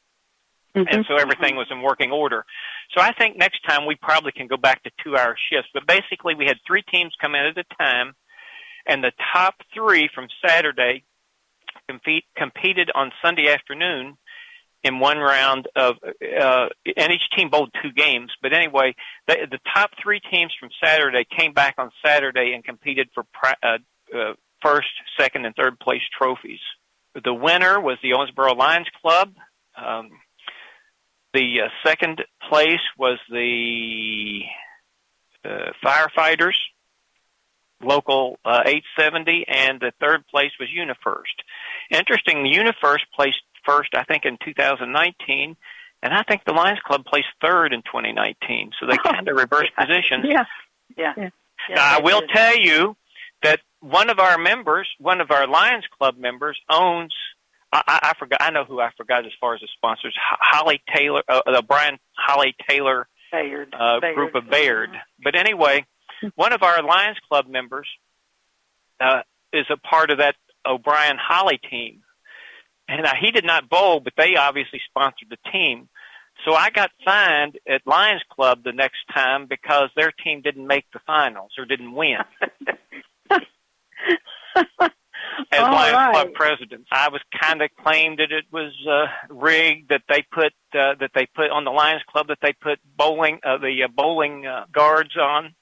Mm-hmm. 0.76 0.88
And 0.90 1.06
so 1.08 1.16
everything 1.16 1.56
was 1.56 1.68
in 1.70 1.82
working 1.82 2.12
order. 2.12 2.46
So 2.96 3.02
I 3.02 3.14
think 3.14 3.38
next 3.38 3.60
time 3.68 3.86
we 3.86 3.96
probably 3.96 4.32
can 4.32 4.48
go 4.48 4.58
back 4.58 4.82
to 4.84 4.92
two 5.04 5.16
hour 5.16 5.36
shifts. 5.52 5.70
But 5.74 5.86
basically 5.86 6.34
we 6.36 6.46
had 6.46 6.58
three 6.66 6.82
teams 6.82 7.14
come 7.22 7.36
in 7.36 7.46
at 7.46 7.58
a 7.58 7.76
time 7.78 8.14
and 8.88 9.04
the 9.04 9.12
top 9.34 9.56
three 9.74 10.10
from 10.14 10.28
Saturday 10.46 11.04
compete, 11.88 12.26
competed 12.36 12.92
on 12.96 13.12
Sunday 13.24 13.52
afternoon 13.52 14.18
in 14.84 15.00
one 15.00 15.18
round 15.18 15.68
of, 15.76 15.96
uh, 16.04 16.68
and 16.98 17.14
each 17.14 17.24
team 17.36 17.50
bowled 17.50 17.72
two 17.82 17.92
games. 17.92 18.32
But 18.42 18.54
anyway, 18.54 18.96
the, 19.28 19.60
top 19.74 19.92
three 20.02 20.20
teams 20.20 20.54
from 20.60 20.70
Saturday 20.84 21.26
came 21.38 21.54
back 21.54 21.76
on 21.78 21.90
Saturday 22.06 22.52
and 22.54 22.64
competed 22.64 23.10
for 23.14 23.26
uh, 23.44 23.78
uh, 24.14 24.34
first, 24.62 24.90
second, 25.20 25.46
and 25.46 25.56
third 25.56 25.80
place 25.80 26.02
trophies. 26.18 26.60
The 27.24 27.34
winner 27.34 27.80
was 27.80 27.98
the 28.04 28.12
Owensboro 28.12 28.58
Lions 28.58 28.88
Club. 29.02 29.34
Um, 29.78 30.10
the 31.34 31.62
uh, 31.62 31.70
second 31.88 32.22
place 32.50 32.82
was 32.98 33.20
the 33.30 34.42
uh, 35.46 35.72
firefighters, 35.84 36.56
local 37.82 38.38
uh, 38.46 38.64
870, 38.66 39.46
and 39.48 39.80
the 39.80 39.92
third 40.00 40.26
place 40.28 40.52
was 40.60 40.70
UniFirst. 40.70 41.42
Interesting, 41.92 42.46
UniFirst 42.46 43.06
placed 43.16 43.42
first, 43.66 43.90
I 43.96 44.04
think, 44.04 44.26
in 44.26 44.38
2019, 44.44 45.56
and 46.02 46.14
I 46.14 46.24
think 46.24 46.44
the 46.46 46.54
Lions 46.54 46.80
Club 46.86 47.06
placed 47.06 47.28
third 47.42 47.74
in 47.74 47.82
2019. 47.82 48.72
So 48.80 48.88
they 48.88 48.98
kind 48.98 49.28
of 49.28 49.36
reversed 49.38 49.72
positions. 49.78 50.26
Yeah, 50.28 50.44
yeah. 50.98 51.14
yeah. 51.18 51.30
Now, 51.76 51.98
I 51.98 52.02
will 52.02 52.22
tell 52.34 52.58
you 52.58 52.96
that 53.42 53.60
one 53.80 54.10
of 54.10 54.20
our 54.20 54.38
members, 54.38 54.88
one 55.00 55.22
of 55.22 55.32
our 55.32 55.48
Lions 55.48 55.86
Club 55.98 56.18
members, 56.18 56.60
owns 56.70 57.14
I, 57.74 58.00
I 58.04 58.14
forgot. 58.20 58.40
I 58.42 58.52
know 58.52 58.66
who 58.66 58.80
I 58.80 58.92
forgot 58.96 59.26
as 59.26 59.32
far 59.42 59.56
as 59.56 59.62
the 59.62 59.68
sponsors. 59.76 60.16
Holly 60.20 60.82
Taylor, 60.94 61.24
uh, 61.28 61.42
the 61.48 61.64
Brian 61.68 61.98
Holly 62.16 62.56
Taylor 62.70 63.08
Bayard. 63.32 63.74
Uh, 63.74 64.00
Bayard. 64.00 64.16
group 64.16 64.36
of 64.36 64.50
Bayard. 64.50 64.92
But 65.24 65.36
anyway, 65.36 65.86
one 66.36 66.54
of 66.54 66.62
our 66.62 66.84
Lions 66.84 67.18
Club 67.28 67.48
members 67.48 67.88
uh, 69.00 69.22
is 69.52 69.66
a 69.72 69.78
part 69.78 70.12
of 70.12 70.20
that 70.20 70.36
O'Brien 70.66 71.18
Holly 71.20 71.60
team, 71.70 72.03
and 72.88 73.06
uh, 73.06 73.14
he 73.20 73.32
did 73.32 73.46
not 73.46 73.70
bowl, 73.70 74.00
but 74.00 74.14
they 74.18 74.36
obviously 74.36 74.82
sponsored 74.90 75.30
the 75.30 75.38
team. 75.52 75.90
So 76.46 76.54
I 76.54 76.70
got 76.72 76.92
fined 77.06 77.58
at 77.68 77.86
Lions 77.86 78.24
Club 78.30 78.64
the 78.64 78.72
next 78.74 79.00
time 79.14 79.46
because 79.48 79.90
their 79.96 80.12
team 80.12 80.42
didn't 80.42 80.68
make 80.68 80.86
the 80.92 81.00
finals 81.06 81.52
or 81.58 81.66
didn't 81.66 81.94
win. 81.94 82.18
as 85.52 85.60
All 85.60 85.72
Lions 85.72 85.94
right. 85.94 86.12
Club 86.12 86.34
president. 86.34 86.86
I 86.92 87.10
was 87.10 87.22
kind 87.40 87.62
of 87.62 87.70
claimed 87.82 88.20
that 88.20 88.32
it 88.32 88.46
was 88.52 88.74
uh, 88.90 89.06
rigged 89.30 89.90
that 89.90 90.02
they 90.10 90.24
put 90.32 90.54
uh, 90.74 90.96
that 91.00 91.12
they 91.14 91.28
put 91.36 91.50
on 91.50 91.64
the 91.64 91.72
Lions 91.72 92.02
Club 92.12 92.28
that 92.28 92.40
they 92.42 92.54
put 92.54 92.80
bowling 92.98 93.40
uh, 93.44 93.58
the 93.58 93.84
uh, 93.86 93.88
bowling 93.88 94.46
uh, 94.46 94.66
guards 94.72 95.16
on, 95.18 95.56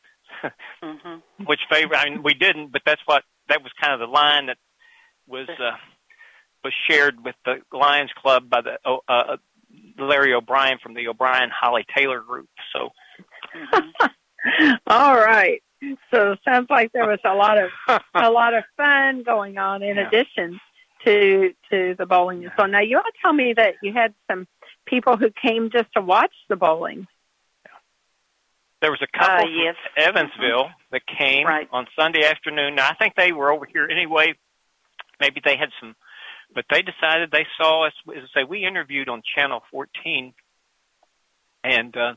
mm-hmm. 0.83 1.43
which 1.45 1.59
favor. 1.69 1.95
I 1.95 2.09
mean, 2.09 2.23
we 2.23 2.33
didn't, 2.33 2.71
but 2.71 2.81
that's 2.85 3.01
what 3.05 3.23
that 3.49 3.61
was 3.61 3.71
kind 3.81 3.93
of 3.93 3.99
the 3.99 4.11
line 4.11 4.47
that 4.47 4.57
was 5.27 5.47
uh, 5.49 5.75
was 6.63 6.73
shared 6.89 7.23
with 7.23 7.35
the 7.45 7.61
Lions 7.71 8.11
Club 8.21 8.49
by 8.49 8.61
the 8.61 8.77
uh, 8.85 8.97
uh, 9.07 9.37
Larry 9.97 10.33
O'Brien 10.33 10.77
from 10.81 10.93
the 10.93 11.07
O'Brien 11.07 11.49
Holly 11.49 11.85
Taylor 11.95 12.19
group. 12.21 12.49
So. 12.73 12.89
Mm-hmm. 13.55 14.71
All 14.87 15.15
right. 15.15 15.61
So 16.13 16.33
it 16.33 16.39
sounds 16.45 16.67
like 16.69 16.91
there 16.91 17.07
was 17.07 17.19
a 17.25 17.33
lot 17.33 17.57
of 17.57 17.69
a 18.13 18.29
lot 18.29 18.53
of 18.53 18.63
fun 18.77 19.23
going 19.23 19.57
on 19.57 19.81
in 19.83 19.95
Yeah. 19.97 20.07
addition 20.07 20.59
to 21.05 21.53
to 21.71 21.95
the 21.97 22.05
bowling. 22.05 22.49
So 22.57 22.65
now 22.67 22.81
you 22.81 22.97
all 22.97 23.03
tell 23.21 23.33
me 23.33 23.53
that 23.53 23.75
you 23.81 23.91
had 23.93 24.13
some 24.29 24.47
people 24.85 25.17
who 25.17 25.29
came 25.31 25.69
just 25.71 25.87
to 25.95 26.01
watch 26.01 26.33
the 26.49 26.55
bowling. 26.55 27.07
There 28.81 28.91
was 28.91 29.01
a 29.01 29.07
couple 29.17 29.45
Uh, 29.45 29.49
yes. 29.49 29.75
from 29.95 30.03
Evansville 30.03 30.71
that 30.91 31.01
came 31.05 31.45
Right. 31.47 31.67
on 31.71 31.87
Sunday 31.95 32.25
afternoon. 32.25 32.75
Now 32.75 32.89
I 32.89 32.93
think 32.95 33.15
they 33.15 33.31
were 33.31 33.51
over 33.51 33.65
here 33.65 33.87
anyway. 33.89 34.33
Maybe 35.19 35.39
they 35.43 35.55
had 35.55 35.69
some, 35.79 35.95
but 36.53 36.65
they 36.69 36.81
decided 36.81 37.31
they 37.31 37.47
saw 37.57 37.87
us. 37.87 37.93
As 38.09 38.23
I 38.35 38.41
say, 38.41 38.43
we 38.47 38.65
interviewed 38.65 39.09
on 39.09 39.21
Channel 39.35 39.61
14, 39.71 40.33
and 41.63 41.97
uh, 41.97 42.13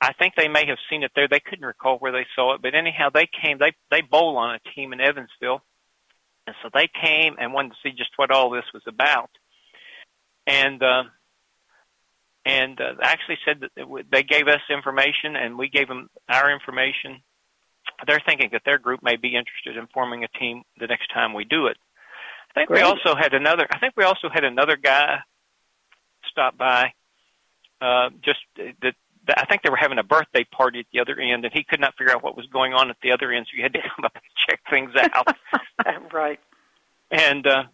I 0.00 0.12
think 0.14 0.34
they 0.36 0.48
may 0.48 0.66
have 0.66 0.78
seen 0.90 1.02
it 1.02 1.12
there. 1.14 1.28
They 1.28 1.40
couldn't 1.40 1.64
recall 1.64 1.98
where 1.98 2.12
they 2.12 2.26
saw 2.34 2.54
it, 2.54 2.62
but 2.62 2.74
anyhow, 2.74 3.08
they 3.12 3.28
came. 3.42 3.58
They 3.58 3.72
they 3.90 4.02
bowl 4.02 4.36
on 4.36 4.54
a 4.54 4.70
team 4.74 4.92
in 4.92 5.00
Evansville, 5.00 5.62
and 6.46 6.56
so 6.62 6.70
they 6.72 6.88
came 7.02 7.36
and 7.38 7.52
wanted 7.52 7.70
to 7.70 7.76
see 7.82 7.90
just 7.90 8.10
what 8.16 8.30
all 8.30 8.50
this 8.50 8.64
was 8.72 8.82
about. 8.86 9.30
And 10.46 10.82
uh, 10.82 11.04
and 12.46 12.80
uh, 12.80 12.94
actually 13.02 13.38
said 13.44 13.60
that 13.60 14.04
they 14.10 14.22
gave 14.22 14.46
us 14.46 14.60
information 14.70 15.34
and 15.34 15.58
we 15.58 15.68
gave 15.68 15.88
them 15.88 16.08
our 16.28 16.50
information. 16.52 17.20
They're 18.06 18.22
thinking 18.24 18.50
that 18.52 18.62
their 18.64 18.78
group 18.78 19.02
may 19.02 19.16
be 19.16 19.34
interested 19.34 19.76
in 19.76 19.88
forming 19.92 20.22
a 20.22 20.28
team 20.38 20.62
the 20.78 20.86
next 20.86 21.08
time 21.12 21.34
we 21.34 21.44
do 21.44 21.66
it. 21.66 21.76
I 22.56 22.60
think 22.60 22.68
Great. 22.68 22.82
we 22.82 22.88
also 22.88 23.14
had 23.14 23.34
another. 23.34 23.66
I 23.70 23.78
think 23.78 23.94
we 23.96 24.04
also 24.04 24.28
had 24.32 24.44
another 24.44 24.76
guy 24.76 25.18
stop 26.30 26.56
by. 26.56 26.92
Uh, 27.82 28.08
just 28.24 28.38
that, 28.56 28.94
that 29.26 29.38
I 29.38 29.44
think 29.44 29.62
they 29.62 29.68
were 29.68 29.76
having 29.76 29.98
a 29.98 30.02
birthday 30.02 30.44
party 30.44 30.80
at 30.80 30.86
the 30.92 31.00
other 31.00 31.20
end, 31.20 31.44
and 31.44 31.52
he 31.52 31.64
could 31.64 31.80
not 31.80 31.94
figure 31.98 32.14
out 32.14 32.22
what 32.24 32.36
was 32.36 32.46
going 32.46 32.72
on 32.72 32.88
at 32.88 32.96
the 33.02 33.12
other 33.12 33.30
end, 33.30 33.46
so 33.46 33.56
you 33.56 33.62
had 33.62 33.74
to 33.74 33.80
come 33.96 34.04
up 34.04 34.14
and 34.14 34.22
check 34.48 34.60
things 34.70 34.92
out. 35.14 35.36
right. 36.12 36.40
and 37.10 37.46
uh, 37.46 37.64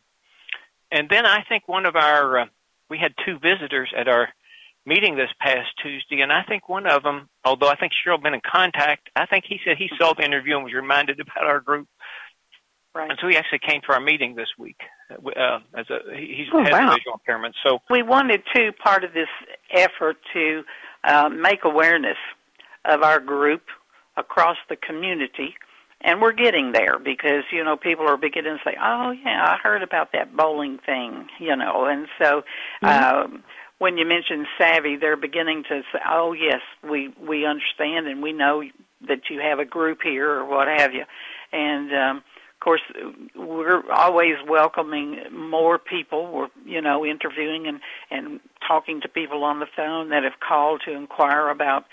and 0.91 1.09
then 1.09 1.27
I 1.27 1.45
think 1.49 1.69
one 1.69 1.87
of 1.87 1.95
our 1.95 2.41
uh, 2.41 2.47
we 2.91 2.99
had 2.99 3.15
two 3.25 3.39
visitors 3.39 3.93
at 3.97 4.09
our 4.09 4.31
meeting 4.85 5.15
this 5.15 5.31
past 5.41 5.69
Tuesday, 5.81 6.23
and 6.23 6.33
I 6.33 6.43
think 6.43 6.69
one 6.69 6.87
of 6.89 7.05
them, 7.05 7.29
although 7.45 7.69
I 7.69 7.77
think 7.77 7.93
Cheryl 7.93 8.21
been 8.21 8.35
in 8.35 8.41
contact, 8.41 9.11
I 9.15 9.27
think 9.27 9.45
he 9.49 9.61
said 9.65 9.77
he 9.77 9.89
saw 9.97 10.13
the 10.13 10.25
interview 10.25 10.57
and 10.57 10.65
was 10.65 10.75
reminded 10.75 11.21
about 11.21 11.47
our 11.47 11.61
group, 11.61 11.87
Right. 12.95 13.09
and 13.11 13.19
so 13.23 13.29
he 13.29 13.37
actually 13.37 13.61
came 13.61 13.81
to 13.83 13.93
our 13.95 14.01
meeting 14.01 14.35
this 14.35 14.49
week. 14.59 14.81
Uh, 15.11 15.61
as 15.75 15.87
a 15.91 16.15
he- 16.15 16.35
he's 16.35 16.49
Oh, 16.53 16.63
has 16.63 16.71
wow. 16.73 16.91
a 16.93 16.95
visual 16.97 17.15
impairment, 17.15 17.55
so 17.65 17.81
We 17.91 18.03
wanted 18.03 18.43
to 18.55 18.73
part 18.73 19.03
of 19.05 19.13
this 19.15 19.29
effort 19.71 20.19
to 20.35 20.65
uh, 21.05 21.29
make 21.31 21.65
awareness 21.65 22.19
of 22.85 23.03
our 23.03 23.19
group 23.21 23.63
across 24.17 24.57
the 24.69 24.77
community, 24.77 25.55
and 26.03 26.21
we're 26.21 26.33
getting 26.33 26.73
there 26.73 26.99
because 26.99 27.45
you 27.51 27.65
know 27.65 27.77
people 27.77 28.07
are 28.07 28.17
beginning 28.19 28.59
to 28.59 28.63
say, 28.71 28.77
"Oh 28.81 29.11
yeah, 29.11 29.43
I 29.53 29.57
heard 29.57 29.83
about 29.83 30.13
that 30.13 30.37
bowling 30.37 30.79
thing," 30.79 31.29
you 31.39 31.57
know, 31.57 31.87
and 31.87 32.09
so. 32.21 32.45
Um, 32.83 33.43
when 33.79 33.99
you 33.99 34.07
mention 34.07 34.47
savvy, 34.57 34.95
they're 34.95 35.17
beginning 35.17 35.65
to 35.65 35.83
say, 35.93 35.99
"Oh 36.09 36.33
yes, 36.35 36.61
we 36.89 37.09
we 37.21 37.45
understand 37.47 38.07
and 38.07 38.23
we 38.23 38.33
know 38.33 38.63
that 39.09 39.29
you 39.29 39.41
have 39.41 39.59
a 39.59 39.65
group 39.65 40.03
here 40.05 40.31
or 40.31 40.45
what 40.45 40.69
have 40.69 40.95
you," 40.95 41.05
and 41.53 41.93
um, 41.93 42.23
course 42.63 42.83
we're 43.35 43.83
always 43.91 44.35
welcoming 44.49 45.19
more 45.33 45.79
people. 45.79 46.31
We're 46.33 46.49
you 46.65 46.81
know 46.81 47.05
interviewing 47.05 47.67
and 47.67 47.81
and 48.11 48.41
talking 48.67 49.01
to 49.01 49.09
people 49.09 49.45
on 49.45 49.61
the 49.61 49.67
phone 49.75 50.11
that 50.11 50.23
have 50.23 50.41
called 50.47 50.83
to 50.87 50.93
inquire 50.93 51.49
about 51.49 51.85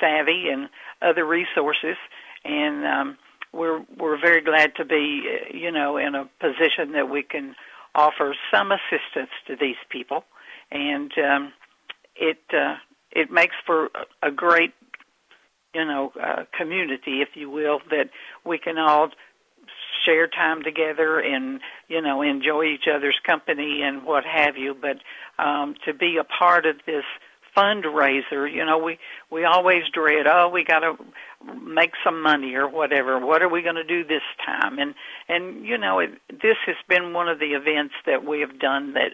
savvy 0.00 0.48
and 0.50 0.68
other 1.00 1.24
resources, 1.24 1.96
and 2.44 2.84
um, 2.84 3.18
we're 3.52 3.82
we're 3.98 4.20
very 4.20 4.42
glad 4.42 4.74
to 4.76 4.84
be 4.84 5.22
you 5.52 5.72
know 5.72 5.96
in 5.96 6.14
a 6.14 6.28
position 6.40 6.92
that 6.92 7.08
we 7.08 7.22
can 7.22 7.54
offer 7.94 8.34
some 8.52 8.70
assistance 8.70 9.30
to 9.46 9.56
these 9.56 9.76
people, 9.90 10.24
and 10.70 11.12
um, 11.18 11.52
it 12.16 12.38
uh, 12.52 12.76
it 13.12 13.30
makes 13.30 13.54
for 13.64 13.90
a 14.22 14.30
great 14.30 14.74
you 15.74 15.84
know 15.84 16.12
uh, 16.22 16.44
community, 16.56 17.22
if 17.22 17.30
you 17.34 17.48
will, 17.48 17.80
that 17.90 18.10
we 18.44 18.58
can 18.58 18.78
all 18.78 19.08
share 20.04 20.26
time 20.26 20.62
together 20.62 21.18
and 21.20 21.60
you 21.88 22.00
know 22.00 22.22
enjoy 22.22 22.64
each 22.64 22.86
other's 22.92 23.18
company 23.26 23.82
and 23.82 24.04
what 24.04 24.24
have 24.24 24.56
you. 24.56 24.74
But 24.74 24.98
um, 25.42 25.74
to 25.84 25.94
be 25.94 26.18
a 26.18 26.24
part 26.24 26.66
of 26.66 26.76
this 26.86 27.04
fundraiser, 27.56 28.52
you 28.52 28.64
know, 28.64 28.78
we 28.78 28.98
we 29.30 29.44
always 29.44 29.82
dread, 29.92 30.26
oh, 30.26 30.48
we 30.48 30.64
got 30.64 30.80
to 30.80 30.94
make 31.62 31.92
some 32.04 32.22
money 32.22 32.54
or 32.54 32.68
whatever. 32.68 33.18
What 33.18 33.42
are 33.42 33.48
we 33.48 33.62
going 33.62 33.76
to 33.76 33.84
do 33.84 34.04
this 34.04 34.22
time? 34.44 34.78
And 34.78 34.94
and 35.28 35.64
you 35.64 35.78
know, 35.78 35.98
it, 35.98 36.10
this 36.30 36.56
has 36.66 36.76
been 36.88 37.12
one 37.12 37.28
of 37.28 37.38
the 37.38 37.52
events 37.52 37.94
that 38.06 38.24
we 38.24 38.40
have 38.40 38.58
done 38.58 38.94
that 38.94 39.12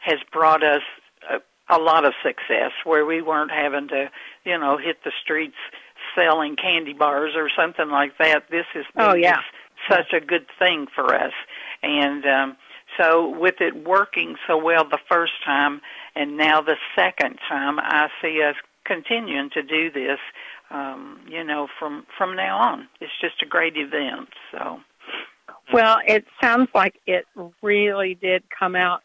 has 0.00 0.18
brought 0.32 0.62
us 0.64 0.82
a, 1.30 1.40
a 1.74 1.78
lot 1.78 2.04
of 2.04 2.12
success, 2.22 2.72
where 2.84 3.04
we 3.04 3.22
weren't 3.22 3.52
having 3.52 3.88
to, 3.88 4.10
you 4.44 4.58
know, 4.58 4.78
hit 4.78 5.04
the 5.04 5.12
streets 5.22 5.56
selling 6.14 6.56
candy 6.56 6.92
bars 6.92 7.32
or 7.36 7.48
something 7.56 7.88
like 7.88 8.18
that. 8.18 8.44
This 8.50 8.66
is 8.74 8.84
oh, 8.96 9.14
yeah. 9.14 9.40
Such 9.88 10.12
a 10.12 10.20
good 10.20 10.46
thing 10.58 10.86
for 10.94 11.14
us, 11.14 11.32
and. 11.82 12.26
um 12.26 12.56
so 12.98 13.26
with 13.26 13.62
it 13.62 13.86
working 13.86 14.36
so 14.46 14.58
well 14.58 14.84
the 14.86 14.98
first 15.08 15.32
time 15.46 15.80
and 16.14 16.36
now 16.36 16.60
the 16.60 16.76
second 16.94 17.38
time, 17.48 17.78
I 17.78 18.08
see 18.20 18.42
us 18.42 18.56
continuing 18.84 19.50
to 19.50 19.62
do 19.62 19.90
this. 19.90 20.18
Um, 20.70 21.20
you 21.28 21.44
know, 21.44 21.68
from 21.78 22.06
from 22.16 22.34
now 22.34 22.58
on, 22.58 22.88
it's 23.00 23.12
just 23.20 23.42
a 23.42 23.46
great 23.46 23.76
event. 23.76 24.28
So, 24.50 24.80
well, 25.72 25.98
it 26.06 26.24
sounds 26.40 26.68
like 26.74 26.98
it 27.06 27.26
really 27.60 28.14
did 28.14 28.42
come 28.58 28.74
out 28.74 29.02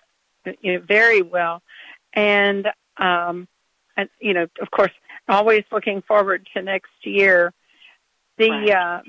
you 0.61 0.73
know, 0.73 0.85
very 0.87 1.21
well, 1.21 1.61
and 2.13 2.67
um, 2.97 3.47
and 3.97 4.09
you 4.19 4.33
know, 4.33 4.47
of 4.61 4.71
course, 4.71 4.93
always 5.27 5.63
looking 5.71 6.01
forward 6.01 6.47
to 6.55 6.61
next 6.61 6.91
year. 7.03 7.53
The 8.37 8.49
right. 8.49 8.69
uh, 8.69 9.01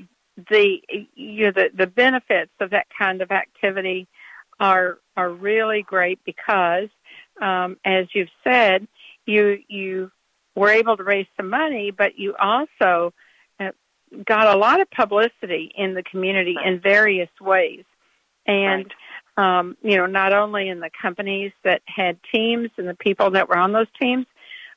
the 0.50 0.78
you 1.14 1.46
know 1.46 1.52
the 1.52 1.70
the 1.74 1.86
benefits 1.86 2.52
of 2.60 2.70
that 2.70 2.86
kind 2.96 3.22
of 3.22 3.30
activity 3.32 4.06
are 4.60 4.98
are 5.16 5.30
really 5.30 5.82
great 5.82 6.20
because 6.24 6.88
um, 7.40 7.76
as 7.84 8.06
you've 8.14 8.30
said, 8.44 8.86
you 9.26 9.58
you 9.68 10.10
were 10.54 10.70
able 10.70 10.96
to 10.96 11.04
raise 11.04 11.26
some 11.36 11.50
money, 11.50 11.90
but 11.90 12.18
you 12.18 12.34
also 12.38 13.12
uh, 13.60 13.70
got 14.24 14.54
a 14.54 14.58
lot 14.58 14.80
of 14.80 14.90
publicity 14.90 15.72
in 15.76 15.94
the 15.94 16.02
community 16.02 16.56
right. 16.56 16.66
in 16.66 16.80
various 16.80 17.30
ways, 17.40 17.84
and 18.46 18.92
right. 19.36 19.58
um, 19.58 19.76
you 19.82 19.96
know 19.96 20.06
not 20.06 20.32
only 20.32 20.68
in 20.68 20.80
the 20.80 20.90
companies 21.00 21.52
that 21.64 21.82
had 21.86 22.18
teams 22.32 22.70
and 22.76 22.88
the 22.88 22.96
people 22.96 23.30
that 23.30 23.48
were 23.48 23.58
on 23.58 23.72
those 23.72 23.90
teams, 24.00 24.26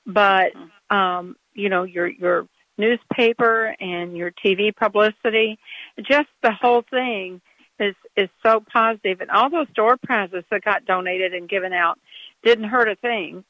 but 0.06 0.54
mm-hmm. 0.54 0.95
um, 0.95 1.36
you 1.54 1.69
know 1.69 1.84
your 1.84 2.08
your 2.08 2.47
newspaper 2.82 3.76
and 3.80 4.17
your 4.17 4.32
TV 4.32 4.76
publicity, 4.76 5.58
just 6.00 6.28
the 6.41 6.52
whole 6.52 6.84
thing 6.89 7.41
is 7.80 7.96
is 8.15 8.30
so 8.44 8.63
positive, 8.72 9.22
and 9.22 9.32
all 9.32 9.50
those 9.50 9.70
door 9.74 9.98
prizes 9.98 10.44
that 10.52 10.63
got 10.63 10.86
donated 10.86 11.34
and 11.34 11.48
given 11.48 11.74
out 11.74 11.98
didn't 12.44 12.65
hurt 12.65 12.89
a 12.89 12.96
thing 12.96 13.44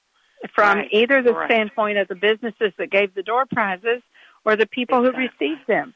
from 0.56 0.78
right. 0.78 0.90
either 0.92 1.22
the 1.22 1.34
right. 1.34 1.50
standpoint 1.50 1.98
of 1.98 2.08
the 2.08 2.16
businesses 2.16 2.74
that 2.78 2.90
gave 2.90 3.14
the 3.14 3.24
door 3.24 3.46
prizes 3.52 4.02
or 4.46 4.56
the 4.56 4.66
people 4.66 5.06
exactly. 5.06 5.28
who 5.28 5.46
received 5.46 5.68
them. 5.68 5.94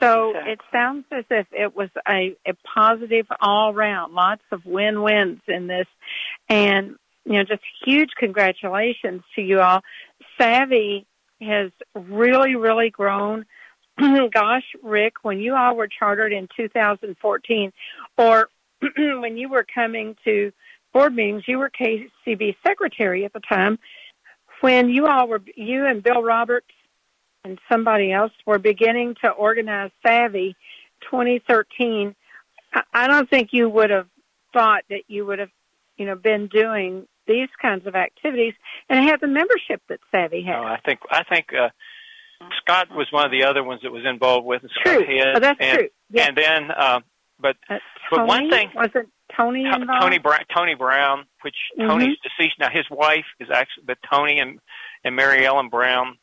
So 0.00 0.30
exactly. 0.30 0.52
it 0.52 0.60
sounds 0.72 1.04
as 1.12 1.24
if 1.30 1.46
it 1.52 1.76
was 1.76 1.88
a, 2.08 2.36
a 2.46 2.54
positive 2.74 3.26
all 3.40 3.72
round, 3.72 4.14
lots 4.14 4.42
of 4.50 4.64
win 4.64 5.02
wins 5.02 5.40
in 5.46 5.66
this. 5.68 5.86
And, 6.48 6.96
you 7.24 7.34
know, 7.34 7.44
just 7.44 7.62
huge 7.84 8.10
congratulations 8.18 9.22
to 9.36 9.42
you 9.42 9.60
all. 9.60 9.82
Savvy 10.40 11.06
has 11.42 11.70
really, 11.94 12.56
really 12.56 12.90
grown. 12.90 13.44
Gosh, 13.98 14.64
Rick, 14.82 15.14
when 15.22 15.38
you 15.38 15.54
all 15.54 15.76
were 15.76 15.88
chartered 15.88 16.32
in 16.32 16.48
2014, 16.56 17.72
or 18.16 18.48
when 18.96 19.36
you 19.36 19.48
were 19.48 19.66
coming 19.74 20.16
to 20.24 20.52
board 20.92 21.14
meetings. 21.14 21.44
You 21.46 21.58
were 21.58 21.70
KCB 21.70 22.56
secretary 22.64 23.24
at 23.24 23.32
the 23.32 23.40
time 23.40 23.78
when 24.60 24.88
you 24.88 25.06
all 25.06 25.26
were, 25.28 25.42
you 25.56 25.86
and 25.86 26.02
Bill 26.02 26.22
Roberts 26.22 26.70
and 27.44 27.58
somebody 27.68 28.12
else 28.12 28.32
were 28.46 28.58
beginning 28.58 29.16
to 29.22 29.28
organize 29.30 29.90
Savvy 30.04 30.54
2013. 31.10 32.14
I 32.94 33.08
don't 33.08 33.28
think 33.28 33.48
you 33.52 33.68
would 33.68 33.90
have 33.90 34.06
thought 34.52 34.84
that 34.88 35.02
you 35.08 35.26
would 35.26 35.40
have, 35.40 35.50
you 35.96 36.06
know, 36.06 36.14
been 36.14 36.46
doing 36.46 37.06
these 37.26 37.48
kinds 37.60 37.86
of 37.86 37.94
activities 37.94 38.54
and 38.88 39.08
have 39.08 39.20
the 39.20 39.26
membership 39.28 39.80
that 39.88 40.00
Savvy 40.10 40.42
has. 40.42 40.52
No, 40.54 40.64
I 40.64 40.78
think 40.84 41.00
I 41.10 41.22
think 41.24 41.46
uh, 41.54 41.68
Scott 42.60 42.88
was 42.94 43.06
one 43.10 43.24
of 43.24 43.30
the 43.30 43.44
other 43.44 43.62
ones 43.62 43.80
that 43.82 43.92
was 43.92 44.04
involved 44.04 44.46
with 44.46 44.62
True. 44.84 45.04
Head, 45.04 45.36
Oh, 45.36 45.40
that's 45.40 45.60
and, 45.60 45.78
true. 45.78 45.88
Yeah. 46.10 46.26
And 46.28 46.36
then, 46.36 46.70
uh, 46.70 47.00
but 47.40 47.56
uh, 47.70 47.78
but 48.10 48.26
one 48.26 48.50
thing 48.50 48.70
wasn't 48.74 49.08
Tony 49.36 49.64
involved? 49.64 50.02
Tony 50.02 50.18
Brown, 50.18 50.40
Tony 50.54 50.74
Brown, 50.74 51.24
which 51.42 51.56
Mhm. 51.78 51.88
Tony's 51.88 52.18
deceased 52.22 52.58
now. 52.58 52.68
His 52.70 52.88
wife 52.90 53.24
is 53.40 53.48
actually, 53.50 53.84
but 53.86 53.98
Tony 54.12 54.38
and 54.40 54.58
and 55.04 55.16
Mary 55.16 55.46
Ellen 55.46 55.68
Brown. 55.68 56.18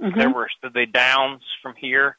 Mhm. 0.00 0.16
There 0.16 0.30
were 0.30 0.48
the 0.62 0.86
Downs 0.86 1.42
from 1.62 1.74
here. 1.76 2.18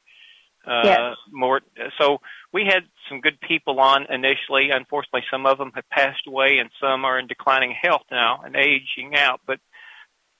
Uh, 0.65 0.81
Yes. 0.83 1.15
More, 1.31 1.61
so 1.99 2.19
we 2.51 2.65
had 2.65 2.83
some 3.09 3.21
good 3.21 3.39
people 3.41 3.79
on 3.79 4.05
initially. 4.11 4.69
Unfortunately, 4.71 5.23
some 5.29 5.45
of 5.45 5.57
them 5.57 5.71
have 5.75 5.87
passed 5.89 6.25
away, 6.27 6.57
and 6.59 6.69
some 6.81 7.05
are 7.05 7.19
in 7.19 7.27
declining 7.27 7.71
health 7.79 8.03
now 8.11 8.41
and 8.43 8.55
aging 8.55 9.15
out. 9.15 9.41
But 9.45 9.59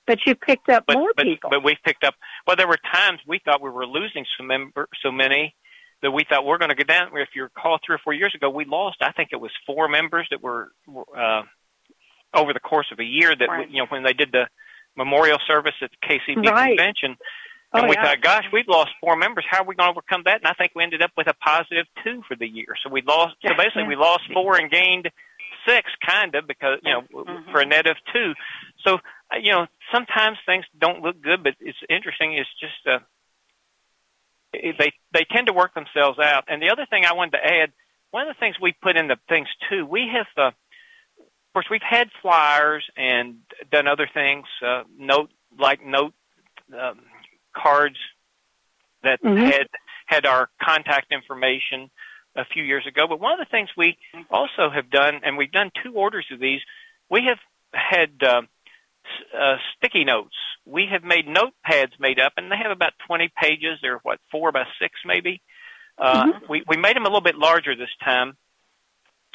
But 0.07 0.19
you 0.25 0.35
picked 0.35 0.69
up 0.69 0.85
but 0.87 0.97
more 0.97 1.11
but, 1.15 1.25
people. 1.25 1.49
but 1.49 1.63
we've 1.63 1.81
picked 1.83 2.03
up. 2.03 2.15
Well, 2.47 2.55
there 2.55 2.67
were 2.67 2.77
times 2.93 3.19
we 3.27 3.39
thought 3.43 3.61
we 3.61 3.69
were 3.69 3.85
losing 3.87 4.25
so 4.37 4.43
member 4.43 4.87
so 5.03 5.11
many 5.11 5.55
that 6.01 6.11
we 6.11 6.23
thought 6.27 6.45
we're 6.45 6.57
going 6.59 6.69
to 6.69 6.75
go 6.75 6.83
down. 6.83 7.09
If 7.17 7.29
you 7.35 7.43
recall, 7.43 7.79
three 7.85 7.95
or 7.95 7.99
four 8.03 8.13
years 8.13 8.33
ago, 8.35 8.49
we 8.49 8.65
lost. 8.65 8.97
I 9.01 9.11
think 9.11 9.29
it 9.31 9.37
was 9.39 9.51
four 9.65 9.87
members 9.87 10.27
that 10.31 10.41
were 10.43 10.71
uh, 11.17 11.43
over 12.33 12.53
the 12.53 12.59
course 12.59 12.87
of 12.91 12.99
a 12.99 13.03
year. 13.05 13.35
That 13.35 13.49
Right. 13.49 13.69
you 13.69 13.77
know 13.79 13.85
when 13.89 14.03
they 14.03 14.13
did 14.13 14.31
the 14.31 14.47
memorial 14.95 15.39
service 15.47 15.73
at 15.81 15.89
the 15.91 16.07
KCB 16.07 16.47
Right. 16.49 16.77
convention. 16.77 17.17
Oh, 17.73 17.79
And 17.79 17.89
we 17.89 17.95
yeah. 17.95 18.03
thought, 18.03 18.21
gosh, 18.21 18.45
we've 18.53 18.67
lost 18.67 18.91
four 19.01 19.15
members. 19.15 19.45
How 19.49 19.61
are 19.61 19.65
we 19.65 19.75
going 19.75 19.87
to 19.87 19.91
overcome 19.91 20.23
that? 20.25 20.37
And 20.37 20.47
I 20.47 20.53
think 20.53 20.71
we 20.75 20.83
ended 20.83 21.01
up 21.01 21.11
with 21.17 21.27
a 21.27 21.33
positive 21.33 21.85
two 22.03 22.21
for 22.27 22.35
the 22.35 22.47
year. 22.47 22.75
So 22.83 22.89
we 22.89 23.01
lost. 23.01 23.35
So 23.41 23.49
Yeah. 23.49 23.57
basically, 23.57 23.83
we 23.83 23.95
lost 23.95 24.23
four 24.33 24.55
and 24.57 24.69
gained 24.71 25.11
six, 25.67 25.89
kind 26.05 26.35
of, 26.35 26.47
because 26.47 26.79
you 26.83 26.91
know, 26.91 27.01
Mhm. 27.01 27.51
for 27.51 27.59
a 27.61 27.65
net 27.65 27.87
of 27.87 27.97
two. 28.13 28.33
So 28.83 28.99
uh, 29.33 29.37
you 29.37 29.51
know, 29.51 29.67
sometimes 29.91 30.37
things 30.45 30.65
don't 30.77 31.01
look 31.01 31.19
good, 31.21 31.43
but 31.43 31.55
it's 31.59 31.77
interesting. 31.89 32.33
It's 32.33 32.49
just 32.59 32.85
uh, 32.87 32.99
they 34.53 34.93
they 35.11 35.25
tend 35.25 35.47
to 35.47 35.53
work 35.53 35.73
themselves 35.73 36.19
out. 36.19 36.45
And 36.47 36.61
the 36.61 36.69
other 36.69 36.85
thing 36.85 37.05
I 37.05 37.13
wanted 37.13 37.31
to 37.31 37.45
add, 37.45 37.73
one 38.11 38.27
of 38.27 38.35
the 38.35 38.39
things 38.39 38.59
we 38.61 38.71
put 38.73 38.95
in 38.95 39.07
the 39.07 39.17
things 39.27 39.47
too, 39.69 39.85
we 39.85 40.07
have. 40.13 40.27
Uh, 40.37 40.51
of 41.17 41.53
course, 41.53 41.69
we've 41.71 41.81
had 41.89 42.11
flyers 42.21 42.85
and 42.97 43.37
done 43.71 43.87
other 43.87 44.09
things, 44.13 44.45
uh, 44.61 44.83
note 44.97 45.31
like 45.57 45.85
note 45.85 46.13
um, 46.77 46.99
cards 47.55 47.97
that 49.03 49.21
Mhm. 49.21 49.51
had 49.51 49.67
had 50.07 50.25
our 50.25 50.49
contact 50.61 51.11
information 51.11 51.89
a 52.35 52.45
few 52.45 52.63
years 52.63 52.85
ago. 52.85 53.07
But 53.07 53.19
one 53.19 53.33
of 53.33 53.39
the 53.39 53.49
things 53.49 53.69
we 53.75 53.97
also 54.29 54.69
have 54.69 54.89
done, 54.89 55.21
and 55.23 55.37
we've 55.37 55.51
done 55.51 55.71
two 55.83 55.93
orders 55.93 56.25
of 56.31 56.39
these, 56.39 56.61
we 57.09 57.23
have 57.25 57.39
had 57.73 58.21
uh, 58.23 58.41
uh, 59.33 59.57
sticky 59.75 60.03
notes. 60.03 60.35
We 60.65 60.87
have 60.87 61.03
made 61.03 61.27
notepads 61.27 61.99
made 61.99 62.19
up, 62.19 62.33
and 62.37 62.51
they 62.51 62.57
have 62.57 62.71
about 62.71 62.93
20 63.07 63.29
pages. 63.29 63.79
They're 63.81 63.99
what 64.03 64.19
four 64.31 64.51
by 64.51 64.65
six 64.79 64.99
maybe. 65.05 65.41
Uh, 65.97 66.39
We 66.49 66.63
we 66.67 66.77
made 66.77 66.95
them 66.95 67.03
a 67.03 67.09
little 67.09 67.21
bit 67.21 67.37
larger 67.37 67.75
this 67.75 67.95
time, 68.03 68.37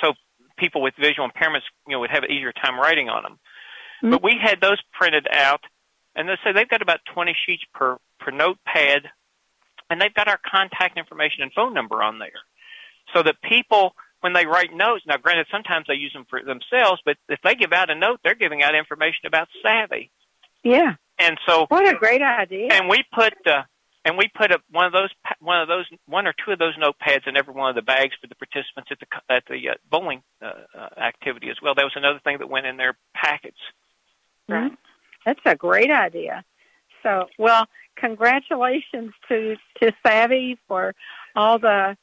so 0.00 0.14
people 0.56 0.82
with 0.82 0.94
visual 0.96 1.28
impairments, 1.28 1.62
you 1.86 1.92
know, 1.94 2.00
would 2.00 2.10
have 2.10 2.24
an 2.24 2.30
easier 2.30 2.52
time 2.52 2.78
writing 2.78 3.08
on 3.08 3.22
them. 3.22 3.38
Mhm. 4.02 4.10
But 4.10 4.22
we 4.22 4.36
had 4.38 4.60
those 4.60 4.80
printed 4.92 5.26
out, 5.32 5.64
and 6.16 6.28
they 6.28 6.36
say 6.44 6.52
they've 6.52 6.68
got 6.68 6.82
about 6.82 7.00
20 7.14 7.34
sheets 7.46 7.62
per 7.74 7.98
per 8.18 8.30
notepad, 8.30 9.08
and 9.88 10.00
they've 10.00 10.14
got 10.14 10.28
our 10.28 10.38
contact 10.50 10.98
information 10.98 11.42
and 11.42 11.52
phone 11.52 11.72
number 11.74 12.02
on 12.02 12.18
there, 12.18 12.32
so 13.14 13.22
that 13.22 13.40
people 13.42 13.94
when 14.20 14.32
they 14.34 14.44
write 14.46 14.74
notes. 14.74 15.04
Now, 15.06 15.16
granted, 15.16 15.46
sometimes 15.50 15.86
they 15.88 15.94
use 15.94 16.12
them 16.12 16.26
for 16.28 16.42
themselves, 16.42 17.00
but 17.04 17.16
if 17.28 17.40
they 17.42 17.54
give 17.54 17.72
out 17.72 17.88
a 17.90 17.94
note, 17.94 18.20
they're 18.22 18.34
giving 18.34 18.62
out 18.62 18.74
information 18.74 19.26
about 19.26 19.48
Savvy, 19.62 20.10
Yeah. 20.62 20.96
and 21.18 21.38
so 21.46 21.66
What 21.68 21.88
a 21.88 21.94
great 21.96 22.20
idea. 22.22 22.68
and 22.72 22.88
we 22.88 23.02
put 23.14 23.32
uh, 23.46 23.62
and 24.04 24.16
we 24.18 24.28
put 24.34 24.50
up 24.52 24.62
one 24.70 24.86
of 24.86 24.92
those 24.92 25.10
pa- 25.24 25.34
one 25.40 25.60
of 25.60 25.68
those 25.68 25.86
one 26.06 26.26
or 26.26 26.34
two 26.44 26.52
of 26.52 26.58
those 26.58 26.76
notepads 26.76 27.26
in 27.26 27.36
every 27.38 27.54
one 27.54 27.70
of 27.70 27.74
the 27.76 27.82
bags 27.82 28.14
for 28.20 28.26
the 28.26 28.34
participants 28.34 28.90
at 28.90 28.98
the 29.00 29.06
at 29.34 29.44
the 29.46 29.70
uh, 29.70 29.74
bowling 29.90 30.22
uh, 30.42 30.52
uh, 30.78 30.88
activity 31.00 31.48
as 31.50 31.56
well. 31.62 31.74
That 31.74 31.84
was 31.84 31.92
another 31.96 32.18
thing 32.22 32.38
that 32.38 32.48
went 32.50 32.66
in 32.66 32.76
their 32.76 32.96
packets. 33.14 33.58
Mhm. 34.50 34.76
That's 35.24 35.40
a 35.44 35.56
great 35.56 35.90
idea. 35.90 36.44
So, 37.02 37.26
well, 37.38 37.66
congratulations 37.96 39.12
to 39.28 39.56
to 39.80 39.92
Savvy 40.04 40.58
for 40.68 40.94
all 41.34 41.58
the 41.58 41.96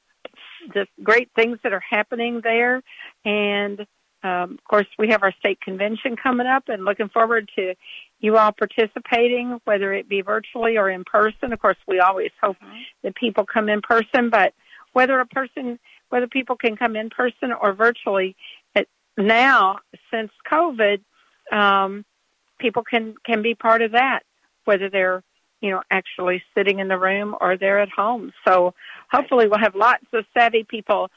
the 0.73 0.87
great 1.03 1.29
things 1.35 1.59
that 1.63 1.73
are 1.73 1.83
happening 1.87 2.41
there, 2.43 2.81
and 3.25 3.81
um, 4.23 4.53
of 4.53 4.63
course 4.67 4.87
we 4.97 5.09
have 5.09 5.23
our 5.23 5.33
state 5.39 5.61
convention 5.61 6.15
coming 6.15 6.47
up, 6.47 6.63
and 6.67 6.85
looking 6.85 7.09
forward 7.09 7.49
to 7.55 7.75
you 8.19 8.37
all 8.37 8.51
participating, 8.51 9.59
whether 9.65 9.93
it 9.93 10.09
be 10.09 10.21
virtually 10.21 10.77
or 10.77 10.89
in 10.89 11.03
person. 11.03 11.53
Of 11.53 11.59
course, 11.59 11.77
we 11.87 11.99
always 11.99 12.31
hope 12.41 12.57
mm-hmm. 12.57 12.77
that 13.03 13.15
people 13.15 13.45
come 13.45 13.69
in 13.69 13.81
person, 13.81 14.29
but 14.29 14.53
whether 14.93 15.19
a 15.19 15.27
person, 15.27 15.77
whether 16.09 16.27
people 16.27 16.55
can 16.55 16.75
come 16.75 16.95
in 16.95 17.09
person 17.11 17.51
or 17.51 17.73
virtually, 17.73 18.35
now 19.17 19.79
since 20.11 20.31
COVID, 20.49 21.01
um, 21.51 22.05
people 22.59 22.83
can 22.83 23.15
can 23.25 23.41
be 23.41 23.55
part 23.55 23.81
of 23.81 23.91
that, 23.91 24.21
whether 24.65 24.89
they're 24.89 25.23
you 25.61 25.71
know 25.71 25.81
actually 25.91 26.41
sitting 26.55 26.79
in 26.79 26.87
the 26.87 26.97
room 26.97 27.35
or 27.39 27.57
they're 27.57 27.79
at 27.79 27.89
home. 27.89 28.31
So 28.47 28.73
hopefully, 29.11 29.47
we'll 29.47 29.59
have 29.59 29.75
lots 29.75 30.05
of 30.13 30.25
savvy 30.33 30.65
people 30.67 31.09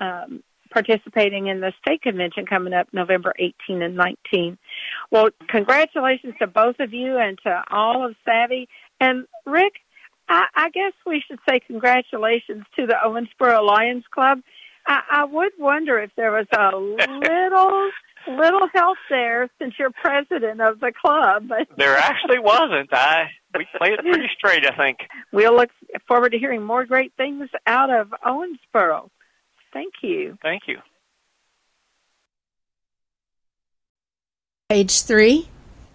um, 0.00 0.42
participating 0.72 1.46
in 1.46 1.60
the 1.60 1.72
state 1.84 2.02
convention 2.02 2.46
coming 2.46 2.72
up 2.72 2.88
November 2.92 3.34
18 3.38 3.82
and 3.82 3.96
19. 3.96 4.58
Well, 5.10 5.28
congratulations 5.48 6.34
to 6.40 6.46
both 6.46 6.76
of 6.80 6.92
you 6.92 7.18
and 7.18 7.38
to 7.44 7.62
all 7.70 8.06
of 8.06 8.16
Savvy. 8.24 8.68
And 9.00 9.26
Rick, 9.46 9.74
I, 10.28 10.46
I 10.54 10.70
guess 10.70 10.92
we 11.06 11.22
should 11.26 11.38
say 11.48 11.60
congratulations 11.60 12.64
to 12.76 12.86
the 12.86 12.96
Owensboro 13.04 13.66
Lions 13.66 14.04
Club. 14.12 14.40
I, 14.86 15.00
I 15.10 15.24
would 15.24 15.52
wonder 15.58 15.98
if 15.98 16.10
there 16.16 16.32
was 16.32 16.46
a 16.52 16.76
little 16.76 17.90
little 18.28 18.68
help 18.74 18.98
there 19.08 19.48
since 19.58 19.74
you're 19.78 19.90
president 19.90 20.60
of 20.60 20.80
the 20.80 20.92
club. 20.92 21.50
There 21.76 21.96
actually 21.96 22.38
wasn't. 22.38 22.92
I 22.92 23.30
we 23.56 23.66
played 23.76 23.92
it 23.92 24.00
pretty 24.00 24.28
straight, 24.36 24.64
I 24.66 24.76
think. 24.76 24.98
We'll 25.32 25.56
look 25.56 25.70
forward 26.06 26.32
to 26.32 26.38
hearing 26.38 26.62
more 26.62 26.84
great 26.84 27.12
things 27.16 27.48
out 27.66 27.90
of 27.90 28.14
Owensboro. 28.24 29.08
Thank 29.72 29.94
you. 30.02 30.38
Thank 30.42 30.62
you. 30.66 30.78
Page 34.68 35.02
3 35.02 35.48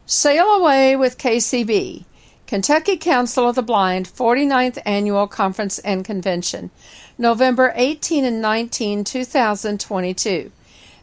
Sail 0.05 0.45
Away 0.45 0.95
with 0.95 1.17
KCB, 1.17 2.05
Kentucky 2.45 2.95
Council 2.97 3.49
of 3.49 3.55
the 3.55 3.61
Blind 3.61 4.07
49th 4.07 4.77
Annual 4.85 5.27
Conference 5.27 5.79
and 5.79 6.05
Convention, 6.05 6.71
November 7.17 7.73
18 7.75 8.23
and 8.23 8.41
19, 8.41 9.03
2022. 9.03 10.51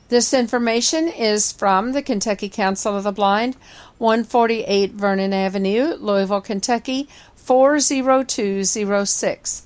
This 0.09 0.35
information 0.35 1.09
is 1.09 1.51
from 1.51 1.93
the 1.93 2.03
Kentucky 2.03 2.51
Council 2.51 2.95
of 2.97 3.05
the 3.05 3.13
Blind, 3.13 3.57
148 3.99 4.93
Vernon 4.93 5.33
Avenue, 5.33 5.95
Louisville, 5.99 6.43
Kentucky 6.43 7.09
40206. 7.37 9.63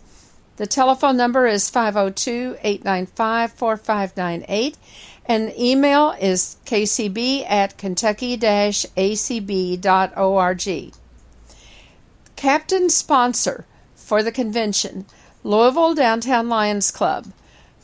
The 0.57 0.67
telephone 0.67 1.17
number 1.17 1.47
is 1.47 1.71
502 1.71 2.57
895 2.63 3.53
4598 3.53 4.77
and 5.27 5.49
the 5.49 5.65
email 5.65 6.11
is 6.21 6.57
kcb 6.65 7.45
at 7.49 7.77
kentucky 7.77 8.39
acb.org. 8.39 9.83
Captain 12.37 12.89
sponsor 12.89 13.67
for 13.95 14.23
the 14.23 14.33
convention 14.33 15.05
Louisville 15.45 15.95
Downtown 15.95 16.49
Lions 16.49 16.91
Club. 16.91 17.27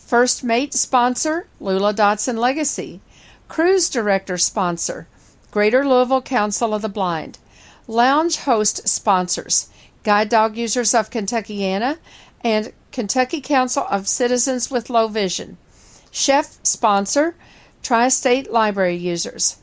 First 0.06 0.44
mate 0.44 0.74
sponsor 0.74 1.46
Lula 1.58 1.94
Dotson 1.94 2.36
Legacy. 2.36 3.00
Cruise 3.48 3.88
director 3.88 4.36
sponsor 4.36 5.08
Greater 5.50 5.82
Louisville 5.82 6.20
Council 6.20 6.74
of 6.74 6.82
the 6.82 6.90
Blind. 6.90 7.38
Lounge 7.88 8.36
host 8.36 8.86
sponsors 8.86 9.70
Guide 10.02 10.28
Dog 10.28 10.58
Users 10.58 10.92
of 10.92 11.08
Kentuckiana 11.08 11.96
and 12.42 12.74
Kentucky 12.92 13.40
Council 13.40 13.86
of 13.90 14.06
Citizens 14.06 14.70
with 14.70 14.90
Low 14.90 15.08
Vision. 15.08 15.56
Chef 16.10 16.58
sponsor, 16.62 17.34
Tri 17.82 18.08
State 18.08 18.52
Library 18.52 18.96
Users. 18.96 19.56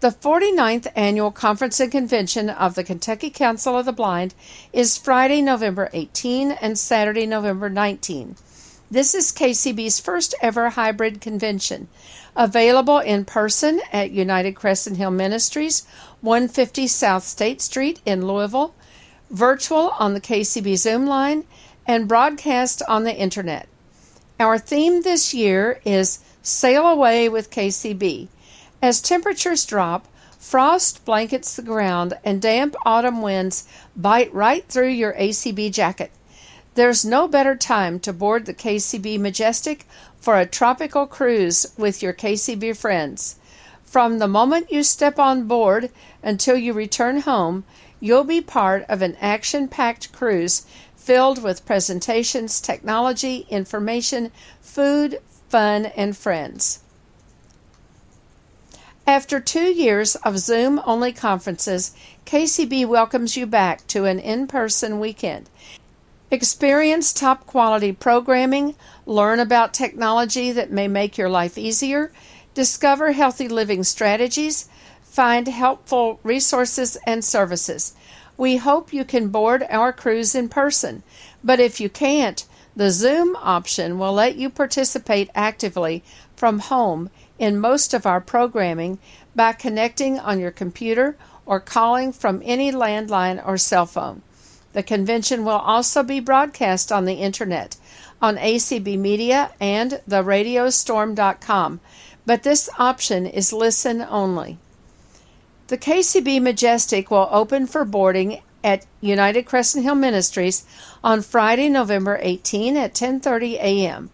The 0.00 0.08
49th 0.08 0.86
Annual 0.96 1.32
Conference 1.32 1.80
and 1.80 1.92
Convention 1.92 2.48
of 2.48 2.76
the 2.76 2.84
Kentucky 2.84 3.28
Council 3.28 3.76
of 3.76 3.84
the 3.84 3.92
Blind 3.92 4.34
is 4.72 4.96
Friday, 4.96 5.42
November 5.42 5.90
18 5.92 6.52
and 6.52 6.78
Saturday, 6.78 7.26
November 7.26 7.68
19. 7.68 8.36
This 8.88 9.16
is 9.16 9.32
KCB's 9.32 9.98
first 9.98 10.32
ever 10.40 10.70
hybrid 10.70 11.20
convention. 11.20 11.88
Available 12.36 13.00
in 13.00 13.24
person 13.24 13.80
at 13.92 14.12
United 14.12 14.52
Crescent 14.52 14.96
Hill 14.96 15.10
Ministries, 15.10 15.84
150 16.20 16.86
South 16.86 17.24
State 17.24 17.60
Street 17.60 18.00
in 18.06 18.28
Louisville, 18.28 18.76
virtual 19.28 19.90
on 19.98 20.14
the 20.14 20.20
KCB 20.20 20.76
Zoom 20.76 21.04
line, 21.04 21.42
and 21.84 22.06
broadcast 22.06 22.80
on 22.86 23.02
the 23.02 23.16
internet. 23.16 23.66
Our 24.38 24.56
theme 24.56 25.02
this 25.02 25.34
year 25.34 25.80
is 25.84 26.20
Sail 26.42 26.86
Away 26.86 27.28
with 27.28 27.50
KCB. 27.50 28.28
As 28.80 29.00
temperatures 29.00 29.66
drop, 29.66 30.06
frost 30.38 31.04
blankets 31.04 31.56
the 31.56 31.62
ground, 31.62 32.14
and 32.22 32.40
damp 32.40 32.76
autumn 32.84 33.20
winds 33.20 33.66
bite 33.96 34.32
right 34.32 34.64
through 34.68 34.90
your 34.90 35.14
ACB 35.14 35.72
jacket. 35.72 36.12
There's 36.76 37.06
no 37.06 37.26
better 37.26 37.56
time 37.56 37.98
to 38.00 38.12
board 38.12 38.44
the 38.44 38.52
KCB 38.52 39.18
Majestic 39.18 39.86
for 40.20 40.38
a 40.38 40.44
tropical 40.44 41.06
cruise 41.06 41.72
with 41.78 42.02
your 42.02 42.12
KCB 42.12 42.76
friends. 42.76 43.36
From 43.82 44.18
the 44.18 44.28
moment 44.28 44.70
you 44.70 44.82
step 44.82 45.18
on 45.18 45.46
board 45.46 45.90
until 46.22 46.54
you 46.54 46.74
return 46.74 47.20
home, 47.20 47.64
you'll 47.98 48.24
be 48.24 48.42
part 48.42 48.84
of 48.90 49.00
an 49.00 49.16
action 49.22 49.68
packed 49.68 50.12
cruise 50.12 50.66
filled 50.94 51.42
with 51.42 51.64
presentations, 51.64 52.60
technology, 52.60 53.46
information, 53.48 54.30
food, 54.60 55.18
fun, 55.48 55.86
and 55.86 56.14
friends. 56.14 56.80
After 59.06 59.40
two 59.40 59.72
years 59.72 60.14
of 60.16 60.38
Zoom 60.38 60.82
only 60.84 61.14
conferences, 61.14 61.96
KCB 62.26 62.84
welcomes 62.84 63.34
you 63.34 63.46
back 63.46 63.86
to 63.86 64.04
an 64.04 64.18
in 64.18 64.46
person 64.46 65.00
weekend. 65.00 65.48
Experience 66.28 67.12
top 67.12 67.46
quality 67.46 67.92
programming, 67.92 68.74
learn 69.06 69.38
about 69.38 69.72
technology 69.72 70.50
that 70.50 70.72
may 70.72 70.88
make 70.88 71.16
your 71.16 71.28
life 71.28 71.56
easier, 71.56 72.10
discover 72.52 73.12
healthy 73.12 73.46
living 73.46 73.84
strategies, 73.84 74.68
find 75.02 75.46
helpful 75.46 76.18
resources 76.24 76.98
and 77.06 77.24
services. 77.24 77.94
We 78.36 78.56
hope 78.56 78.92
you 78.92 79.04
can 79.04 79.28
board 79.28 79.64
our 79.70 79.92
cruise 79.92 80.34
in 80.34 80.48
person, 80.48 81.04
but 81.44 81.60
if 81.60 81.80
you 81.80 81.88
can't, 81.88 82.44
the 82.74 82.90
Zoom 82.90 83.36
option 83.36 83.96
will 83.96 84.12
let 84.12 84.34
you 84.34 84.50
participate 84.50 85.30
actively 85.32 86.02
from 86.34 86.58
home 86.58 87.08
in 87.38 87.60
most 87.60 87.94
of 87.94 88.04
our 88.04 88.20
programming 88.20 88.98
by 89.36 89.52
connecting 89.52 90.18
on 90.18 90.40
your 90.40 90.50
computer 90.50 91.16
or 91.46 91.60
calling 91.60 92.12
from 92.12 92.42
any 92.44 92.72
landline 92.72 93.40
or 93.46 93.56
cell 93.56 93.86
phone. 93.86 94.22
The 94.76 94.82
convention 94.82 95.46
will 95.46 95.52
also 95.52 96.02
be 96.02 96.20
broadcast 96.20 96.92
on 96.92 97.06
the 97.06 97.14
internet, 97.14 97.78
on 98.20 98.36
ACB 98.36 98.98
Media 98.98 99.52
and 99.58 100.02
theradiostorm.com, 100.06 101.80
but 102.26 102.42
this 102.42 102.68
option 102.78 103.24
is 103.24 103.54
listen 103.54 104.02
only. 104.02 104.58
The 105.68 105.78
KCB 105.78 106.42
Majestic 106.42 107.10
will 107.10 107.26
open 107.32 107.66
for 107.66 107.86
boarding 107.86 108.42
at 108.62 108.84
United 109.00 109.44
Crescent 109.44 109.82
Hill 109.82 109.94
Ministries 109.94 110.66
on 111.02 111.22
Friday, 111.22 111.70
November 111.70 112.18
18 112.20 112.76
at 112.76 112.92
10:30 112.92 113.54
a.m. 113.54 114.10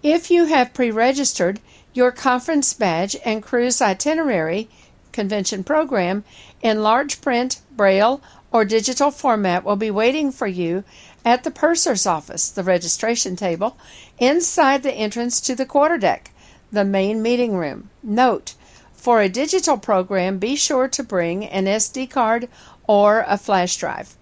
If 0.00 0.30
you 0.30 0.44
have 0.44 0.74
pre-registered, 0.74 1.58
your 1.92 2.12
conference 2.12 2.72
badge 2.72 3.16
and 3.24 3.42
cruise 3.42 3.82
itinerary 3.82 4.68
convention 5.10 5.64
program 5.64 6.22
in 6.62 6.84
large 6.84 7.20
print, 7.20 7.60
braille, 7.72 8.20
or 8.54 8.64
digital 8.64 9.10
format 9.10 9.64
will 9.64 9.74
be 9.74 9.90
waiting 9.90 10.30
for 10.30 10.46
you 10.46 10.84
at 11.24 11.42
the 11.42 11.50
purser's 11.50 12.06
office, 12.06 12.48
the 12.50 12.62
registration 12.62 13.34
table, 13.34 13.76
inside 14.20 14.84
the 14.84 14.94
entrance 14.94 15.40
to 15.40 15.56
the 15.56 15.66
quarterdeck, 15.66 16.30
the 16.70 16.84
main 16.84 17.20
meeting 17.20 17.56
room. 17.56 17.90
Note, 18.00 18.54
for 18.92 19.20
a 19.20 19.28
digital 19.28 19.76
program, 19.76 20.38
be 20.38 20.54
sure 20.54 20.86
to 20.86 21.02
bring 21.02 21.44
an 21.44 21.64
SD 21.64 22.08
card 22.08 22.48
or 22.86 23.24
a 23.26 23.36
flash 23.36 23.76
drive. 23.76 24.14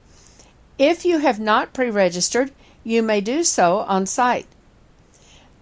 If 0.78 1.04
you 1.04 1.18
have 1.18 1.38
not 1.38 1.74
pre 1.74 1.90
registered, 1.90 2.52
you 2.82 3.02
may 3.02 3.20
do 3.20 3.44
so 3.44 3.80
on 3.80 4.06
site. 4.06 4.46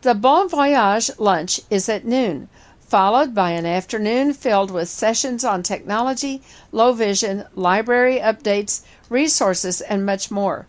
The 0.03 0.15
Bon 0.15 0.49
Voyage 0.49 1.11
lunch 1.19 1.61
is 1.71 1.89
at 1.89 2.05
noon, 2.05 2.49
followed 2.91 3.33
by 3.33 3.53
an 3.53 3.65
afternoon 3.65 4.35
filled 4.35 4.69
with 4.73 4.89
sessions 4.89 5.45
on 5.45 5.63
technology, 5.63 6.43
low 6.73 6.93
vision, 6.93 7.45
library 7.55 8.19
updates, 8.19 8.83
resources, 9.09 9.81
and 9.81 10.05
much 10.05 10.29
more. 10.29 10.67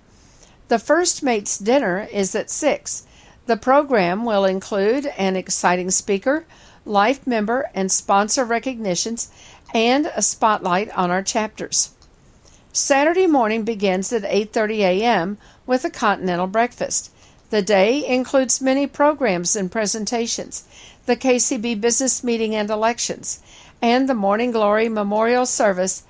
The 0.67 0.77
First 0.77 1.23
Mates 1.23 1.57
dinner 1.57 2.07
is 2.13 2.35
at 2.35 2.51
6. 2.51 3.07
The 3.47 3.57
program 3.57 4.23
will 4.23 4.45
include 4.45 5.07
an 5.17 5.35
exciting 5.35 5.89
speaker, 5.89 6.45
life 6.85 7.25
member 7.25 7.71
and 7.73 7.91
sponsor 7.91 8.45
recognitions, 8.45 9.31
and 9.73 10.11
a 10.15 10.21
spotlight 10.21 10.95
on 10.95 11.09
our 11.09 11.23
chapters. 11.23 11.89
Saturday 12.71 13.25
morning 13.25 13.63
begins 13.63 14.13
at 14.13 14.21
8:30 14.21 14.77
a.m. 14.79 15.37
with 15.65 15.83
a 15.85 15.89
continental 15.89 16.47
breakfast. 16.47 17.11
The 17.49 17.61
day 17.61 18.05
includes 18.07 18.61
many 18.61 18.87
programs 18.87 19.57
and 19.57 19.69
presentations, 19.69 20.63
the 21.05 21.15
KCB 21.15 21.81
business 21.81 22.23
meeting 22.23 22.55
and 22.55 22.69
elections, 22.69 23.41
and 23.81 24.07
the 24.07 24.13
Morning 24.13 24.51
Glory 24.51 24.89
Memorial 24.89 25.45
Service 25.45 26.03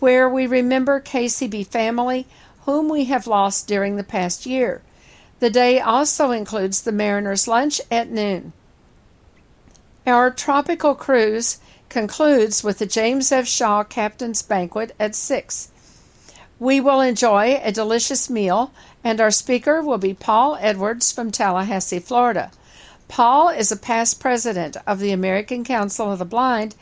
where 0.00 0.28
we 0.28 0.46
remember 0.46 1.00
KCB 1.00 1.66
family 1.66 2.26
whom 2.64 2.88
we 2.88 3.04
have 3.04 3.26
lost 3.26 3.68
during 3.68 3.96
the 3.96 4.04
past 4.04 4.46
year. 4.46 4.82
The 5.38 5.50
day 5.50 5.78
also 5.78 6.30
includes 6.30 6.82
the 6.82 6.92
Mariner's 6.92 7.46
Lunch 7.46 7.80
at 7.90 8.10
noon. 8.10 8.52
Our 10.06 10.30
tropical 10.30 10.94
cruise 10.94 11.58
concludes 11.88 12.64
with 12.64 12.78
the 12.78 12.86
James 12.86 13.30
F. 13.30 13.46
Shaw 13.46 13.84
Captain's 13.84 14.42
Banquet 14.42 14.94
at 14.98 15.14
6. 15.14 15.68
We 16.58 16.80
will 16.80 17.00
enjoy 17.00 17.60
a 17.62 17.72
delicious 17.72 18.28
meal, 18.28 18.72
and 19.02 19.20
our 19.20 19.30
speaker 19.30 19.82
will 19.82 19.98
be 19.98 20.14
Paul 20.14 20.58
Edwards 20.60 21.10
from 21.10 21.30
Tallahassee, 21.30 21.98
Florida. 21.98 22.50
Paul 23.10 23.48
is 23.48 23.72
a 23.72 23.76
past 23.76 24.20
president 24.20 24.76
of 24.86 25.00
the 25.00 25.10
American 25.10 25.64
Council 25.64 26.12
of 26.12 26.20
the 26.20 26.24
Blind 26.24 26.76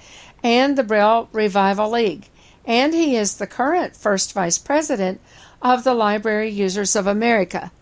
and 0.45 0.76
the 0.76 0.83
Braille 0.83 1.26
Revival 1.33 1.91
League, 1.91 2.29
and 2.66 2.93
he 2.93 3.16
is 3.16 3.39
the 3.39 3.47
current 3.47 3.97
first 3.97 4.35
vice 4.35 4.59
president 4.59 5.22
of 5.62 5.85
the 5.85 5.95
Library 5.95 6.51
Users 6.51 6.95
of 6.95 7.07
America. 7.07 7.72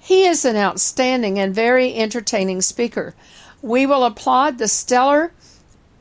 He 0.00 0.24
is 0.24 0.46
an 0.46 0.56
outstanding 0.56 1.38
and 1.38 1.54
very 1.54 1.94
entertaining 1.94 2.62
speaker. 2.62 3.14
We 3.60 3.84
will 3.84 4.04
applaud 4.04 4.56
the 4.56 4.66
stellar 4.66 5.34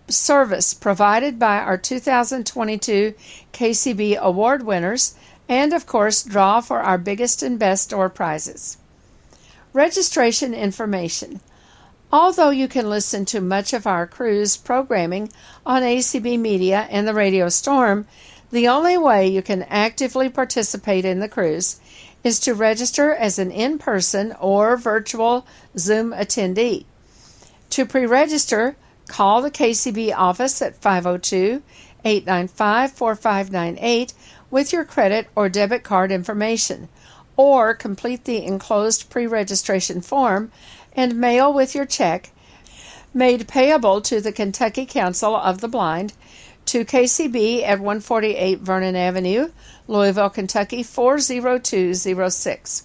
service 0.07 0.73
provided 0.73 1.37
by 1.37 1.57
our 1.57 1.77
2022 1.77 3.13
KCB 3.51 4.17
Award 4.17 4.63
winners 4.63 5.15
and, 5.49 5.73
of 5.73 5.85
course, 5.85 6.23
draw 6.23 6.61
for 6.61 6.79
our 6.79 6.97
biggest 6.97 7.43
and 7.43 7.59
best 7.59 7.89
door 7.89 8.07
prizes. 8.07 8.77
Registration 9.73 10.53
information. 10.53 11.39
Although 12.11 12.49
you 12.49 12.67
can 12.67 12.89
listen 12.89 13.23
to 13.25 13.39
much 13.39 13.71
of 13.71 13.87
our 13.87 14.05
cruise 14.05 14.57
programming 14.57 15.31
on 15.65 15.81
ACB 15.81 16.37
Media 16.37 16.87
and 16.89 17.07
the 17.07 17.13
Radio 17.13 17.47
Storm, 17.47 18.05
the 18.51 18.67
only 18.67 18.97
way 18.97 19.29
you 19.29 19.41
can 19.41 19.63
actively 19.63 20.27
participate 20.27 21.05
in 21.05 21.21
the 21.21 21.29
cruise 21.29 21.79
is 22.21 22.37
to 22.41 22.53
register 22.53 23.13
as 23.13 23.39
an 23.39 23.49
in 23.49 23.77
person 23.77 24.35
or 24.41 24.75
virtual 24.75 25.47
Zoom 25.77 26.11
attendee. 26.11 26.83
To 27.69 27.85
pre 27.85 28.05
register, 28.05 28.75
call 29.07 29.41
the 29.41 29.51
KCB 29.51 30.13
office 30.13 30.61
at 30.61 30.75
502 30.75 31.63
895 32.03 32.91
4598 32.91 34.13
with 34.49 34.73
your 34.73 34.83
credit 34.83 35.29
or 35.33 35.47
debit 35.47 35.83
card 35.83 36.11
information, 36.11 36.89
or 37.35 37.73
complete 37.73 38.25
the 38.25 38.45
enclosed 38.45 39.09
pre 39.09 39.27
registration 39.27 40.01
form 40.01 40.51
and 40.93 41.15
mail 41.15 41.53
with 41.53 41.73
your 41.73 41.85
check 41.85 42.31
made 43.13 43.47
payable 43.47 44.01
to 44.01 44.21
the 44.21 44.31
Kentucky 44.31 44.85
Council 44.85 45.35
of 45.35 45.61
the 45.61 45.67
Blind 45.67 46.13
to 46.65 46.85
KCB 46.85 47.63
at 47.63 47.79
148 47.79 48.59
Vernon 48.59 48.95
Avenue, 48.95 49.51
Louisville, 49.87 50.29
Kentucky 50.29 50.83
40206. 50.83 52.83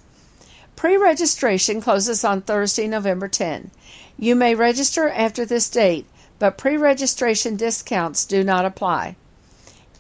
Pre 0.75 0.97
registration 0.97 1.81
closes 1.81 2.25
on 2.25 2.43
Thursday, 2.43 2.89
November 2.89 3.29
10. 3.29 3.71
You 4.19 4.35
may 4.35 4.55
register 4.55 5.09
after 5.09 5.45
this 5.45 5.69
date, 5.69 6.07
but 6.39 6.59
pre 6.59 6.77
registration 6.77 7.57
discounts 7.57 8.25
do 8.25 8.43
not 8.43 8.65
apply. 8.65 9.17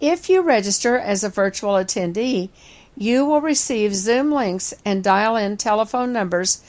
If 0.01 0.29
you 0.29 0.43
register 0.43 0.99
as 0.99 1.25
a 1.25 1.31
virtual 1.31 1.75
attendee, 1.75 2.51
you 2.97 3.27
will 3.27 3.41
receive 3.41 3.95
Zoom 3.95 4.33
links 4.33 4.73
and 4.85 5.05
dial 5.05 5.37
in 5.37 5.57
telephone 5.57 6.13
numbers 6.13 6.63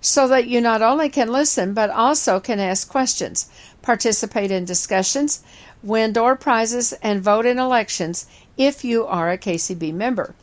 so 0.00 0.28
that 0.28 0.46
you 0.46 0.60
not 0.60 0.82
only 0.82 1.08
can 1.08 1.30
listen 1.30 1.74
but 1.74 1.90
also 1.90 2.40
can 2.40 2.60
ask 2.60 2.88
questions, 2.88 3.48
participate 3.82 4.50
in 4.50 4.64
discussions, 4.64 5.42
win 5.82 6.12
door 6.12 6.36
prizes, 6.36 6.92
and 7.02 7.22
vote 7.22 7.46
in 7.46 7.58
elections 7.58 8.26
if 8.56 8.84
you 8.84 9.04
are 9.06 9.30
a 9.30 9.38
KCB 9.38 9.92
member. 9.92 10.34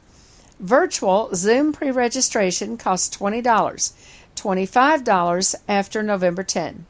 Virtual 0.59 1.29
Zoom 1.33 1.73
pre 1.73 1.89
registration 1.89 2.77
costs 2.77 3.17
$20, 3.17 3.43
$25 4.35 5.55
after 5.67 6.03
November 6.03 6.43
10. 6.43 6.85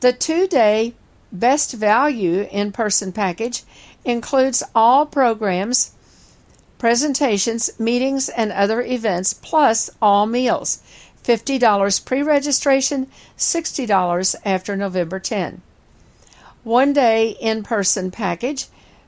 The 0.00 0.12
two 0.12 0.46
day 0.46 0.94
best 1.30 1.72
value 1.74 2.48
in 2.50 2.72
person 2.72 3.12
package 3.12 3.62
includes 4.04 4.62
all 4.74 5.06
programs, 5.06 5.92
presentations, 6.82 7.70
meetings, 7.78 8.28
and 8.28 8.50
other 8.50 8.82
events, 8.82 9.32
plus 9.32 9.88
all 10.02 10.26
meals. 10.26 10.82
$50 11.22 12.04
pre 12.04 12.24
registration, 12.24 13.06
$60 13.38 14.34
after 14.44 14.74
November 14.74 15.20
10. 15.20 15.62
One 16.64 16.92
day 16.92 17.36
in 17.40 17.62
person 17.62 18.10
package, 18.10 18.66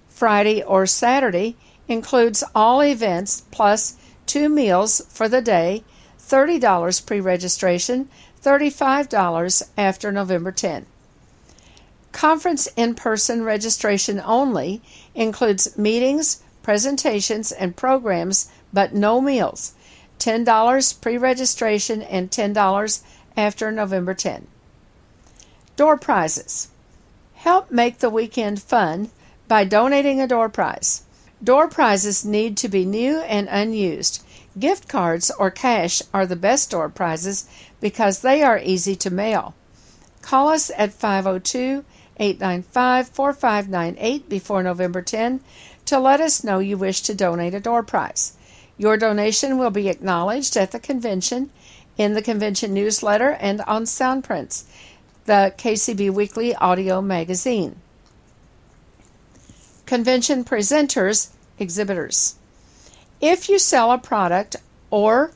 Friday 0.08 0.62
or 0.62 0.86
Saturday, 0.86 1.56
includes 1.88 2.44
all 2.54 2.80
events 2.80 3.42
plus 3.50 3.96
two 4.24 4.48
meals 4.48 5.02
for 5.08 5.28
the 5.28 5.42
day, 5.42 5.82
$30 6.20 7.04
pre 7.04 7.20
registration, 7.20 8.08
$35 8.40 9.62
after 9.76 10.12
November 10.12 10.52
10. 10.52 10.86
Conference 12.12 12.68
in 12.76 12.94
person 12.94 13.42
registration 13.42 14.22
only 14.24 14.80
includes 15.16 15.76
meetings, 15.76 16.43
presentations, 16.64 17.52
and 17.52 17.76
programs, 17.76 18.50
but 18.72 18.92
no 18.92 19.20
meals. 19.20 19.74
$10 20.18 21.00
pre 21.00 21.16
registration 21.16 22.02
and 22.02 22.30
$10 22.30 23.02
after 23.36 23.70
November 23.70 24.14
10. 24.14 24.48
Door 25.76 25.98
prizes. 25.98 26.68
Help 27.34 27.70
make 27.70 27.98
the 27.98 28.10
weekend 28.10 28.60
fun 28.62 29.10
by 29.46 29.64
donating 29.64 30.20
a 30.20 30.26
door 30.26 30.48
prize. 30.48 31.02
Door 31.42 31.68
prizes 31.68 32.24
need 32.24 32.56
to 32.56 32.68
be 32.68 32.84
new 32.84 33.18
and 33.18 33.48
unused. 33.50 34.24
Gift 34.58 34.88
cards 34.88 35.30
or 35.38 35.50
cash 35.50 36.00
are 36.14 36.26
the 36.26 36.36
best 36.36 36.70
door 36.70 36.88
prizes 36.88 37.46
because 37.80 38.20
they 38.20 38.42
are 38.42 38.58
easy 38.58 38.96
to 38.96 39.10
mail. 39.10 39.54
Call 40.22 40.48
us 40.48 40.70
at 40.78 40.92
502 40.92 41.84
895 42.16 43.08
4598 43.08 44.28
before 44.28 44.62
November 44.62 45.02
10 45.02 45.40
to 45.86 45.98
let 45.98 46.20
us 46.20 46.44
know 46.44 46.58
you 46.58 46.76
wish 46.76 47.02
to 47.02 47.14
donate 47.14 47.54
a 47.54 47.60
door 47.60 47.82
prize. 47.82 48.36
Your 48.76 48.96
donation 48.96 49.58
will 49.58 49.70
be 49.70 49.88
acknowledged 49.88 50.56
at 50.56 50.72
the 50.72 50.80
convention, 50.80 51.50
in 51.96 52.14
the 52.14 52.22
convention 52.22 52.74
newsletter, 52.74 53.30
and 53.30 53.60
on 53.62 53.84
Soundprints, 53.84 54.64
the 55.26 55.54
KCB 55.56 56.10
Weekly 56.10 56.54
audio 56.56 57.00
magazine. 57.00 57.76
Convention 59.86 60.44
presenters, 60.44 61.30
exhibitors. 61.58 62.36
If 63.20 63.48
you 63.48 63.58
sell 63.58 63.92
a 63.92 63.98
product 63.98 64.56
or 64.90 65.32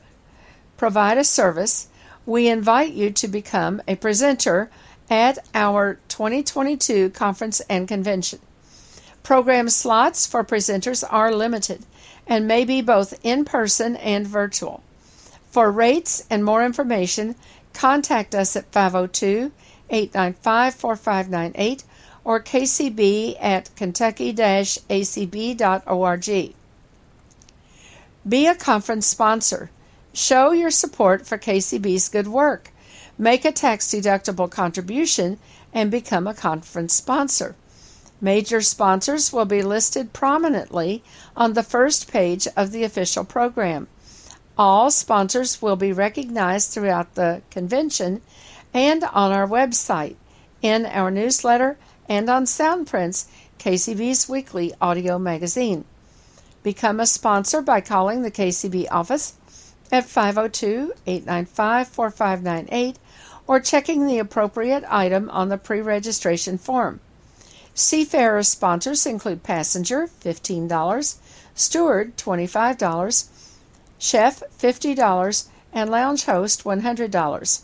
provide 0.75 1.17
a 1.17 1.23
service, 1.23 1.87
we 2.25 2.47
invite 2.47 2.93
you 2.93 3.09
to 3.11 3.27
become 3.27 3.81
a 3.87 3.95
presenter 3.95 4.69
at 5.09 5.39
our 5.55 5.99
2022 6.09 7.09
conference 7.11 7.61
and 7.61 7.87
convention. 7.87 8.39
Program 9.29 9.69
slots 9.69 10.25
for 10.25 10.43
presenters 10.43 11.03
are 11.07 11.31
limited 11.31 11.85
and 12.25 12.47
may 12.47 12.65
be 12.65 12.81
both 12.81 13.13
in 13.23 13.45
person 13.45 13.95
and 13.97 14.25
virtual. 14.25 14.81
For 15.51 15.69
rates 15.69 16.25
and 16.31 16.43
more 16.43 16.65
information, 16.65 17.35
contact 17.71 18.33
us 18.33 18.55
at 18.55 18.71
502 18.71 19.51
895 19.91 20.73
4598 20.73 21.83
or 22.23 22.39
kcb 22.39 23.37
at 23.39 23.69
kentucky 23.75 24.33
acb.org. 24.33 25.05
Be 28.27 28.47
a 28.47 28.55
conference 28.55 29.05
sponsor. 29.05 29.69
Show 30.11 30.53
your 30.53 30.71
support 30.71 31.27
for 31.27 31.37
KCB's 31.37 32.09
good 32.09 32.27
work. 32.27 32.71
Make 33.15 33.45
a 33.45 33.51
tax 33.51 33.89
deductible 33.89 34.49
contribution 34.49 35.37
and 35.71 35.91
become 35.91 36.25
a 36.25 36.33
conference 36.33 36.95
sponsor. 36.95 37.55
Major 38.21 38.61
sponsors 38.61 39.31
will 39.31 39.45
be 39.45 39.61
listed 39.61 40.11
prominently 40.11 41.03
on 41.37 41.53
the 41.53 41.63
first 41.63 42.11
page 42.11 42.47
of 42.57 42.71
the 42.71 42.83
official 42.83 43.23
program. 43.23 43.87
All 44.57 44.91
sponsors 44.91 45.61
will 45.61 45.77
be 45.77 45.93
recognized 45.93 46.71
throughout 46.71 47.15
the 47.15 47.41
convention 47.49 48.21
and 48.73 49.05
on 49.05 49.31
our 49.31 49.47
website, 49.47 50.17
in 50.61 50.85
our 50.85 51.09
newsletter, 51.09 51.77
and 52.09 52.29
on 52.29 52.43
Soundprints, 52.43 53.27
KCB's 53.57 54.27
weekly 54.27 54.73
audio 54.81 55.17
magazine. 55.17 55.85
Become 56.61 56.99
a 56.99 57.05
sponsor 57.05 57.61
by 57.61 57.79
calling 57.79 58.21
the 58.21 58.31
KCB 58.31 58.87
office 58.91 59.35
at 59.93 60.05
502 60.05 60.93
895 61.07 61.87
4598 61.87 62.99
or 63.47 63.61
checking 63.61 64.05
the 64.05 64.19
appropriate 64.19 64.83
item 64.89 65.29
on 65.29 65.47
the 65.47 65.57
pre 65.57 65.79
registration 65.79 66.57
form. 66.57 66.99
Seafarer 67.73 68.43
sponsors 68.43 69.05
include 69.05 69.43
passenger 69.43 70.07
$15, 70.21 71.15
steward 71.55 72.17
$25, 72.17 73.29
chef 73.97 74.43
$50, 74.59 75.47
and 75.73 75.89
lounge 75.89 76.25
host 76.25 76.63
$100. 76.63 77.61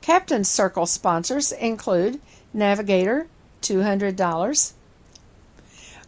Captain 0.00 0.44
Circle 0.44 0.86
sponsors 0.86 1.52
include 1.52 2.20
Navigator 2.52 3.26
$200, 3.62 4.72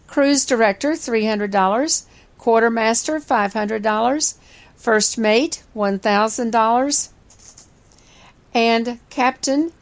Cruise 0.07 0.47
Director 0.47 0.93
$300, 0.93 2.05
Quartermaster 2.39 3.21
$500, 3.21 4.35
First 4.77 5.19
Mate 5.19 5.63
$1,000, 5.75 7.09
and 8.55 8.99
Captain 9.11 9.73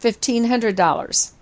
$1,500. 0.00 1.33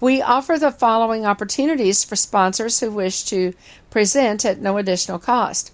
We 0.00 0.22
offer 0.22 0.58
the 0.58 0.72
following 0.72 1.26
opportunities 1.26 2.04
for 2.04 2.16
sponsors 2.16 2.80
who 2.80 2.90
wish 2.90 3.22
to 3.24 3.52
present 3.90 4.46
at 4.46 4.58
no 4.58 4.78
additional 4.78 5.18
cost 5.18 5.72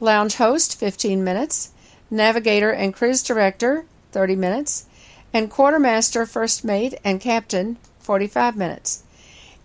Lounge 0.00 0.36
Host 0.36 0.78
15 0.78 1.24
minutes, 1.24 1.70
Navigator 2.10 2.70
and 2.70 2.94
Cruise 2.94 3.22
Director 3.22 3.86
30 4.12 4.36
minutes, 4.36 4.86
and 5.32 5.50
Quartermaster, 5.50 6.26
First 6.26 6.64
Mate, 6.64 6.94
and 7.04 7.20
Captain 7.20 7.78
45 8.00 8.56
minutes. 8.56 9.02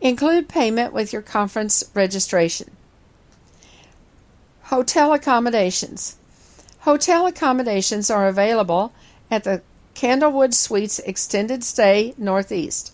Include 0.02 0.50
payment 0.50 0.94
with 0.94 1.14
your 1.14 1.22
conference 1.22 1.84
registration. 1.94 2.72
Hotel 4.64 5.14
accommodations. 5.14 6.18
Hotel 6.80 7.28
accommodations 7.28 8.10
are 8.10 8.28
available 8.28 8.92
at 9.30 9.44
the 9.44 9.62
Candlewood 9.94 10.54
Suites 10.54 11.00
Extended 11.00 11.64
Stay 11.64 12.14
Northeast, 12.18 12.93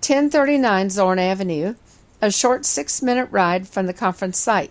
1039 0.00 0.88
Zorn 0.88 1.18
Avenue, 1.18 1.74
a 2.22 2.30
short 2.30 2.64
six 2.64 3.02
minute 3.02 3.28
ride 3.30 3.68
from 3.68 3.84
the 3.84 3.92
conference 3.92 4.38
site. 4.38 4.70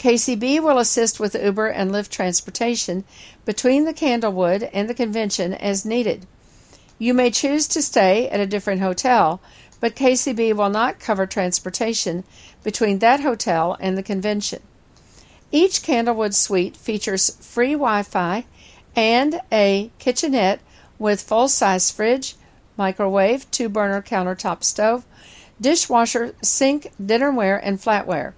KCB 0.00 0.60
will 0.60 0.78
assist 0.78 1.20
with 1.20 1.36
Uber 1.36 1.68
and 1.68 1.92
Lyft 1.92 2.08
transportation 2.08 3.04
between 3.44 3.84
the 3.84 3.94
Candlewood 3.94 4.68
and 4.72 4.88
the 4.88 4.94
convention 4.94 5.54
as 5.54 5.84
needed. 5.84 6.26
You 6.98 7.14
may 7.14 7.30
choose 7.30 7.68
to 7.68 7.80
stay 7.80 8.28
at 8.28 8.40
a 8.40 8.46
different 8.46 8.80
hotel, 8.80 9.40
but 9.78 9.94
KCB 9.94 10.54
will 10.56 10.68
not 10.68 10.98
cover 10.98 11.26
transportation 11.26 12.24
between 12.64 12.98
that 12.98 13.20
hotel 13.20 13.76
and 13.78 13.96
the 13.96 14.02
convention. 14.02 14.62
Each 15.52 15.80
Candlewood 15.80 16.34
suite 16.34 16.76
features 16.76 17.36
free 17.40 17.72
Wi 17.74 18.02
Fi 18.02 18.46
and 18.96 19.40
a 19.52 19.92
kitchenette 20.00 20.60
with 20.98 21.22
full 21.22 21.46
size 21.46 21.90
fridge, 21.90 22.34
microwave, 22.80 23.48
two 23.50 23.68
burner 23.68 24.00
countertop 24.00 24.64
stove, 24.64 25.04
dishwasher, 25.60 26.34
sink, 26.40 26.90
dinnerware, 26.98 27.60
and 27.62 27.78
flatware. 27.78 28.32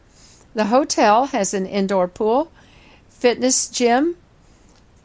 The 0.54 0.64
hotel 0.64 1.26
has 1.26 1.54
an 1.54 1.64
indoor 1.64 2.08
pool, 2.08 2.50
fitness 3.08 3.68
gym, 3.68 4.16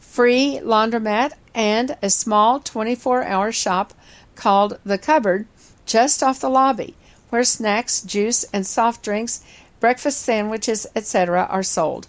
free 0.00 0.58
laundromat, 0.60 1.34
and 1.54 1.96
a 2.02 2.10
small 2.10 2.58
24 2.58 3.22
hour 3.22 3.52
shop 3.52 3.94
called 4.34 4.80
The 4.84 4.98
Cupboard 4.98 5.46
just 5.86 6.20
off 6.20 6.40
the 6.40 6.50
lobby, 6.50 6.96
where 7.30 7.44
snacks, 7.44 8.02
juice, 8.02 8.44
and 8.52 8.66
soft 8.66 9.04
drinks, 9.04 9.44
breakfast 9.78 10.20
sandwiches, 10.20 10.84
etc., 10.96 11.46
are 11.48 11.62
sold. 11.62 12.08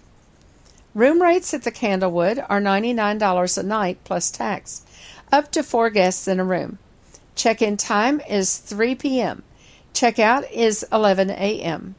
Room 0.95 1.21
rates 1.21 1.53
at 1.53 1.61
the 1.61 1.71
Candlewood 1.71 2.43
are 2.49 2.59
$99 2.59 3.57
a 3.57 3.63
night 3.63 3.99
plus 4.03 4.31
tax, 4.31 4.81
up 5.31 5.51
to 5.51 5.61
four 5.61 5.91
guests 5.91 6.27
in 6.27 6.39
a 6.39 6.43
room. 6.43 6.79
Check 7.39 7.61
in 7.61 7.77
time 7.77 8.19
is 8.27 8.57
3 8.57 8.95
p.m. 8.95 9.43
Checkout 9.93 10.51
is 10.51 10.85
11 10.91 11.29
a.m. 11.29 11.95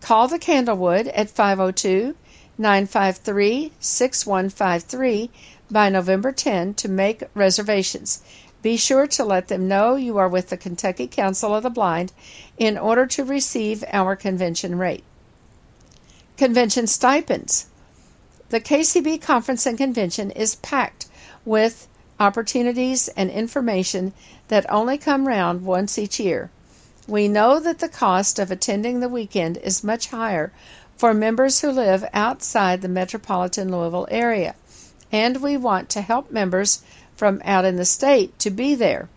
Call 0.00 0.26
the 0.26 0.36
Candlewood 0.36 1.06
at 1.14 1.30
502 1.30 2.16
953 2.58 3.70
6153 3.78 5.30
by 5.70 5.88
November 5.88 6.32
10 6.32 6.74
to 6.74 6.88
make 6.88 7.22
reservations. 7.34 8.20
Be 8.62 8.76
sure 8.76 9.06
to 9.06 9.24
let 9.24 9.46
them 9.46 9.68
know 9.68 9.94
you 9.94 10.18
are 10.18 10.28
with 10.28 10.48
the 10.48 10.56
Kentucky 10.56 11.06
Council 11.06 11.54
of 11.54 11.62
the 11.62 11.70
Blind 11.70 12.12
in 12.58 12.76
order 12.76 13.06
to 13.06 13.22
receive 13.22 13.84
our 13.92 14.16
convention 14.16 14.76
rate. 14.76 15.04
Convention 16.36 16.88
stipends. 16.88 17.66
The 18.48 18.60
KCB 18.60 19.22
Conference 19.22 19.66
and 19.66 19.78
Convention 19.78 20.32
is 20.32 20.56
packed 20.56 21.06
with 21.44 21.86
opportunities 22.20 23.08
and 23.08 23.30
information 23.30 24.12
that 24.48 24.70
only 24.70 24.98
come 24.98 25.26
round 25.26 25.64
once 25.64 25.98
each 25.98 26.20
year. 26.20 26.50
We 27.06 27.28
know 27.28 27.60
that 27.60 27.80
the 27.80 27.88
cost 27.88 28.38
of 28.38 28.50
attending 28.50 29.00
the 29.00 29.08
weekend 29.08 29.56
is 29.58 29.84
much 29.84 30.08
higher 30.08 30.52
for 30.96 31.12
members 31.12 31.60
who 31.60 31.70
live 31.70 32.04
outside 32.14 32.80
the 32.80 32.88
metropolitan 32.88 33.70
Louisville 33.70 34.08
area, 34.10 34.54
and 35.12 35.42
we 35.42 35.56
want 35.56 35.88
to 35.90 36.00
help 36.00 36.30
members 36.30 36.82
from 37.16 37.42
out 37.44 37.64
in 37.64 37.76
the 37.76 37.84
state 37.84 38.38
to 38.38 38.50
be 38.50 38.74
there. 38.74 39.08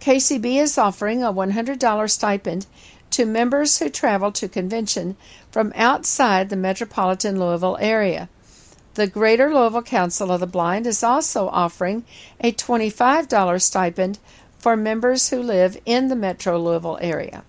KCB 0.00 0.56
is 0.56 0.78
offering 0.78 1.22
a 1.22 1.32
$100 1.32 2.10
stipend 2.10 2.66
to 3.10 3.26
members 3.26 3.78
who 3.78 3.88
travel 3.88 4.32
to 4.32 4.48
convention 4.48 5.16
from 5.50 5.72
outside 5.74 6.48
the 6.48 6.56
metropolitan 6.56 7.38
Louisville 7.38 7.78
area. 7.80 8.28
The 8.94 9.06
Greater 9.06 9.54
Louisville 9.54 9.82
Council 9.82 10.32
of 10.32 10.40
the 10.40 10.46
Blind 10.48 10.84
is 10.84 11.04
also 11.04 11.48
offering 11.48 12.04
a 12.40 12.52
$25 12.52 13.62
stipend 13.62 14.18
for 14.58 14.76
members 14.76 15.30
who 15.30 15.40
live 15.40 15.78
in 15.86 16.08
the 16.08 16.16
metro 16.16 16.58
Louisville 16.58 16.98
area. 17.00 17.44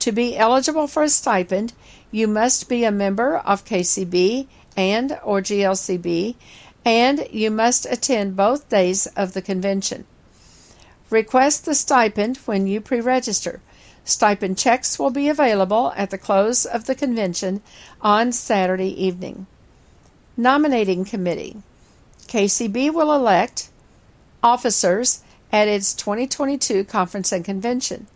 To 0.00 0.10
be 0.10 0.36
eligible 0.36 0.88
for 0.88 1.04
a 1.04 1.08
stipend, 1.08 1.72
you 2.10 2.26
must 2.26 2.68
be 2.68 2.82
a 2.82 2.90
member 2.90 3.36
of 3.38 3.64
KCB 3.64 4.48
and 4.76 5.18
or 5.22 5.40
GLCB 5.40 6.34
and 6.84 7.28
you 7.30 7.50
must 7.50 7.86
attend 7.86 8.34
both 8.34 8.68
days 8.68 9.06
of 9.16 9.34
the 9.34 9.42
convention. 9.42 10.04
Request 11.10 11.64
the 11.64 11.76
stipend 11.76 12.38
when 12.38 12.66
you 12.66 12.80
pre 12.80 13.00
register. 13.00 13.60
Stipend 14.04 14.58
checks 14.58 14.98
will 14.98 15.10
be 15.10 15.28
available 15.28 15.92
at 15.96 16.10
the 16.10 16.18
close 16.18 16.66
of 16.66 16.86
the 16.86 16.94
convention 16.96 17.62
on 18.00 18.32
Saturday 18.32 18.90
evening. 19.00 19.46
Nominating 20.36 21.04
Committee 21.04 21.58
KCB 22.26 22.92
will 22.94 23.12
elect 23.12 23.68
officers 24.42 25.22
at 25.52 25.68
its 25.68 25.92
2022 25.92 26.84
conference 26.84 27.32
and 27.32 27.44
convention. 27.44 28.06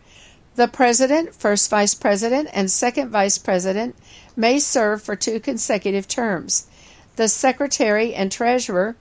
The 0.54 0.66
president, 0.66 1.34
first 1.34 1.68
vice 1.68 1.94
president, 1.94 2.48
and 2.54 2.70
second 2.70 3.10
vice 3.10 3.36
president 3.36 3.94
may 4.34 4.58
serve 4.58 5.02
for 5.02 5.14
two 5.14 5.38
consecutive 5.38 6.08
terms. 6.08 6.66
The 7.16 7.28
secretary 7.28 8.14
and 8.14 8.32
treasurer 8.32 8.96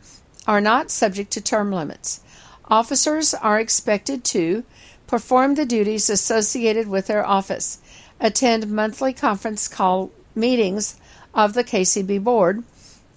are 0.46 0.60
not 0.60 0.92
subject 0.92 1.32
to 1.32 1.42
term 1.42 1.72
limits. 1.72 2.20
Officers 2.66 3.34
are 3.34 3.62
expected 3.62 4.26
to 4.26 4.66
perform 5.08 5.56
the 5.56 5.66
duties 5.66 6.10
associated 6.10 6.90
with 6.90 7.08
their 7.08 7.26
office, 7.26 7.80
attend 8.20 8.70
monthly 8.70 9.14
conference 9.14 9.70
call 9.70 10.12
meetings 10.36 10.98
of 11.34 11.54
the 11.54 11.64
KCB 11.64 12.22
board, 12.22 12.64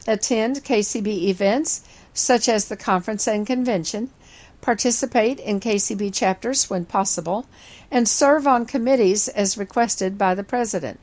attend 0.09 0.65
KCB 0.65 1.25
events 1.25 1.85
such 2.13 2.49
as 2.49 2.67
the 2.67 2.77
conference 2.77 3.29
and 3.29 3.47
convention, 3.47 4.11
participate 4.61 5.39
in 5.39 5.61
KCB 5.61 6.13
chapters 6.13 6.69
when 6.69 6.85
possible, 6.85 7.47
and 7.91 8.09
serve 8.09 8.47
on 8.47 8.67
committees 8.67 9.29
as 9.29 9.57
requested 9.57 10.19
by 10.19 10.35
the 10.35 10.43
President. 10.43 10.99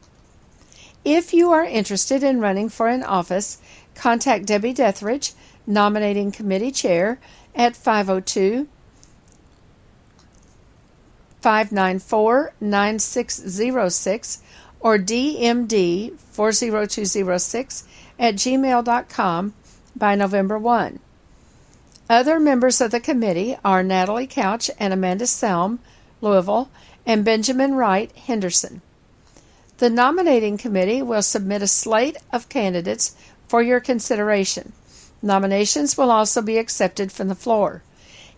If 1.05 1.33
you 1.33 1.51
are 1.51 1.63
interested 1.63 2.23
in 2.23 2.41
running 2.41 2.67
for 2.67 2.87
an 2.87 3.03
office, 3.03 3.59
Contact 3.93 4.45
Debbie 4.45 4.73
Dethridge, 4.73 5.33
nominating 5.65 6.31
committee 6.31 6.71
chair, 6.71 7.19
at 7.55 7.75
502 7.75 8.67
594 11.41 12.53
9606 12.59 14.41
or 14.79 14.97
DMD 14.97 16.19
40206 16.19 17.87
at 18.19 18.35
gmail.com 18.35 19.53
by 19.95 20.15
November 20.15 20.57
1. 20.57 20.99
Other 22.09 22.39
members 22.39 22.81
of 22.81 22.91
the 22.91 22.99
committee 22.99 23.57
are 23.65 23.83
Natalie 23.83 24.27
Couch 24.27 24.69
and 24.79 24.93
Amanda 24.93 25.25
Selm, 25.25 25.79
Louisville, 26.21 26.69
and 27.05 27.25
Benjamin 27.25 27.75
Wright, 27.75 28.11
Henderson. 28.15 28.81
The 29.77 29.89
nominating 29.89 30.57
committee 30.57 31.01
will 31.01 31.21
submit 31.21 31.61
a 31.61 31.67
slate 31.67 32.17
of 32.31 32.47
candidates 32.47 33.15
for 33.47 33.61
your 33.61 33.79
consideration. 33.79 34.71
Nominations 35.21 35.97
will 35.97 36.11
also 36.11 36.41
be 36.41 36.57
accepted 36.57 37.11
from 37.11 37.27
the 37.27 37.35
floor. 37.35 37.81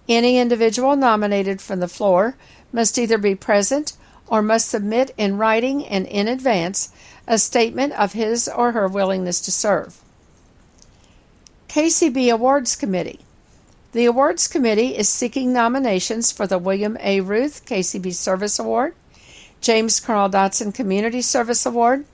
Any 0.07 0.37
individual 0.37 0.95
nominated 0.95 1.61
from 1.61 1.79
the 1.79 1.87
floor 1.87 2.35
must 2.71 2.97
either 2.97 3.17
be 3.17 3.35
present 3.35 3.93
or 4.27 4.41
must 4.41 4.69
submit 4.69 5.13
in 5.17 5.37
writing 5.37 5.85
and 5.85 6.07
in 6.07 6.27
advance 6.27 6.89
a 7.27 7.37
statement 7.37 7.93
of 7.93 8.13
his 8.13 8.47
or 8.47 8.71
her 8.71 8.87
willingness 8.87 9.41
to 9.41 9.51
serve. 9.51 10.01
KCB 11.67 12.31
Awards 12.31 12.75
Committee. 12.75 13.19
The 13.91 14.05
Awards 14.05 14.47
Committee 14.47 14.97
is 14.97 15.09
seeking 15.09 15.51
nominations 15.51 16.31
for 16.31 16.47
the 16.47 16.57
William 16.57 16.97
A. 17.01 17.19
Ruth 17.21 17.65
KCB 17.65 18.13
Service 18.13 18.59
Award, 18.59 18.93
James 19.59 19.99
Carl 19.99 20.29
Dotson 20.29 20.73
Community 20.73 21.21
Service 21.21 21.65
Award, 21.65 22.05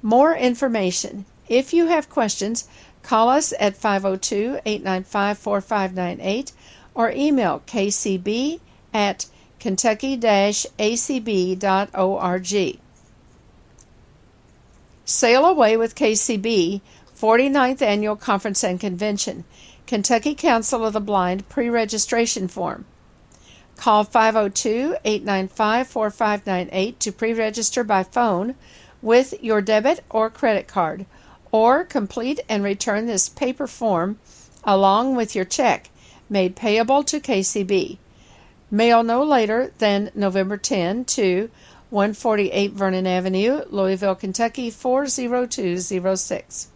More 0.03 0.35
information. 0.35 1.25
If 1.49 1.73
you 1.73 1.87
have 1.87 2.11
questions, 2.11 2.69
call 3.03 3.29
us 3.29 3.53
at 3.59 3.77
502 3.77 4.61
895 4.65 5.39
4598 5.39 6.53
or 6.95 7.11
email 7.11 7.63
kcb 7.67 8.61
at 8.93 9.27
kentucky 9.59 10.17
acb.org. 10.19 11.59
Sail 15.05 15.47
away 15.47 15.77
with 15.77 15.95
KCB 15.95 16.81
49th 17.19 17.83
Annual 17.83 18.17
Conference 18.17 18.63
and 18.63 18.79
Convention, 18.79 19.45
Kentucky 19.87 20.35
Council 20.35 20.85
of 20.85 20.93
the 20.93 21.01
Blind 21.01 21.49
pre 21.49 21.71
registration 21.71 22.47
form. 22.47 22.85
Call 23.77 24.05
502 24.05 24.97
895 25.05 25.89
4598 25.89 27.01
to 27.01 27.13
pre 27.13 27.33
register 27.33 27.83
by 27.83 28.03
phone 28.03 28.55
with 29.03 29.35
your 29.43 29.61
debit 29.61 30.03
or 30.11 30.31
credit 30.31 30.67
card, 30.67 31.07
or 31.51 31.85
complete 31.85 32.41
and 32.49 32.63
return 32.63 33.07
this 33.07 33.29
paper 33.29 33.67
form 33.67 34.19
along 34.65 35.15
with 35.17 35.35
your 35.35 35.45
check 35.45 35.91
made 36.29 36.57
payable 36.57 37.03
to 37.05 37.21
KCB. 37.21 37.99
Mail 38.71 39.03
no 39.03 39.23
later 39.23 39.73
than 39.79 40.11
November 40.15 40.57
10 40.57 41.07
to 41.07 41.51
148 41.91 42.73
Vernon 42.73 43.07
Avenue, 43.07 43.63
Louisville, 43.71 44.15
Kentucky 44.15 44.71
40206. 44.71 46.69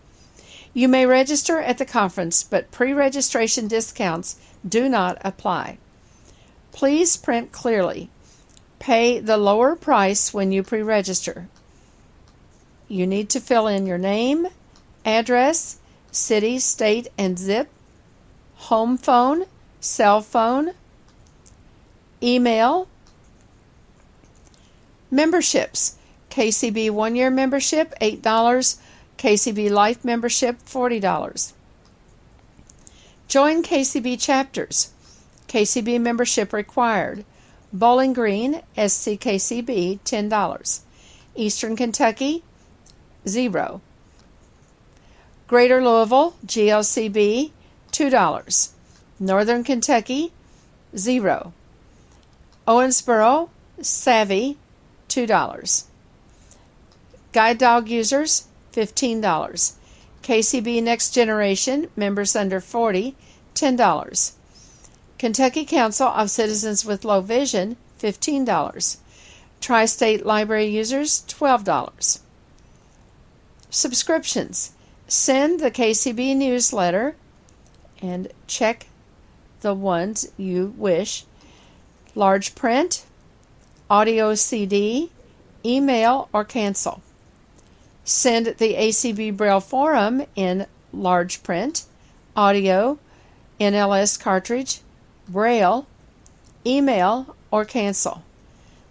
You 0.73 0.89
may 0.89 1.05
register 1.05 1.59
at 1.59 1.77
the 1.77 1.85
conference, 1.85 2.43
but 2.43 2.71
pre 2.71 2.95
registration 2.95 3.69
discounts 3.69 4.37
do 4.67 4.89
not 4.89 5.19
apply. 5.23 5.77
Please 6.73 7.19
print 7.19 7.53
clearly. 7.53 8.09
Pay 8.79 9.19
the 9.19 9.37
lower 9.37 9.77
price 9.77 10.33
when 10.33 10.51
you 10.51 10.63
pre 10.63 10.81
register. 10.81 11.49
You 12.93 13.07
need 13.07 13.31
to 13.31 13.41
fill 13.41 13.69
in 13.69 13.87
your 13.87 13.97
name, 13.97 14.49
address, 15.03 15.79
city, 16.11 16.59
state, 16.59 17.09
and 17.17 17.39
zip, 17.39 17.71
home 18.69 18.99
phone, 18.99 19.47
cell 19.81 20.21
phone, 20.21 20.73
email, 22.23 22.89
memberships. 25.11 25.97
KCB 26.29 26.91
one 26.91 27.17
year 27.17 27.31
membership, 27.31 27.95
$8. 27.99 28.79
KCB 29.17 29.71
Life 29.71 30.05
membership, 30.05 30.59
$40. 30.63 31.55
Join 33.27 33.63
KCB 33.63 34.21
chapters. 34.21 34.93
KCB 35.49 35.99
membership 35.99 36.53
required. 36.53 37.25
Bowling 37.73 38.13
Green, 38.13 38.61
SCKCB, 38.77 40.01
$10. 40.01 40.81
Eastern 41.35 41.75
Kentucky, 41.75 42.43
zero. 43.27 43.81
Greater 45.47 45.83
Louisville, 45.85 46.35
GLCB, 46.47 47.51
$2. 47.93 48.69
Northern 49.21 49.63
Kentucky, 49.63 50.33
zero. 50.97 51.53
Owensboro, 52.67 53.51
Savvy, 53.81 54.57
$2. 55.09 55.85
Guide 57.33 57.59
dog 57.59 57.89
users, 57.89 58.47
$15. 58.73 59.73
KCB 60.23 60.83
Next 60.83 61.11
Generation, 61.11 61.89
members 61.97 62.37
under 62.37 62.61
40, 62.61 63.15
$10. 63.55 64.33
Kentucky 65.19 65.65
Council 65.65 66.09
of 66.09 66.31
Citizens 66.31 66.85
with 66.85 67.05
Low 67.05 67.21
Vision, 67.21 67.77
$15. 68.01 68.97
Tri 69.61 69.85
State 69.85 70.25
Library 70.25 70.67
users, 70.67 71.25
$12. 71.29 72.21
Subscriptions. 73.75 74.73
Send 75.09 75.61
the 75.61 75.71
KCB 75.71 76.37
newsletter 76.37 77.17
and 78.03 78.29
check 78.47 78.87
the 79.63 79.73
ones 79.73 80.31
you 80.37 80.75
wish. 80.77 81.25
Large 82.15 82.55
print, 82.55 83.07
audio 83.89 84.35
CD, 84.35 85.11
email, 85.65 86.29
or 86.35 86.45
cancel. 86.45 87.01
Send 88.05 88.47
the 88.59 88.75
ACB 88.75 89.35
Braille 89.35 89.61
Forum 89.61 90.27
in 90.37 90.67
large 90.93 91.43
print, 91.43 91.87
audio, 92.37 92.99
NLS 93.59 94.21
cartridge, 94.21 94.81
Braille, 95.27 95.87
email, 96.67 97.35
or 97.51 97.65
cancel. 97.65 98.23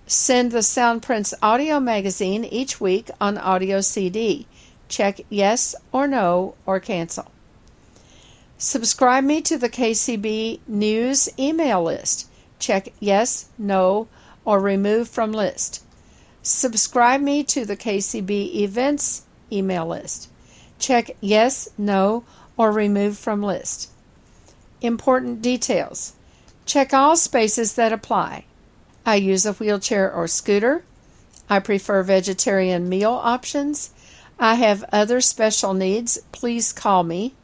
Send 0.07 0.51
the 0.51 0.59
Soundprints 0.63 1.35
audio 1.43 1.79
magazine 1.79 2.43
each 2.45 2.81
week 2.81 3.11
on 3.21 3.37
audio 3.37 3.79
CD. 3.79 4.47
Check 4.91 5.21
yes 5.29 5.73
or 5.93 6.05
no 6.05 6.55
or 6.65 6.81
cancel. 6.81 7.31
Subscribe 8.57 9.23
me 9.23 9.41
to 9.41 9.57
the 9.57 9.69
KCB 9.69 10.59
News 10.67 11.29
email 11.39 11.81
list. 11.81 12.27
Check 12.59 12.91
yes, 12.99 13.47
no, 13.57 14.09
or 14.43 14.59
remove 14.59 15.07
from 15.07 15.31
list. 15.31 15.81
Subscribe 16.43 17.21
me 17.21 17.41
to 17.45 17.63
the 17.63 17.77
KCB 17.77 18.55
Events 18.55 19.23
email 19.49 19.87
list. 19.87 20.29
Check 20.77 21.11
yes, 21.21 21.69
no, 21.77 22.25
or 22.57 22.73
remove 22.73 23.17
from 23.17 23.41
list. 23.41 23.89
Important 24.81 25.41
details. 25.41 26.15
Check 26.65 26.93
all 26.93 27.15
spaces 27.15 27.75
that 27.75 27.93
apply. 27.93 28.43
I 29.05 29.15
use 29.15 29.45
a 29.45 29.53
wheelchair 29.53 30.11
or 30.11 30.27
scooter. 30.27 30.83
I 31.49 31.59
prefer 31.59 32.03
vegetarian 32.03 32.89
meal 32.89 33.13
options. 33.13 33.91
I 34.43 34.55
have 34.55 34.83
other 34.91 35.21
special 35.21 35.75
needs. 35.75 36.17
Please 36.31 36.73
call 36.73 37.03
me. 37.03 37.35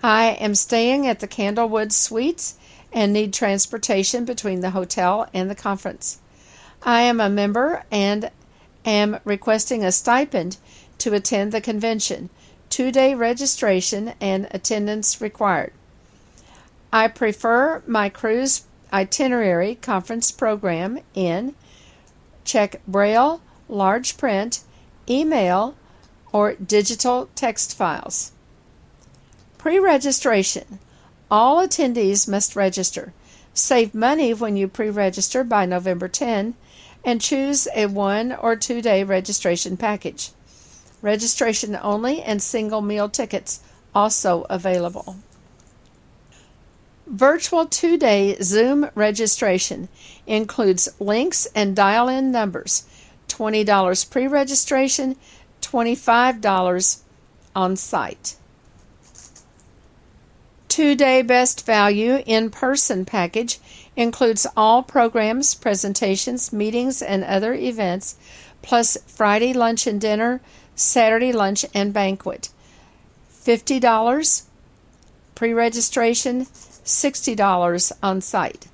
I 0.00 0.26
am 0.26 0.54
staying 0.54 1.08
at 1.08 1.18
the 1.18 1.26
Candlewood 1.26 1.90
Suites 1.90 2.54
and 2.92 3.12
need 3.12 3.34
transportation 3.34 4.24
between 4.24 4.60
the 4.60 4.70
hotel 4.70 5.28
and 5.34 5.50
the 5.50 5.56
conference. 5.56 6.20
I 6.84 7.00
am 7.00 7.20
a 7.20 7.28
member 7.28 7.82
and 7.90 8.30
am 8.84 9.18
requesting 9.24 9.84
a 9.84 9.90
stipend 9.90 10.58
to 10.98 11.14
attend 11.14 11.50
the 11.50 11.60
convention. 11.60 12.30
Two 12.70 12.92
day 12.92 13.16
registration 13.16 14.14
and 14.20 14.46
attendance 14.52 15.20
required. 15.20 15.72
I 16.92 17.08
prefer 17.08 17.82
my 17.88 18.08
cruise 18.08 18.66
itinerary 18.92 19.74
conference 19.74 20.30
program 20.30 21.00
in 21.14 21.56
check 22.44 22.80
Braille, 22.86 23.40
large 23.68 24.16
print, 24.16 24.60
email, 25.10 25.74
or 26.34 26.54
digital 26.54 27.30
text 27.36 27.76
files. 27.76 28.32
Pre 29.56 29.78
registration. 29.78 30.80
All 31.30 31.66
attendees 31.66 32.28
must 32.28 32.56
register. 32.56 33.14
Save 33.54 33.94
money 33.94 34.34
when 34.34 34.56
you 34.56 34.66
pre 34.66 34.90
register 34.90 35.44
by 35.44 35.64
November 35.64 36.08
10 36.08 36.54
and 37.04 37.20
choose 37.20 37.68
a 37.76 37.86
one 37.86 38.32
or 38.32 38.56
two 38.56 38.82
day 38.82 39.04
registration 39.04 39.76
package. 39.76 40.32
Registration 41.00 41.78
only 41.80 42.20
and 42.20 42.42
single 42.42 42.80
meal 42.80 43.08
tickets 43.08 43.60
also 43.94 44.44
available. 44.50 45.16
Virtual 47.06 47.64
two 47.64 47.96
day 47.96 48.36
Zoom 48.42 48.90
registration 48.96 49.88
includes 50.26 50.88
links 50.98 51.46
and 51.54 51.76
dial 51.76 52.08
in 52.08 52.32
numbers. 52.32 52.84
$20 53.28 54.10
pre 54.10 54.26
registration, 54.26 55.16
$25 55.74 57.00
on 57.56 57.74
site. 57.74 58.36
Two 60.68 60.94
day 60.94 61.20
best 61.20 61.66
value 61.66 62.22
in 62.26 62.48
person 62.50 63.04
package 63.04 63.58
includes 63.96 64.46
all 64.56 64.84
programs, 64.84 65.52
presentations, 65.56 66.52
meetings, 66.52 67.02
and 67.02 67.24
other 67.24 67.54
events, 67.54 68.16
plus 68.62 68.96
Friday 69.08 69.52
lunch 69.52 69.88
and 69.88 70.00
dinner, 70.00 70.40
Saturday 70.76 71.32
lunch 71.32 71.66
and 71.74 71.92
banquet. 71.92 72.50
$50 73.32 74.44
pre 75.34 75.52
registration, 75.52 76.44
$60 76.44 77.92
on 78.00 78.20
site. 78.20 78.68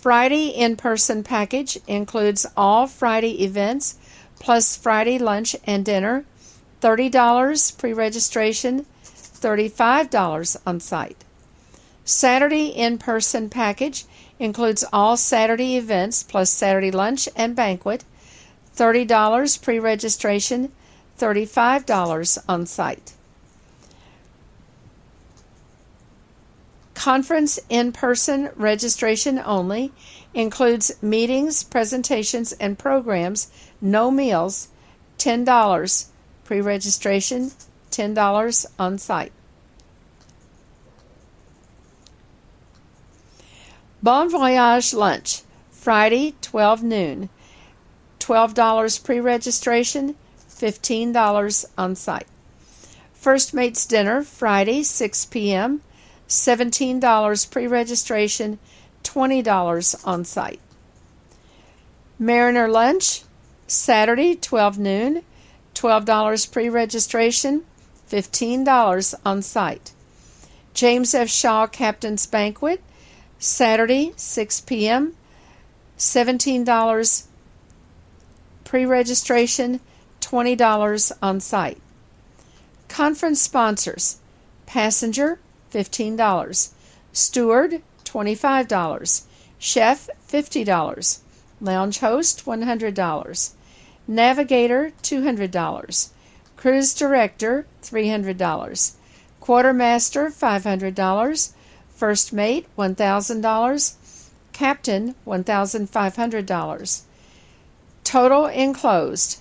Friday 0.00 0.46
in 0.46 0.76
person 0.76 1.22
package 1.22 1.78
includes 1.86 2.46
all 2.56 2.86
Friday 2.86 3.44
events 3.44 3.98
plus 4.40 4.76
Friday 4.76 5.18
lunch 5.18 5.54
and 5.64 5.84
dinner, 5.84 6.24
$30 6.80 7.78
pre 7.78 7.92
registration, 7.92 8.86
$35 9.04 10.56
on 10.66 10.80
site. 10.80 11.24
Saturday 12.04 12.66
in 12.66 12.98
person 12.98 13.48
package 13.48 14.04
includes 14.40 14.84
all 14.92 15.16
Saturday 15.16 15.76
events 15.76 16.24
plus 16.24 16.50
Saturday 16.50 16.90
lunch 16.90 17.28
and 17.36 17.54
banquet, 17.54 18.02
$30 18.76 19.62
pre 19.62 19.78
registration, 19.78 20.72
$35 21.18 22.38
on 22.48 22.66
site. 22.66 23.12
Conference 26.94 27.58
in 27.70 27.92
person 27.92 28.50
registration 28.56 29.40
only 29.44 29.92
includes 30.34 30.92
meetings, 31.02 31.62
presentations, 31.62 32.52
and 32.52 32.78
programs, 32.78 33.50
no 33.80 34.10
meals, 34.10 34.68
$10 35.18 36.06
pre 36.44 36.60
registration, 36.60 37.52
$10 37.90 38.66
on 38.78 38.98
site. 38.98 39.32
Bon 44.02 44.30
Voyage 44.30 44.94
Lunch, 44.94 45.42
Friday, 45.70 46.34
12 46.40 46.82
noon, 46.82 47.28
$12 48.18 49.04
pre 49.04 49.20
registration, 49.20 50.16
$15 50.48 51.64
on 51.76 51.94
site. 51.94 52.26
First 53.12 53.52
Mates 53.52 53.84
Dinner, 53.84 54.22
Friday, 54.22 54.82
6 54.82 55.26
p.m., 55.26 55.82
$17 56.28 57.50
pre 57.50 57.66
registration, 57.66 58.58
$20 59.04 60.06
on 60.06 60.24
site. 60.24 60.60
Mariner 62.18 62.68
Lunch, 62.68 63.22
Saturday, 63.70 64.34
12 64.34 64.80
noon, 64.80 65.22
$12 65.76 66.52
pre 66.52 66.68
registration, 66.68 67.62
$15 68.10 69.14
on 69.24 69.42
site. 69.42 69.92
James 70.74 71.14
F. 71.14 71.28
Shaw 71.28 71.68
Captain's 71.68 72.26
Banquet, 72.26 72.82
Saturday, 73.38 74.12
6 74.16 74.60
p.m., 74.62 75.14
$17 75.96 77.26
pre 78.64 78.84
registration, 78.84 79.78
$20 80.20 81.12
on 81.22 81.38
site. 81.38 81.78
Conference 82.88 83.40
sponsors 83.40 84.18
Passenger, 84.66 85.38
$15. 85.72 86.70
Steward, 87.12 87.82
$25. 88.04 89.24
Chef, 89.60 90.08
$50. 90.28 91.18
Lounge 91.60 91.98
host, 92.00 92.44
$100. 92.44 93.54
Navigator, 94.10 94.90
$200. 95.04 96.08
Cruise 96.56 96.94
director, 96.94 97.64
$300. 97.80 98.92
Quartermaster, 99.38 100.30
$500. 100.30 101.52
First 101.94 102.32
mate, 102.32 102.66
$1,000. 102.76 103.94
Captain, 104.52 105.14
$1,500. 105.24 107.02
Total 108.02 108.46
enclosed, 108.46 109.40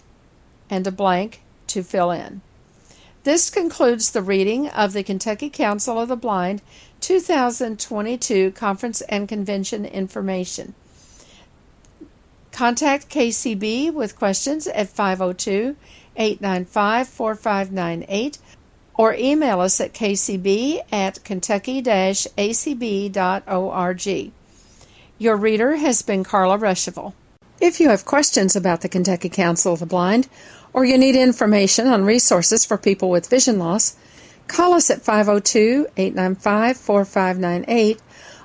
and 0.70 0.86
a 0.86 0.92
blank 0.92 1.42
to 1.66 1.82
fill 1.82 2.12
in. 2.12 2.42
This 3.24 3.50
concludes 3.50 4.12
the 4.12 4.22
reading 4.22 4.68
of 4.68 4.94
the 4.94 5.02
Kentucky 5.02 5.50
Council 5.50 6.00
of 6.00 6.10
the 6.10 6.16
Blind 6.16 6.62
2022 7.02 8.52
Conference 8.52 9.02
and 9.02 9.28
Convention 9.28 9.84
information. 9.84 10.76
Contact 12.52 13.10
KCB 13.10 13.94
with 13.94 14.18
questions 14.18 14.68
at 14.68 14.90
502 14.90 15.76
895 16.16 17.08
4598 17.08 18.38
or 18.96 19.14
email 19.14 19.62
us 19.62 19.80
at 19.80 19.94
kcb 19.94 20.82
at 20.92 21.24
kentucky 21.24 21.82
acb.org. 21.82 22.42
Your 25.18 25.36
reader 25.38 25.76
has 25.78 26.02
been 26.02 26.24
Carla 26.24 26.58
Ruschival. 26.58 27.14
If 27.62 27.80
you 27.80 27.90
have 27.90 28.06
questions 28.06 28.56
about 28.56 28.82
the 28.82 28.90
Kentucky 28.90 29.30
Council 29.30 29.74
of 29.74 29.80
the 29.80 29.86
Blind, 29.86 30.28
or 30.74 30.86
you 30.86 30.98
need 30.98 31.16
information 31.16 31.88
on 31.88 32.06
resources 32.06 32.66
for 32.66 32.78
people 32.78 33.10
with 33.10 33.30
vision 33.30 33.60
loss, 33.60 33.96
call 34.48 34.74
us 34.74 34.90
at 34.90 35.02
502 35.02 35.88
895 35.96 36.78
4598 36.78 38.02